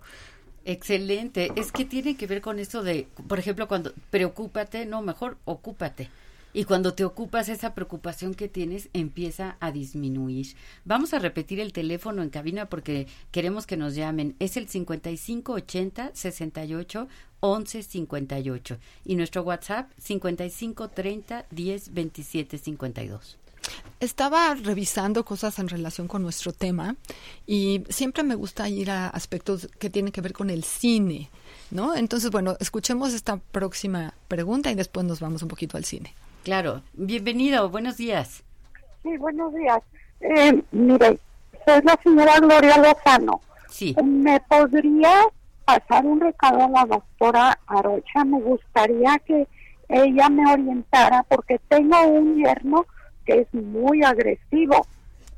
Excelente. 0.65 1.51
Es 1.55 1.71
que 1.71 1.85
tiene 1.85 2.15
que 2.15 2.27
ver 2.27 2.41
con 2.41 2.59
esto 2.59 2.83
de, 2.83 3.07
por 3.27 3.39
ejemplo, 3.39 3.67
cuando 3.67 3.93
preocúpate, 4.09 4.85
no, 4.85 5.01
mejor 5.01 5.37
ocúpate. 5.45 6.09
Y 6.53 6.65
cuando 6.65 6.93
te 6.93 7.03
ocupas, 7.03 7.49
esa 7.49 7.73
preocupación 7.73 8.35
que 8.35 8.47
tienes 8.47 8.89
empieza 8.93 9.57
a 9.59 9.71
disminuir. 9.71 10.55
Vamos 10.85 11.13
a 11.13 11.19
repetir 11.19 11.59
el 11.59 11.73
teléfono 11.73 12.21
en 12.21 12.29
cabina 12.29 12.69
porque 12.69 13.07
queremos 13.31 13.65
que 13.65 13.77
nos 13.77 13.95
llamen. 13.95 14.35
Es 14.39 14.55
el 14.55 14.67
5580 14.67 16.11
68 16.13 17.07
11 17.39 17.83
58 17.83 18.77
y 19.03 19.15
nuestro 19.15 19.41
WhatsApp 19.41 19.91
5530 19.97 21.45
10 21.49 21.93
27 21.93 22.57
52. 22.57 23.37
Estaba 23.99 24.53
revisando 24.55 25.25
cosas 25.25 25.57
en 25.59 25.69
relación 25.69 26.07
con 26.07 26.21
nuestro 26.21 26.51
tema 26.51 26.95
y 27.47 27.83
siempre 27.89 28.23
me 28.23 28.35
gusta 28.35 28.69
ir 28.69 28.91
a 28.91 29.07
aspectos 29.07 29.69
que 29.79 29.89
tienen 29.89 30.11
que 30.11 30.21
ver 30.21 30.33
con 30.33 30.49
el 30.49 30.63
cine, 30.63 31.29
¿no? 31.71 31.95
Entonces, 31.95 32.29
bueno, 32.29 32.57
escuchemos 32.59 33.13
esta 33.13 33.37
próxima 33.37 34.13
pregunta 34.27 34.71
y 34.71 34.75
después 34.75 35.05
nos 35.05 35.19
vamos 35.19 35.41
un 35.41 35.47
poquito 35.47 35.77
al 35.77 35.85
cine. 35.85 36.13
Claro, 36.43 36.81
bienvenido, 36.91 37.69
buenos 37.69 37.95
días. 37.95 38.43
Sí, 39.01 39.15
buenos 39.17 39.53
días. 39.53 39.79
Eh, 40.19 40.61
mire, 40.73 41.17
soy 41.65 41.81
la 41.83 41.97
señora 42.03 42.37
Gloria 42.41 42.77
Lozano. 42.79 43.39
Sí. 43.69 43.95
¿Me 44.03 44.41
podría 44.41 45.13
pasar 45.63 46.05
un 46.05 46.19
recado 46.19 46.65
a 46.65 46.67
la 46.67 46.85
doctora 46.85 47.57
Arocha? 47.65 48.25
Me 48.25 48.41
gustaría 48.41 49.17
que 49.25 49.47
ella 49.87 50.27
me 50.27 50.51
orientara 50.51 51.23
porque 51.29 51.59
tengo 51.69 52.01
un 52.07 52.35
yerno 52.35 52.85
que 53.25 53.39
es 53.39 53.53
muy 53.53 54.03
agresivo 54.03 54.85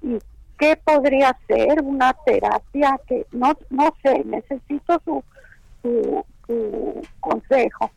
y 0.02 0.18
qué 0.58 0.76
podría 0.76 1.38
ser 1.46 1.84
una 1.84 2.14
terapia 2.26 3.00
que 3.08 3.28
no 3.32 3.56
no 3.70 3.94
sé 4.02 4.24
necesito 4.26 5.00
su 5.06 5.24
su, 5.84 6.26
su 6.48 7.02
consejo 7.20 7.92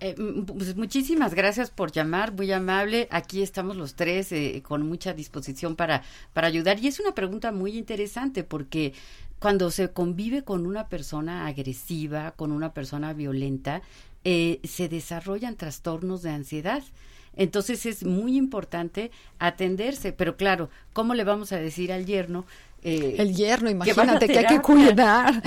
eh, 0.00 0.14
pues 0.46 0.76
muchísimas 0.76 1.34
gracias 1.34 1.70
por 1.70 1.92
llamar, 1.92 2.32
muy 2.32 2.50
amable. 2.52 3.06
Aquí 3.10 3.42
estamos 3.42 3.76
los 3.76 3.94
tres 3.94 4.32
eh, 4.32 4.62
con 4.66 4.88
mucha 4.88 5.12
disposición 5.12 5.76
para, 5.76 6.02
para 6.32 6.46
ayudar. 6.46 6.78
Y 6.80 6.88
es 6.88 7.00
una 7.00 7.14
pregunta 7.14 7.52
muy 7.52 7.76
interesante 7.76 8.42
porque 8.42 8.94
cuando 9.38 9.70
se 9.70 9.90
convive 9.90 10.42
con 10.42 10.66
una 10.66 10.88
persona 10.88 11.46
agresiva, 11.46 12.32
con 12.32 12.50
una 12.50 12.72
persona 12.72 13.12
violenta, 13.12 13.82
eh, 14.24 14.60
se 14.64 14.88
desarrollan 14.88 15.56
trastornos 15.56 16.22
de 16.22 16.30
ansiedad. 16.30 16.82
Entonces 17.36 17.84
es 17.84 18.04
muy 18.04 18.36
importante 18.36 19.10
atenderse, 19.38 20.12
pero 20.12 20.36
claro, 20.36 20.70
¿cómo 20.94 21.14
le 21.14 21.24
vamos 21.24 21.52
a 21.52 21.58
decir 21.58 21.92
al 21.92 22.06
yerno? 22.06 22.44
el 22.82 23.34
yerno, 23.36 23.68
imagínate 23.68 24.26
que, 24.26 24.38
hay 24.38 24.46
que 24.46 24.62
cuidar. 24.62 25.42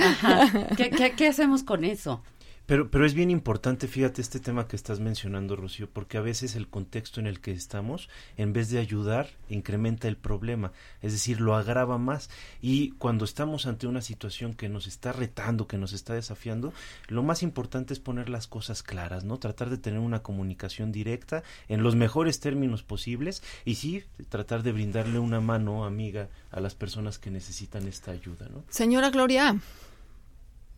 qué 1.16 1.26
hacemos 1.26 1.64
con 1.64 1.82
eso? 1.82 2.22
Pero, 2.66 2.90
pero 2.90 3.04
es 3.04 3.12
bien 3.12 3.30
importante, 3.30 3.88
fíjate, 3.88 4.22
este 4.22 4.40
tema 4.40 4.66
que 4.66 4.76
estás 4.76 4.98
mencionando, 4.98 5.54
Rocío, 5.54 5.88
porque 5.90 6.16
a 6.16 6.22
veces 6.22 6.56
el 6.56 6.68
contexto 6.68 7.20
en 7.20 7.26
el 7.26 7.40
que 7.40 7.52
estamos, 7.52 8.08
en 8.38 8.54
vez 8.54 8.70
de 8.70 8.78
ayudar, 8.78 9.28
incrementa 9.50 10.08
el 10.08 10.16
problema, 10.16 10.72
es 11.02 11.12
decir, 11.12 11.42
lo 11.42 11.56
agrava 11.56 11.98
más. 11.98 12.30
Y 12.62 12.92
cuando 12.92 13.26
estamos 13.26 13.66
ante 13.66 13.86
una 13.86 14.00
situación 14.00 14.54
que 14.54 14.70
nos 14.70 14.86
está 14.86 15.12
retando, 15.12 15.66
que 15.66 15.76
nos 15.76 15.92
está 15.92 16.14
desafiando, 16.14 16.72
lo 17.08 17.22
más 17.22 17.42
importante 17.42 17.92
es 17.92 18.00
poner 18.00 18.30
las 18.30 18.46
cosas 18.46 18.82
claras, 18.82 19.24
¿no? 19.24 19.38
Tratar 19.38 19.68
de 19.68 19.76
tener 19.76 20.00
una 20.00 20.22
comunicación 20.22 20.90
directa 20.90 21.42
en 21.68 21.82
los 21.82 21.96
mejores 21.96 22.40
términos 22.40 22.82
posibles 22.82 23.42
y 23.66 23.74
sí, 23.74 24.04
tratar 24.30 24.62
de 24.62 24.72
brindarle 24.72 25.18
una 25.18 25.40
mano 25.40 25.84
amiga 25.84 26.28
a 26.50 26.60
las 26.60 26.74
personas 26.74 27.18
que 27.18 27.30
necesitan 27.30 27.86
esta 27.88 28.10
ayuda, 28.12 28.48
¿no? 28.48 28.64
Señora 28.70 29.10
Gloria, 29.10 29.56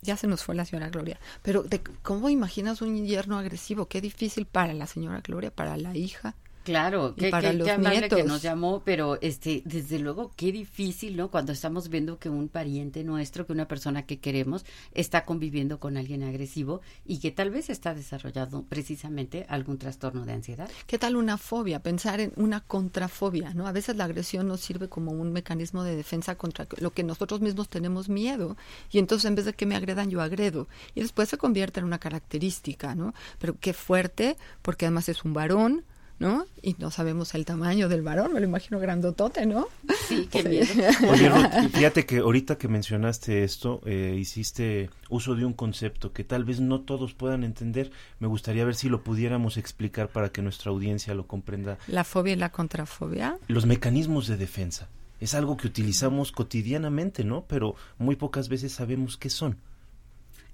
ya 0.03 0.17
se 0.17 0.27
nos 0.27 0.43
fue 0.43 0.55
la 0.55 0.65
señora 0.65 0.91
Gloria, 0.91 1.19
pero 1.43 1.63
de, 1.63 1.83
¿cómo 2.03 2.29
imaginas 2.29 2.83
un 2.83 2.97
invierno 2.97 3.39
agresivo? 3.39 3.87
Qué 3.87 4.01
difícil 4.01 4.47
para 4.47 4.73
la 4.73 4.87
señora 4.87 5.21
Gloria, 5.21 5.51
para 5.51 5.77
la 5.77 5.97
hija. 5.97 6.35
Claro, 6.67 7.15
qué, 7.15 7.31
para 7.31 7.53
los 7.53 7.69
amable 7.69 8.09
que 8.09 8.25
nos 8.25 8.43
llamó, 8.43 8.83
pero 8.85 9.21
este, 9.21 9.63
desde 9.65 10.01
luego 10.01 10.33
qué 10.35 10.51
difícil, 10.51 11.17
¿no? 11.17 11.31
Cuando 11.31 11.53
estamos 11.53 11.89
viendo 11.89 12.19
que 12.19 12.29
un 12.29 12.49
pariente 12.49 13.05
nuestro, 13.05 13.47
que 13.47 13.53
una 13.53 13.69
persona 13.69 14.05
que 14.05 14.19
queremos, 14.19 14.65
está 14.93 15.25
conviviendo 15.25 15.79
con 15.79 15.97
alguien 15.97 16.25
agresivo 16.25 16.81
y 17.05 17.21
que 17.21 17.31
tal 17.31 17.51
vez 17.51 17.71
está 17.71 17.95
desarrollando 17.95 18.65
precisamente 18.65 19.47
algún 19.49 19.79
trastorno 19.79 20.27
de 20.27 20.33
ansiedad. 20.33 20.69
¿Qué 20.89 20.99
tal 20.99 21.15
una 21.15 21.39
fobia? 21.39 21.85
Pensar 21.85 22.19
en 22.19 22.33
una 22.35 22.63
contrafobia, 22.63 23.55
¿no? 23.55 23.69
A 23.69 23.73
veces 23.73 23.95
la 23.95 24.03
agresión 24.03 24.49
nos 24.49 24.61
sirve 24.61 24.89
como 24.89 25.13
un 25.13 25.33
mecanismo 25.33 25.85
de 25.85 25.95
defensa 25.95 26.35
contra 26.35 26.67
lo 26.79 26.91
que 26.91 27.05
nosotros 27.05 27.41
mismos 27.41 27.69
tenemos 27.69 28.09
miedo 28.09 28.57
y 28.91 28.99
entonces 28.99 29.27
en 29.27 29.37
vez 29.37 29.45
de 29.45 29.53
que 29.53 29.67
me 29.67 29.77
agredan 29.77 30.11
yo 30.11 30.21
agredo 30.21 30.67
y 30.97 31.01
después 31.03 31.29
se 31.29 31.39
convierte 31.39 31.79
en 31.79 31.87
una 31.87 32.01
característica, 32.01 32.97
¿no? 32.97 33.15
Pero 33.39 33.55
qué 33.61 33.73
fuerte, 33.73 34.37
porque 34.63 34.87
además 34.87 35.09
es 35.09 35.25
un 35.25 35.33
varón 35.33 35.85
¿no? 36.19 36.47
Y 36.63 36.77
no 36.79 36.91
sabemos 36.91 37.35
el 37.35 37.45
tamaño 37.45 37.89
del 37.89 38.03
varón, 38.03 38.33
me 38.33 38.41
lo 38.41 38.47
imagino 38.47 38.79
grandotote, 38.79 39.47
¿no? 39.47 39.69
Sí, 40.09 40.29
qué 40.31 40.43
miedo. 40.45 40.67
fíjate 41.73 42.07
que 42.07 42.19
ahorita 42.19 42.57
que 42.57 42.69
mencionaste 42.69 43.45
esto, 43.45 43.81
eh, 43.85 44.17
hiciste 44.19 44.91
uso 45.11 45.35
de 45.35 45.45
un 45.45 45.53
concepto 45.53 46.13
que 46.13 46.25
tal 46.25 46.45
vez 46.45 46.61
no 46.61 46.81
todos 46.81 47.15
puedan 47.15 47.45
entender. 47.45 47.91
Me 48.19 48.29
gustaría 48.29 48.65
ver 48.65 48.75
si 48.75 48.89
lo 48.89 49.03
pudiéramos 49.03 49.57
explicar 49.57 50.09
para 50.09 50.31
que 50.31 50.43
nuestra 50.43 50.71
audiencia 50.71 51.15
lo 51.15 51.27
comprenda. 51.27 51.79
¿La 51.87 52.05
fobia 52.05 52.33
y 52.33 52.37
la 52.37 52.51
contrafobia? 52.51 53.39
Los 53.49 53.67
mecanismos 53.67 54.27
de 54.27 54.37
defensa. 54.37 54.89
Es 55.21 55.35
algo 55.35 55.57
que 55.57 55.67
utilizamos 55.67 56.31
cotidianamente, 56.31 57.25
¿no? 57.25 57.45
Pero 57.49 57.75
muy 57.99 58.17
pocas 58.17 58.49
veces 58.49 58.73
sabemos 58.73 59.17
qué 59.17 59.31
son. 59.31 59.57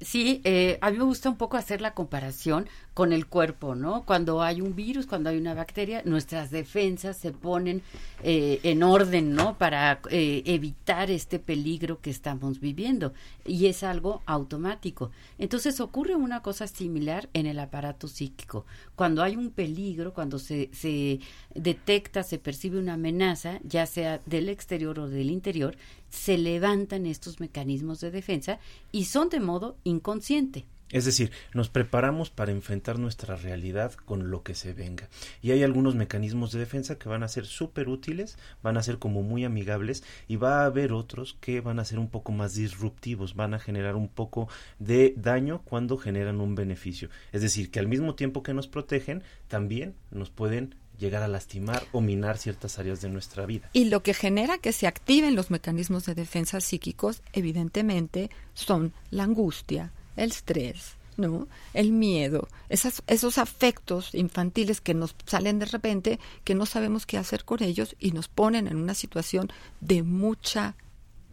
Sí, 0.05 0.41
eh, 0.45 0.79
a 0.81 0.91
mí 0.91 0.99
me 0.99 1.05
gusta 1.05 1.29
un 1.31 1.37
poco 1.37 1.57
hacer 1.57 1.81
la 1.81 1.95
comparación 1.95 2.69
con 2.93 3.13
el 3.13 3.27
cuerpo, 3.27 3.75
¿no? 3.75 4.03
Cuando 4.03 4.43
hay 4.43 4.61
un 4.61 4.75
virus, 4.75 5.07
cuando 5.07 5.31
hay 5.31 5.39
una 5.39 5.55
bacteria, 5.55 6.03
nuestras 6.05 6.51
defensas 6.51 7.17
se 7.17 7.31
ponen 7.31 7.83
eh, 8.23 8.61
en 8.65 8.83
orden, 8.83 9.35
¿no? 9.35 9.57
Para 9.57 10.01
eh, 10.11 10.43
evitar 10.45 11.11
este 11.11 11.39
peligro 11.39 12.01
que 12.01 12.11
estamos 12.11 12.61
viviendo. 12.61 13.15
Y 13.47 13.67
es 13.67 13.83
algo 13.83 14.23
automático. 14.27 15.11
Entonces 15.39 15.81
ocurre 15.81 16.17
una 16.17 16.43
cosa 16.43 16.67
similar 16.67 17.29
en 17.33 17.47
el 17.47 17.59
aparato 17.59 18.09
psíquico. 18.09 18.67
Cuando 19.03 19.25
hay 19.25 19.35
un 19.35 19.51
peligro, 19.51 20.15
cuando 20.15 20.39
se, 20.39 20.71
se 20.73 21.19
detecta, 21.57 22.23
se 22.23 22.39
percibe 22.39 22.79
una 22.79 22.93
amenaza, 22.93 23.59
ya 23.65 23.85
sea 23.85 24.23
del 24.27 24.49
exterior 24.49 24.97
o 25.01 25.09
del 25.09 25.29
interior, 25.29 25.77
se 26.09 26.39
levantan 26.39 27.07
estos 27.07 27.41
mecanismos 27.41 27.99
de 27.99 28.13
defensa 28.13 28.61
y 28.93 29.07
son 29.07 29.29
de 29.29 29.41
modo 29.41 29.77
inconsciente. 29.83 30.67
Es 30.93 31.05
decir, 31.05 31.33
nos 31.55 31.69
preparamos 31.69 32.31
para 32.31 32.53
enfrentar 32.53 32.99
nuestra 32.99 33.35
realidad 33.35 33.93
con 33.93 34.31
lo 34.31 34.43
que 34.43 34.55
se 34.55 34.75
venga. 34.75 35.09
Y 35.41 35.51
hay 35.51 35.63
algunos 35.63 35.95
mecanismos 35.95 36.53
de 36.53 36.61
defensa 36.61 36.99
que 36.99 37.09
van 37.09 37.23
a 37.23 37.29
ser 37.29 37.47
súper 37.47 37.89
útiles, 37.89 38.39
van 38.63 38.77
a 38.77 38.83
ser 38.83 38.99
como 38.99 39.23
muy 39.23 39.45
amigables 39.45 40.05
y 40.29 40.37
va 40.37 40.63
a 40.63 40.67
haber 40.67 40.93
otros 40.93 41.37
que 41.41 41.61
van 41.61 41.81
a 41.81 41.85
ser 41.85 41.99
un 41.99 42.09
poco 42.09 42.31
más 42.31 42.55
disruptivos, 42.55 43.35
van 43.35 43.55
a 43.55 43.59
generar 43.59 43.97
un 43.97 44.09
poco 44.09 44.49
de 44.79 45.15
daño 45.17 45.63
cuando 45.65 45.97
generan 45.97 46.41
un 46.41 46.55
beneficio. 46.55 47.09
Es 47.33 47.43
decir, 47.43 47.71
que 47.71 47.81
al 47.81 47.89
mismo 47.89 48.15
tiempo 48.15 48.43
que 48.43 48.55
nos 48.55 48.69
protegen, 48.69 49.23
también 49.49 49.95
nos 50.11 50.31
pueden 50.31 50.77
llegar 50.99 51.23
a 51.23 51.29
lastimar 51.29 51.85
o 51.93 52.01
minar 52.01 52.39
ciertas 52.39 52.79
áreas 52.79 53.01
de 53.01 53.09
nuestra 53.09 53.47
vida. 53.47 53.69
Y 53.73 53.87
lo 53.87 54.03
que 54.03 54.15
genera 54.15 54.59
que 54.59 54.73
se 54.73 54.87
activen 54.87 55.35
los 55.35 55.51
mecanismos 55.51 56.07
de 56.07 56.15
defensa 56.15 56.61
psíquicos, 56.61 57.23
evidentemente, 57.33 58.31
son 58.55 58.93
la 59.11 59.25
angustia, 59.25 59.93
el 60.17 60.31
estrés, 60.31 60.97
¿no? 61.17 61.49
El 61.75 61.93
miedo, 61.93 62.49
esas, 62.69 63.03
esos 63.07 63.39
afectos 63.39 64.15
infantiles 64.15 64.81
que 64.81 64.95
nos 64.95 65.15
salen 65.27 65.59
de 65.59 65.67
repente, 65.67 66.19
que 66.45 66.55
no 66.55 66.67
sabemos 66.67 67.07
qué 67.07 67.19
hacer 67.19 67.45
con 67.45 67.63
ellos 67.63 67.97
y 67.99 68.13
nos 68.13 68.29
ponen 68.29 68.67
en 68.67 68.77
una 68.77 68.95
situación 68.95 69.51
de 69.81 70.03
mucha 70.03 70.75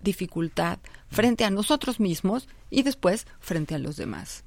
dificultad 0.01 0.79
frente 1.09 1.43
a 1.45 1.49
nosotros 1.49 1.99
mismos 1.99 2.47
y 2.69 2.83
después 2.83 3.27
frente 3.39 3.75
a 3.75 3.79
los 3.79 3.97
demás. 3.97 4.43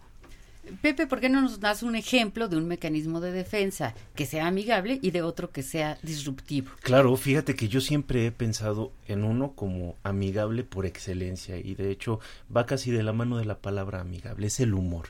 Pepe, 0.81 1.09
¿por 1.09 1.21
qué 1.21 1.29
no 1.29 1.41
nos 1.41 1.59
das 1.59 1.83
un 1.83 1.97
ejemplo 1.97 2.49
de 2.49 2.57
un 2.57 2.69
mecanismo 2.69 3.21
de 3.21 3.33
defensa 3.33 3.95
que 4.15 4.27
sea 4.27 4.47
amigable 4.47 5.01
y 5.03 5.11
de 5.11 5.23
otro 5.23 5.51
que 5.51 5.63
sea 5.63 5.99
disruptivo? 6.03 6.71
Claro, 6.83 7.17
fíjate 7.17 7.57
que 7.57 7.69
yo 7.69 7.81
siempre 7.81 8.27
he 8.27 8.33
pensado 8.33 8.93
en 9.09 9.25
uno 9.25 9.55
como 9.55 9.97
amigable 10.05 10.63
por 10.63 10.87
excelencia 10.87 11.57
y 11.59 11.75
de 11.75 11.91
hecho 11.91 12.21
va 12.55 12.65
casi 12.65 12.93
de 12.93 13.03
la 13.03 13.13
mano 13.13 13.39
de 13.39 13.45
la 13.45 13.59
palabra 13.59 14.01
amigable, 14.01 14.47
es 14.47 14.61
el 14.61 14.75
humor. 14.75 15.09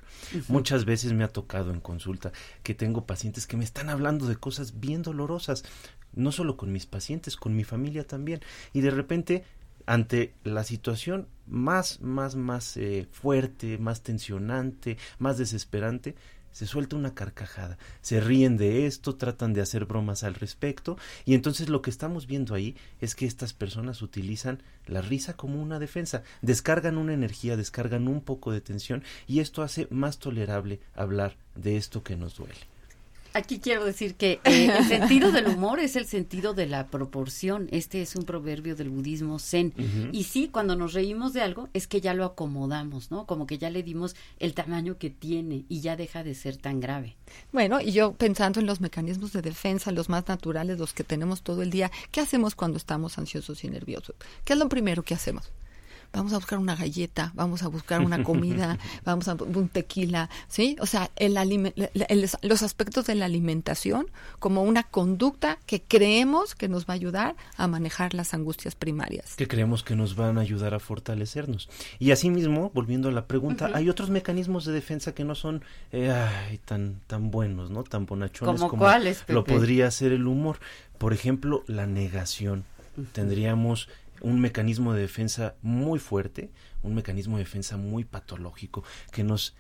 Muchas 0.49 0.87
veces 0.87 1.13
me 1.13 1.25
ha 1.25 1.29
tocado 1.29 1.71
en 1.71 1.81
consulta 1.81 2.33
que 2.63 2.75
tengo 2.75 3.05
pacientes 3.05 3.47
que 3.47 3.59
me 3.59 3.65
están 3.65 3.91
hablando 3.91 4.27
de 4.27 4.37
cosas 4.37 4.81
bien 4.81 5.03
dolorosas, 5.03 5.65
no 6.15 6.33
solo 6.33 6.57
con 6.57 6.73
mis 6.73 6.87
pacientes, 6.87 7.37
con 7.37 7.55
mi 7.55 7.65
familia 7.65 8.07
también, 8.07 8.41
y 8.73 8.81
de 8.81 8.91
repente 8.91 9.45
ante 9.93 10.33
la 10.43 10.65
situación 10.65 11.29
más, 11.47 12.01
más, 12.01 12.35
más 12.35 12.79
eh, 12.79 13.07
fuerte, 13.11 13.77
más 13.77 14.01
tensionante, 14.01 14.97
más 15.19 15.37
desesperante, 15.37 16.15
se 16.51 16.67
suelta 16.67 16.97
una 16.97 17.13
carcajada, 17.13 17.77
se 18.01 18.19
ríen 18.19 18.57
de 18.57 18.87
esto, 18.87 19.17
tratan 19.17 19.53
de 19.53 19.61
hacer 19.61 19.85
bromas 19.85 20.23
al 20.23 20.33
respecto 20.33 20.97
y 21.27 21.35
entonces 21.35 21.69
lo 21.69 21.83
que 21.83 21.91
estamos 21.91 22.27
viendo 22.27 22.55
ahí 22.55 22.75
es 23.03 23.15
que 23.15 23.27
estas 23.27 23.53
personas 23.53 24.01
utilizan 24.01 24.63
la 24.87 25.03
risa 25.03 25.37
como 25.37 25.61
una 25.61 25.79
defensa, 25.79 26.23
descargan 26.41 26.97
una 26.97 27.13
energía, 27.13 27.59
descargan 27.59 28.09
un 28.09 28.23
poco 28.23 28.51
de 28.51 28.63
tensión 28.63 29.05
y 29.27 29.41
esto 29.41 29.61
hace 29.61 29.89
más 29.91 30.19
tolerable 30.19 30.81
hablar 30.95 31.37
de 31.55 31.77
esto 31.77 32.03
que 32.03 32.17
nos 32.17 32.35
duele. 32.35 32.72
Aquí 33.35 33.61
quiero 33.61 33.85
decir 33.85 34.15
que 34.15 34.41
eh, 34.45 34.71
el 34.77 34.85
sentido 34.85 35.33
del 35.33 35.47
humor 35.47 35.81
es 35.81 35.97
el 35.97 36.07
sentido 36.07 36.55
de 36.55 36.67
la 36.67 36.89
proporción. 36.89 37.69
Este 37.71 38.03
es 38.03 38.15
un 38.17 38.25
proverbio 38.25 38.77
del 38.77 38.91
budismo 38.91 39.39
zen. 39.39 39.73
Y 40.13 40.25
sí, 40.25 40.49
cuando 40.49 40.77
nos 40.77 40.93
reímos 40.93 41.33
de 41.33 41.43
algo 41.43 41.69
es 41.73 41.87
que 41.87 42.01
ya 42.01 42.15
lo 42.15 42.25
acomodamos, 42.25 43.11
¿no? 43.11 43.27
Como 43.27 43.47
que 43.47 43.59
ya 43.59 43.71
le 43.71 43.83
dimos 43.83 44.15
el 44.39 44.55
tamaño 44.55 44.99
que 44.99 45.11
tiene 45.11 45.65
y 45.69 45.81
ya 45.81 45.97
deja 45.97 46.23
de 46.23 46.35
ser 46.35 46.57
tan 46.57 46.81
grave. 46.81 47.17
Bueno, 47.53 47.81
y 47.81 47.93
yo 47.93 48.13
pensando 48.13 48.61
en 48.61 48.67
los 48.67 48.81
mecanismos 48.81 49.33
de 49.33 49.43
defensa, 49.43 49.93
los 49.93 50.09
más 50.09 50.29
naturales, 50.29 50.79
los 50.79 50.93
que 50.93 51.05
tenemos 51.05 51.43
todo 51.43 51.63
el 51.63 51.71
día, 51.71 51.91
¿qué 52.11 52.21
hacemos 52.21 52.55
cuando 52.55 52.77
estamos 52.77 53.19
ansiosos 53.19 53.65
y 53.65 53.69
nerviosos? 53.69 54.15
¿Qué 54.45 54.53
es 54.53 54.59
lo 54.59 54.69
primero 54.69 55.03
que 55.03 55.15
hacemos? 55.15 55.51
Vamos 56.13 56.33
a 56.33 56.37
buscar 56.37 56.59
una 56.59 56.77
galleta, 56.77 57.33
vamos 57.35 57.63
a 57.63 57.69
buscar 57.69 58.01
una 58.01 58.23
comida, 58.25 58.79
vamos 59.05 59.29
a 59.29 59.35
un 59.35 59.69
tequila, 59.69 60.29
¿sí? 60.49 60.77
O 60.81 60.87
sea, 60.87 61.11
el, 61.17 61.35
los 62.43 62.63
aspectos 62.63 63.07
de 63.07 63.15
la 63.15 63.25
alimentación 63.25 64.07
como 64.39 64.63
una 64.63 64.83
conducta 64.83 65.59
que 65.67 65.83
creemos 65.83 66.55
que 66.55 66.69
nos 66.69 66.87
va 66.87 66.91
a 66.91 66.95
ayudar 66.95 67.37
a 67.57 67.67
manejar 67.67 68.15
las 68.15 68.35
angustias 68.35 68.75
primarias. 68.75 69.35
Que 69.37 69.49
creemos 69.49 69.83
que 69.83 69.97
nos 69.97 70.17
van 70.17 70.39
a 70.39 70.41
ayudar 70.41 70.75
a 70.75 70.81
fortalecernos. 70.81 71.69
Y 71.99 72.11
asimismo, 72.11 72.71
volviendo 72.75 73.09
a 73.09 73.13
la 73.13 73.27
pregunta, 73.27 73.71
hay 73.75 73.89
otros 73.89 74.11
mecanismos 74.11 74.65
de 74.65 74.73
defensa 74.73 75.15
que 75.15 75.25
no 75.25 75.35
son 75.35 75.65
eh, 75.93 76.59
tan, 76.65 77.01
tan 77.07 77.31
buenos, 77.31 77.71
¿no? 77.71 77.85
Tan 77.85 78.07
bonachones 78.07 78.61
como 78.61 78.87
lo 79.29 79.45
podría 79.45 79.91
ser 79.91 80.13
el 80.13 80.27
humor. 80.27 80.59
Por 80.99 81.13
ejemplo, 81.13 81.65
la 81.67 81.87
negación. 81.87 82.65
Tendríamos 83.13 83.89
un 84.23 84.41
mecanismo 84.41 84.95
de 84.95 85.01
defensa 85.03 85.55
muy 85.63 85.99
fuerte, 85.99 86.51
un 86.83 86.95
mecanismo 86.95 87.37
de 87.37 87.45
defensa 87.45 87.77
muy 87.77 88.05
patológico 88.05 88.85
que 89.11 89.25
nos 89.25 89.55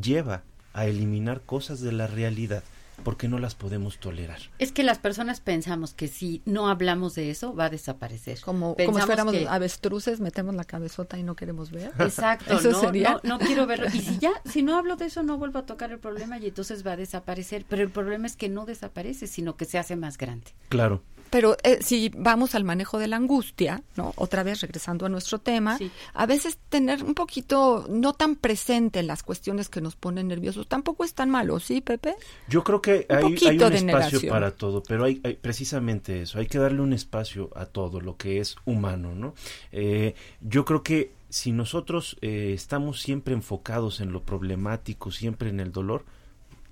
lleva 0.00 0.42
a 0.72 0.86
eliminar 0.86 1.42
cosas 1.42 1.80
de 1.80 1.92
la 1.92 2.06
realidad 2.06 2.62
porque 3.04 3.28
no 3.28 3.38
las 3.38 3.54
podemos 3.54 3.98
tolerar. 3.98 4.40
Es 4.58 4.72
que 4.72 4.82
las 4.82 4.98
personas 4.98 5.40
pensamos 5.40 5.94
que 5.94 6.08
si 6.08 6.42
no 6.44 6.68
hablamos 6.68 7.14
de 7.14 7.30
eso 7.30 7.54
va 7.54 7.66
a 7.66 7.70
desaparecer. 7.70 8.40
Como, 8.40 8.74
como 8.74 8.98
si 8.98 9.06
fuéramos 9.06 9.34
avestruces, 9.48 10.20
metemos 10.20 10.54
la 10.54 10.64
cabezota 10.64 11.18
y 11.18 11.22
no 11.22 11.36
queremos 11.36 11.70
ver. 11.70 11.92
Exacto, 11.98 12.60
no, 12.60 12.92
no, 12.92 13.20
no, 13.22 13.38
quiero 13.38 13.66
verlo. 13.66 13.86
Y 13.92 14.00
si 14.00 14.18
ya, 14.18 14.32
si 14.44 14.62
no 14.62 14.76
hablo 14.76 14.96
de 14.96 15.06
eso, 15.06 15.22
no 15.22 15.38
vuelvo 15.38 15.60
a 15.60 15.66
tocar 15.66 15.90
el 15.92 15.98
problema 15.98 16.38
y 16.38 16.46
entonces 16.46 16.86
va 16.86 16.92
a 16.92 16.96
desaparecer. 16.96 17.64
Pero 17.68 17.82
el 17.82 17.90
problema 17.90 18.26
es 18.26 18.36
que 18.36 18.48
no 18.48 18.66
desaparece, 18.66 19.26
sino 19.26 19.56
que 19.56 19.64
se 19.64 19.78
hace 19.78 19.96
más 19.96 20.18
grande. 20.18 20.52
Claro. 20.68 21.02
Pero 21.30 21.56
eh, 21.62 21.78
si 21.80 22.10
vamos 22.16 22.54
al 22.54 22.64
manejo 22.64 22.98
de 22.98 23.08
la 23.08 23.16
angustia, 23.16 23.82
¿no? 23.96 24.12
Otra 24.16 24.42
vez 24.42 24.60
regresando 24.60 25.06
a 25.06 25.08
nuestro 25.08 25.38
tema, 25.38 25.78
a 26.14 26.26
veces 26.26 26.58
tener 26.68 27.04
un 27.04 27.14
poquito 27.14 27.86
no 27.88 28.12
tan 28.12 28.36
presente 28.36 29.02
las 29.02 29.22
cuestiones 29.22 29.68
que 29.68 29.80
nos 29.80 29.96
ponen 29.96 30.28
nerviosos 30.28 30.68
tampoco 30.68 31.04
es 31.04 31.14
tan 31.14 31.30
malo, 31.30 31.60
¿sí, 31.60 31.80
Pepe? 31.80 32.14
Yo 32.48 32.64
creo 32.64 32.80
que 32.80 33.06
hay, 33.08 33.24
un 33.24 33.72
espacio 33.72 34.28
para 34.28 34.52
todo, 34.52 34.82
pero 34.82 35.04
hay, 35.04 35.16
precisamente 35.16 36.22
eso, 36.22 36.38
hay 36.38 36.46
que 36.46 36.58
darle 36.58 36.80
un 36.80 36.92
espacio 36.92 37.50
a 37.54 37.66
todo 37.66 38.00
lo 38.00 38.16
que 38.16 38.40
es 38.40 38.56
humano, 38.64 39.14
¿no? 39.14 39.34
Eh, 39.72 40.14
yo 40.40 40.64
creo 40.64 40.82
que 40.82 41.12
si 41.28 41.52
nosotros 41.52 42.16
eh, 42.20 42.52
estamos 42.54 43.00
siempre 43.00 43.34
enfocados 43.34 44.00
en 44.00 44.12
lo 44.12 44.22
problemático, 44.22 45.10
siempre 45.10 45.50
en 45.50 45.60
el 45.60 45.72
dolor, 45.72 46.04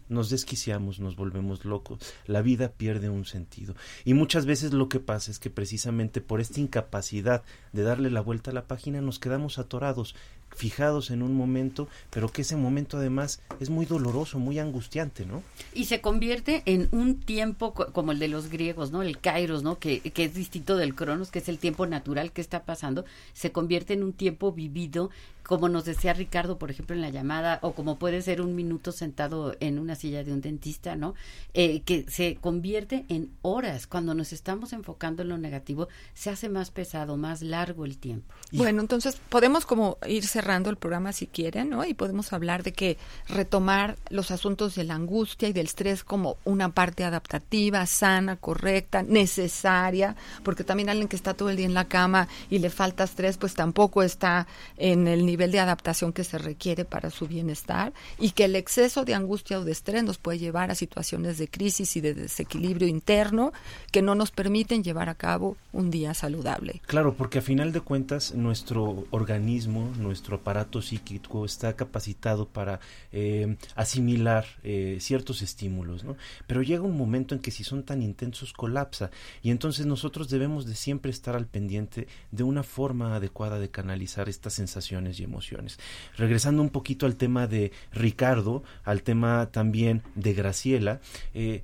nos 0.08 0.30
desquiciamos, 0.30 1.00
nos 1.00 1.16
volvemos 1.16 1.64
locos, 1.64 2.00
la 2.26 2.42
vida 2.42 2.72
pierde 2.72 3.08
un 3.08 3.24
sentido. 3.24 3.74
Y 4.04 4.14
muchas 4.14 4.46
veces 4.46 4.72
lo 4.72 4.88
que 4.88 5.00
pasa 5.00 5.30
es 5.30 5.38
que 5.38 5.50
precisamente 5.50 6.20
por 6.20 6.40
esta 6.40 6.60
incapacidad 6.60 7.42
de 7.72 7.82
darle 7.82 8.10
la 8.10 8.20
vuelta 8.20 8.50
a 8.50 8.54
la 8.54 8.66
página 8.66 9.00
nos 9.00 9.18
quedamos 9.18 9.58
atorados, 9.58 10.14
fijados 10.54 11.10
en 11.10 11.22
un 11.22 11.34
momento, 11.34 11.86
pero 12.10 12.30
que 12.30 12.42
ese 12.42 12.56
momento 12.56 12.96
además 12.96 13.40
es 13.60 13.68
muy 13.68 13.84
doloroso, 13.84 14.38
muy 14.38 14.58
angustiante, 14.58 15.26
¿no? 15.26 15.42
Y 15.74 15.84
se 15.84 16.00
convierte 16.00 16.62
en 16.64 16.88
un 16.92 17.20
tiempo 17.20 17.74
como 17.74 18.12
el 18.12 18.18
de 18.18 18.28
los 18.28 18.48
griegos, 18.48 18.90
¿no? 18.90 19.02
El 19.02 19.18
kairos, 19.18 19.62
¿no? 19.62 19.78
Que, 19.78 20.00
que 20.00 20.24
es 20.24 20.34
distinto 20.34 20.76
del 20.76 20.94
cronos, 20.94 21.30
que 21.30 21.40
es 21.40 21.48
el 21.48 21.58
tiempo 21.58 21.86
natural 21.86 22.32
que 22.32 22.40
está 22.40 22.64
pasando, 22.64 23.04
se 23.34 23.52
convierte 23.52 23.92
en 23.92 24.02
un 24.02 24.14
tiempo 24.14 24.52
vivido 24.52 25.10
como 25.46 25.68
nos 25.68 25.84
decía 25.84 26.12
Ricardo, 26.12 26.58
por 26.58 26.70
ejemplo, 26.70 26.96
en 26.96 27.02
la 27.02 27.10
llamada, 27.10 27.60
o 27.62 27.72
como 27.72 27.98
puede 27.98 28.20
ser 28.20 28.40
un 28.40 28.56
minuto 28.56 28.90
sentado 28.90 29.54
en 29.60 29.78
una 29.78 29.94
silla 29.94 30.24
de 30.24 30.32
un 30.32 30.40
dentista, 30.40 30.96
¿no? 30.96 31.14
Eh, 31.54 31.82
que 31.82 32.04
se 32.08 32.36
convierte 32.36 33.04
en 33.08 33.30
horas. 33.42 33.86
Cuando 33.86 34.14
nos 34.14 34.32
estamos 34.32 34.72
enfocando 34.72 35.22
en 35.22 35.28
lo 35.28 35.38
negativo, 35.38 35.88
se 36.14 36.30
hace 36.30 36.48
más 36.48 36.70
pesado, 36.70 37.16
más 37.16 37.42
largo 37.42 37.84
el 37.84 37.96
tiempo. 37.96 38.34
Bueno, 38.52 38.80
entonces 38.80 39.20
podemos 39.28 39.66
como 39.66 39.98
ir 40.08 40.26
cerrando 40.36 40.68
el 40.68 40.76
programa 40.76 41.14
si 41.14 41.26
quieren, 41.26 41.70
¿no? 41.70 41.86
Y 41.86 41.94
podemos 41.94 42.34
hablar 42.34 42.62
de 42.62 42.74
que 42.74 42.98
retomar 43.26 43.96
los 44.10 44.30
asuntos 44.30 44.74
de 44.74 44.84
la 44.84 44.94
angustia 44.94 45.48
y 45.48 45.54
del 45.54 45.64
estrés 45.64 46.04
como 46.04 46.36
una 46.44 46.68
parte 46.68 47.04
adaptativa, 47.04 47.86
sana, 47.86 48.36
correcta, 48.36 49.02
necesaria, 49.02 50.14
porque 50.42 50.62
también 50.62 50.90
alguien 50.90 51.08
que 51.08 51.16
está 51.16 51.32
todo 51.32 51.48
el 51.48 51.56
día 51.56 51.64
en 51.64 51.72
la 51.72 51.86
cama 51.86 52.28
y 52.50 52.58
le 52.58 52.68
falta 52.68 53.04
estrés, 53.04 53.38
pues 53.38 53.54
tampoco 53.54 54.02
está 54.02 54.46
en 54.76 55.08
el 55.08 55.24
nivel 55.24 55.52
de 55.52 55.60
adaptación 55.60 56.12
que 56.12 56.22
se 56.22 56.36
requiere 56.36 56.84
para 56.84 57.08
su 57.08 57.26
bienestar 57.26 57.94
y 58.18 58.32
que 58.32 58.44
el 58.44 58.56
exceso 58.56 59.06
de 59.06 59.14
angustia 59.14 59.58
o 59.58 59.64
de 59.64 59.72
estrés 59.72 60.04
nos 60.04 60.18
puede 60.18 60.38
llevar 60.38 60.70
a 60.70 60.74
situaciones 60.74 61.38
de 61.38 61.48
crisis 61.48 61.96
y 61.96 62.02
de 62.02 62.12
desequilibrio 62.12 62.88
interno 62.88 63.54
que 63.90 64.02
no 64.02 64.14
nos 64.14 64.32
permiten 64.32 64.84
llevar 64.84 65.08
a 65.08 65.14
cabo 65.14 65.56
un 65.72 65.90
día 65.90 66.12
saludable. 66.12 66.82
Claro, 66.86 67.14
porque 67.14 67.38
a 67.38 67.42
final 67.42 67.72
de 67.72 67.80
cuentas 67.80 68.34
nuestro 68.34 69.06
organismo, 69.10 69.92
nuestro 69.98 70.25
aparato 70.34 70.82
psíquico 70.82 71.44
está 71.44 71.76
capacitado 71.76 72.48
para 72.48 72.80
eh, 73.12 73.56
asimilar 73.76 74.44
eh, 74.64 74.98
ciertos 75.00 75.42
estímulos, 75.42 76.02
¿no? 76.02 76.16
Pero 76.46 76.62
llega 76.62 76.82
un 76.82 76.96
momento 76.96 77.34
en 77.34 77.40
que 77.40 77.52
si 77.52 77.62
son 77.62 77.84
tan 77.84 78.02
intensos 78.02 78.52
colapsa 78.52 79.10
y 79.42 79.50
entonces 79.50 79.86
nosotros 79.86 80.28
debemos 80.28 80.66
de 80.66 80.74
siempre 80.74 81.10
estar 81.10 81.36
al 81.36 81.46
pendiente 81.46 82.08
de 82.32 82.42
una 82.42 82.62
forma 82.62 83.14
adecuada 83.14 83.58
de 83.58 83.70
canalizar 83.70 84.28
estas 84.28 84.54
sensaciones 84.54 85.20
y 85.20 85.24
emociones. 85.24 85.78
Regresando 86.16 86.62
un 86.62 86.70
poquito 86.70 87.06
al 87.06 87.16
tema 87.16 87.46
de 87.46 87.72
Ricardo, 87.92 88.62
al 88.84 89.02
tema 89.02 89.50
también 89.52 90.02
de 90.14 90.34
Graciela, 90.34 91.00
eh, 91.34 91.62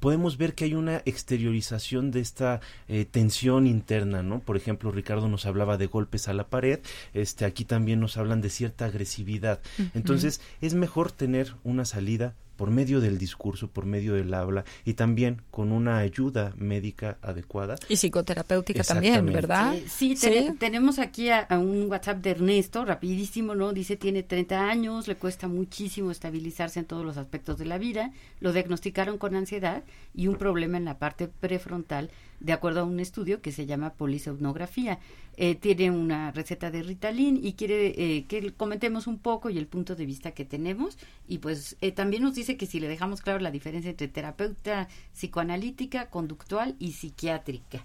podemos 0.00 0.36
ver 0.36 0.54
que 0.54 0.64
hay 0.64 0.74
una 0.74 1.02
exteriorización 1.04 2.10
de 2.10 2.20
esta 2.20 2.60
eh, 2.88 3.06
tensión 3.10 3.66
interna, 3.66 4.22
¿no? 4.22 4.40
Por 4.40 4.56
ejemplo, 4.56 4.90
Ricardo 4.90 5.28
nos 5.28 5.46
hablaba 5.46 5.78
de 5.78 5.86
golpes 5.86 6.28
a 6.28 6.34
la 6.34 6.48
pared, 6.48 6.80
este 7.14 7.44
aquí 7.44 7.64
también 7.64 8.00
nos 8.00 8.16
hablan 8.16 8.40
de 8.40 8.50
cierta 8.50 8.84
agresividad. 8.84 9.60
Entonces, 9.94 10.40
es 10.60 10.74
mejor 10.74 11.10
tener 11.10 11.54
una 11.64 11.84
salida 11.84 12.34
por 12.56 12.70
medio 12.70 13.00
del 13.00 13.18
discurso, 13.18 13.68
por 13.68 13.86
medio 13.86 14.14
del 14.14 14.32
habla 14.34 14.64
y 14.84 14.94
también 14.94 15.42
con 15.50 15.72
una 15.72 15.98
ayuda 15.98 16.52
médica 16.56 17.18
adecuada. 17.22 17.76
Y 17.88 17.96
psicoterapéutica 17.96 18.84
también, 18.84 19.26
¿verdad? 19.26 19.76
sí, 19.88 20.16
tenemos 20.58 20.98
aquí 20.98 21.30
a, 21.30 21.46
un 21.50 21.90
WhatsApp 21.90 22.18
de 22.18 22.30
Ernesto, 22.30 22.84
rapidísimo, 22.84 23.54
¿no? 23.54 23.72
Dice, 23.72 23.96
tiene 23.96 24.22
30 24.22 24.68
años, 24.68 25.08
le 25.08 25.16
cuesta 25.16 25.48
muchísimo 25.48 26.10
estabilizarse 26.10 26.80
en 26.80 26.86
todos 26.86 27.04
los 27.04 27.16
aspectos 27.16 27.58
de 27.58 27.66
la 27.66 27.78
vida, 27.78 28.12
lo 28.40 28.52
diagnosticaron 28.52 29.18
con 29.18 29.34
ansiedad 29.34 29.82
y 30.14 30.26
un 30.26 30.36
problema 30.36 30.76
en 30.76 30.84
la 30.84 30.98
parte 30.98 31.28
prefrontal 31.28 32.10
de 32.40 32.52
acuerdo 32.52 32.80
a 32.80 32.84
un 32.84 33.00
estudio 33.00 33.40
que 33.40 33.52
se 33.52 33.66
llama 33.66 33.94
polisomnografía. 33.94 34.98
Eh, 35.36 35.56
tiene 35.56 35.90
una 35.90 36.30
receta 36.30 36.70
de 36.70 36.82
Ritalin 36.82 37.40
y 37.42 37.54
quiere 37.54 37.86
eh, 37.96 38.24
que 38.26 38.52
comentemos 38.52 39.06
un 39.06 39.18
poco 39.18 39.50
y 39.50 39.58
el 39.58 39.66
punto 39.66 39.96
de 39.96 40.06
vista 40.06 40.32
que 40.32 40.44
tenemos. 40.44 40.98
Y 41.26 41.38
pues 41.38 41.76
eh, 41.80 41.92
también 41.92 42.22
nos 42.22 42.34
dice 42.34 42.56
que 42.56 42.66
si 42.66 42.80
le 42.80 42.88
dejamos 42.88 43.20
claro 43.20 43.40
la 43.40 43.50
diferencia 43.50 43.90
entre 43.90 44.08
terapeuta 44.08 44.88
psicoanalítica, 45.12 46.10
conductual 46.10 46.76
y 46.78 46.92
psiquiátrica. 46.92 47.84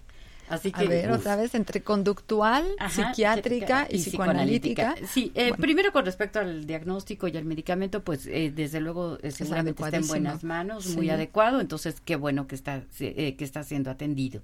Así 0.50 0.72
que, 0.72 0.84
a 0.84 0.88
ver, 0.88 1.12
otra 1.12 1.36
vez, 1.36 1.54
entre 1.54 1.80
conductual, 1.82 2.66
psiquiátrica 2.90 3.86
y, 3.88 3.98
psicoanalítica. 3.98 4.96
Sí, 5.08 5.30
eh, 5.36 5.52
primero 5.56 5.92
con 5.92 6.04
respecto 6.04 6.40
al 6.40 6.66
diagnóstico 6.66 7.28
y 7.28 7.36
al 7.36 7.44
medicamento, 7.44 8.02
pues 8.02 8.26
eh, 8.26 8.52
desde 8.54 8.80
luego 8.80 9.16
eh, 9.22 9.30
seguramente 9.30 9.80
está 9.82 9.96
en 9.96 10.08
buenas 10.08 10.42
manos, 10.42 10.88
muy 10.88 11.08
adecuado, 11.08 11.60
entonces 11.60 12.00
qué 12.04 12.16
bueno 12.16 12.48
que 12.48 12.56
está, 12.56 12.82
que 12.98 13.36
está 13.38 13.62
siendo 13.62 13.92
atendido. 13.92 14.42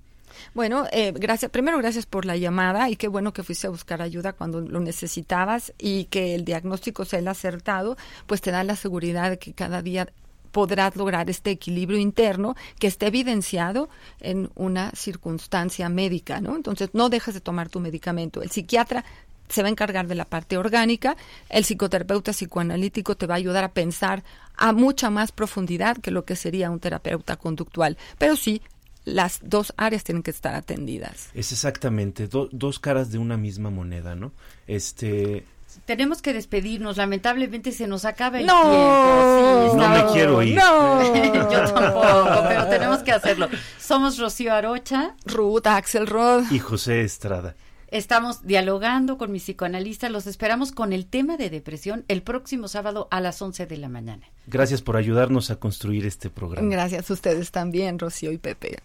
Bueno, 0.55 0.87
gracias. 1.15 1.51
Primero, 1.51 1.79
gracias 1.79 2.07
por 2.07 2.25
la 2.25 2.37
llamada 2.37 2.89
y 2.89 2.97
qué 2.97 3.09
bueno 3.09 3.33
que 3.33 3.43
fuiste 3.43 3.67
a 3.67 3.71
buscar 3.71 4.03
ayuda 4.03 4.33
cuando 4.33 4.61
lo 4.61 4.81
necesitabas 4.81 5.73
y 5.79 6.05
que 6.05 6.35
el 6.35 6.45
diagnóstico 6.45 7.05
sea 7.05 7.19
el 7.19 7.29
acertado, 7.29 7.97
pues 8.27 8.41
te 8.41 8.53
da 8.53 8.63
la 8.63 8.77
seguridad 8.77 9.31
de 9.31 9.39
que 9.39 9.55
cada 9.55 9.83
día 9.83 10.09
podrás 10.57 10.97
lograr 10.97 11.29
este 11.29 11.51
equilibrio 11.51 11.99
interno 11.99 12.57
que 12.79 12.87
esté 12.87 13.09
evidenciado 13.09 13.91
en 14.21 14.49
una 14.55 14.91
circunstancia 14.93 15.91
médica, 15.91 16.41
¿no? 16.41 16.57
Entonces, 16.57 16.89
no 16.95 17.11
dejas 17.11 17.35
de 17.35 17.43
tomar 17.43 17.69
tu 17.69 17.79
medicamento. 17.79 18.41
El 18.41 18.51
psiquiatra 18.51 19.05
se 19.51 19.61
va 19.61 19.69
a 19.69 19.71
encargar 19.71 20.07
de 20.07 20.15
la 20.15 20.25
parte 20.25 20.57
orgánica, 20.57 21.15
el 21.51 21.65
psicoterapeuta 21.65 22.33
psicoanalítico 22.33 23.19
te 23.19 23.27
va 23.27 23.35
a 23.35 23.37
ayudar 23.37 23.65
a 23.65 23.73
pensar 23.73 24.25
a 24.57 24.73
mucha 24.73 25.11
más 25.11 25.31
profundidad 25.31 25.99
que 25.99 26.11
lo 26.11 26.25
que 26.25 26.37
sería 26.37 26.71
un 26.71 26.81
terapeuta 26.81 27.37
conductual. 27.37 27.99
Pero 28.17 28.35
sí, 28.35 28.63
las 29.05 29.41
dos 29.43 29.75
áreas 29.77 30.05
tienen 30.05 30.23
que 30.23 30.31
estar 30.31 30.55
atendidas. 30.55 31.29
Es 31.35 31.53
exactamente 31.53 32.29
dos 32.29 32.79
caras 32.79 33.13
de 33.13 33.19
una 33.19 33.37
misma 33.37 33.69
moneda, 33.69 34.15
¿no? 34.15 34.33
Este, 34.67 35.45
tenemos 35.85 36.23
que 36.23 36.33
despedirnos. 36.33 36.97
Lamentablemente 36.97 37.73
se 37.73 37.87
nos 37.87 38.05
acaba 38.05 38.39
el 38.39 38.47
tiempo. 38.47 39.75
no 39.77 39.89
me 39.89 40.13
quiero 40.13 40.43
ir. 40.43 40.57
Yo 40.57 41.73
tampoco, 41.73 42.45
pero 42.49 42.67
tenemos 42.69 43.01
que 43.01 43.13
hacerlo. 43.13 43.49
Somos 43.79 44.19
Rocío 44.19 44.53
Arocha, 44.53 45.15
Ruth 45.25 45.67
Axelrod 45.67 46.51
y 46.51 46.59
José 46.59 47.03
Estrada. 47.03 47.55
Estamos 47.89 48.45
dialogando 48.45 49.17
con 49.17 49.31
mi 49.31 49.39
psicoanalista. 49.39 50.09
Los 50.09 50.27
esperamos 50.27 50.73
con 50.73 50.93
el 50.93 51.07
tema 51.07 51.37
de 51.37 51.51
depresión 51.51 52.05
el 52.09 52.23
próximo 52.23 52.67
sábado 52.67 53.07
a 53.11 53.21
las 53.21 53.41
11 53.41 53.67
de 53.67 53.77
la 53.77 53.89
mañana. 53.89 54.27
Gracias 54.47 54.83
por 54.83 54.97
ayudarnos 54.97 55.51
a 55.51 55.57
construir 55.57 56.05
este 56.05 56.29
programa. 56.29 56.69
Gracias 56.69 57.11
a 57.11 57.15
ustedes 57.15 57.53
también, 57.53 57.99
Rocío 57.99 58.33
y 58.33 58.39
Pepe. 58.39 58.79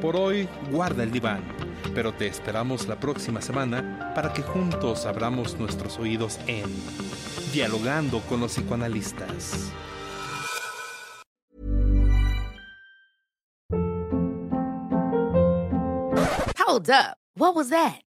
Por 0.00 0.16
hoy, 0.16 0.48
guarda 0.70 1.02
el 1.02 1.10
diván 1.10 1.42
pero 1.94 2.12
te 2.12 2.26
esperamos 2.26 2.88
la 2.88 2.98
próxima 2.98 3.40
semana 3.40 4.12
para 4.14 4.32
que 4.32 4.42
juntos 4.42 5.06
abramos 5.06 5.58
nuestros 5.58 5.98
oídos 5.98 6.38
en 6.46 6.64
Dialogando 7.52 8.20
con 8.22 8.40
los 8.40 8.52
psicoanalistas. 8.52 9.70
Hold 16.58 16.90
up. 16.90 17.16
What 17.36 17.54
was 17.54 17.70
that? 17.70 18.03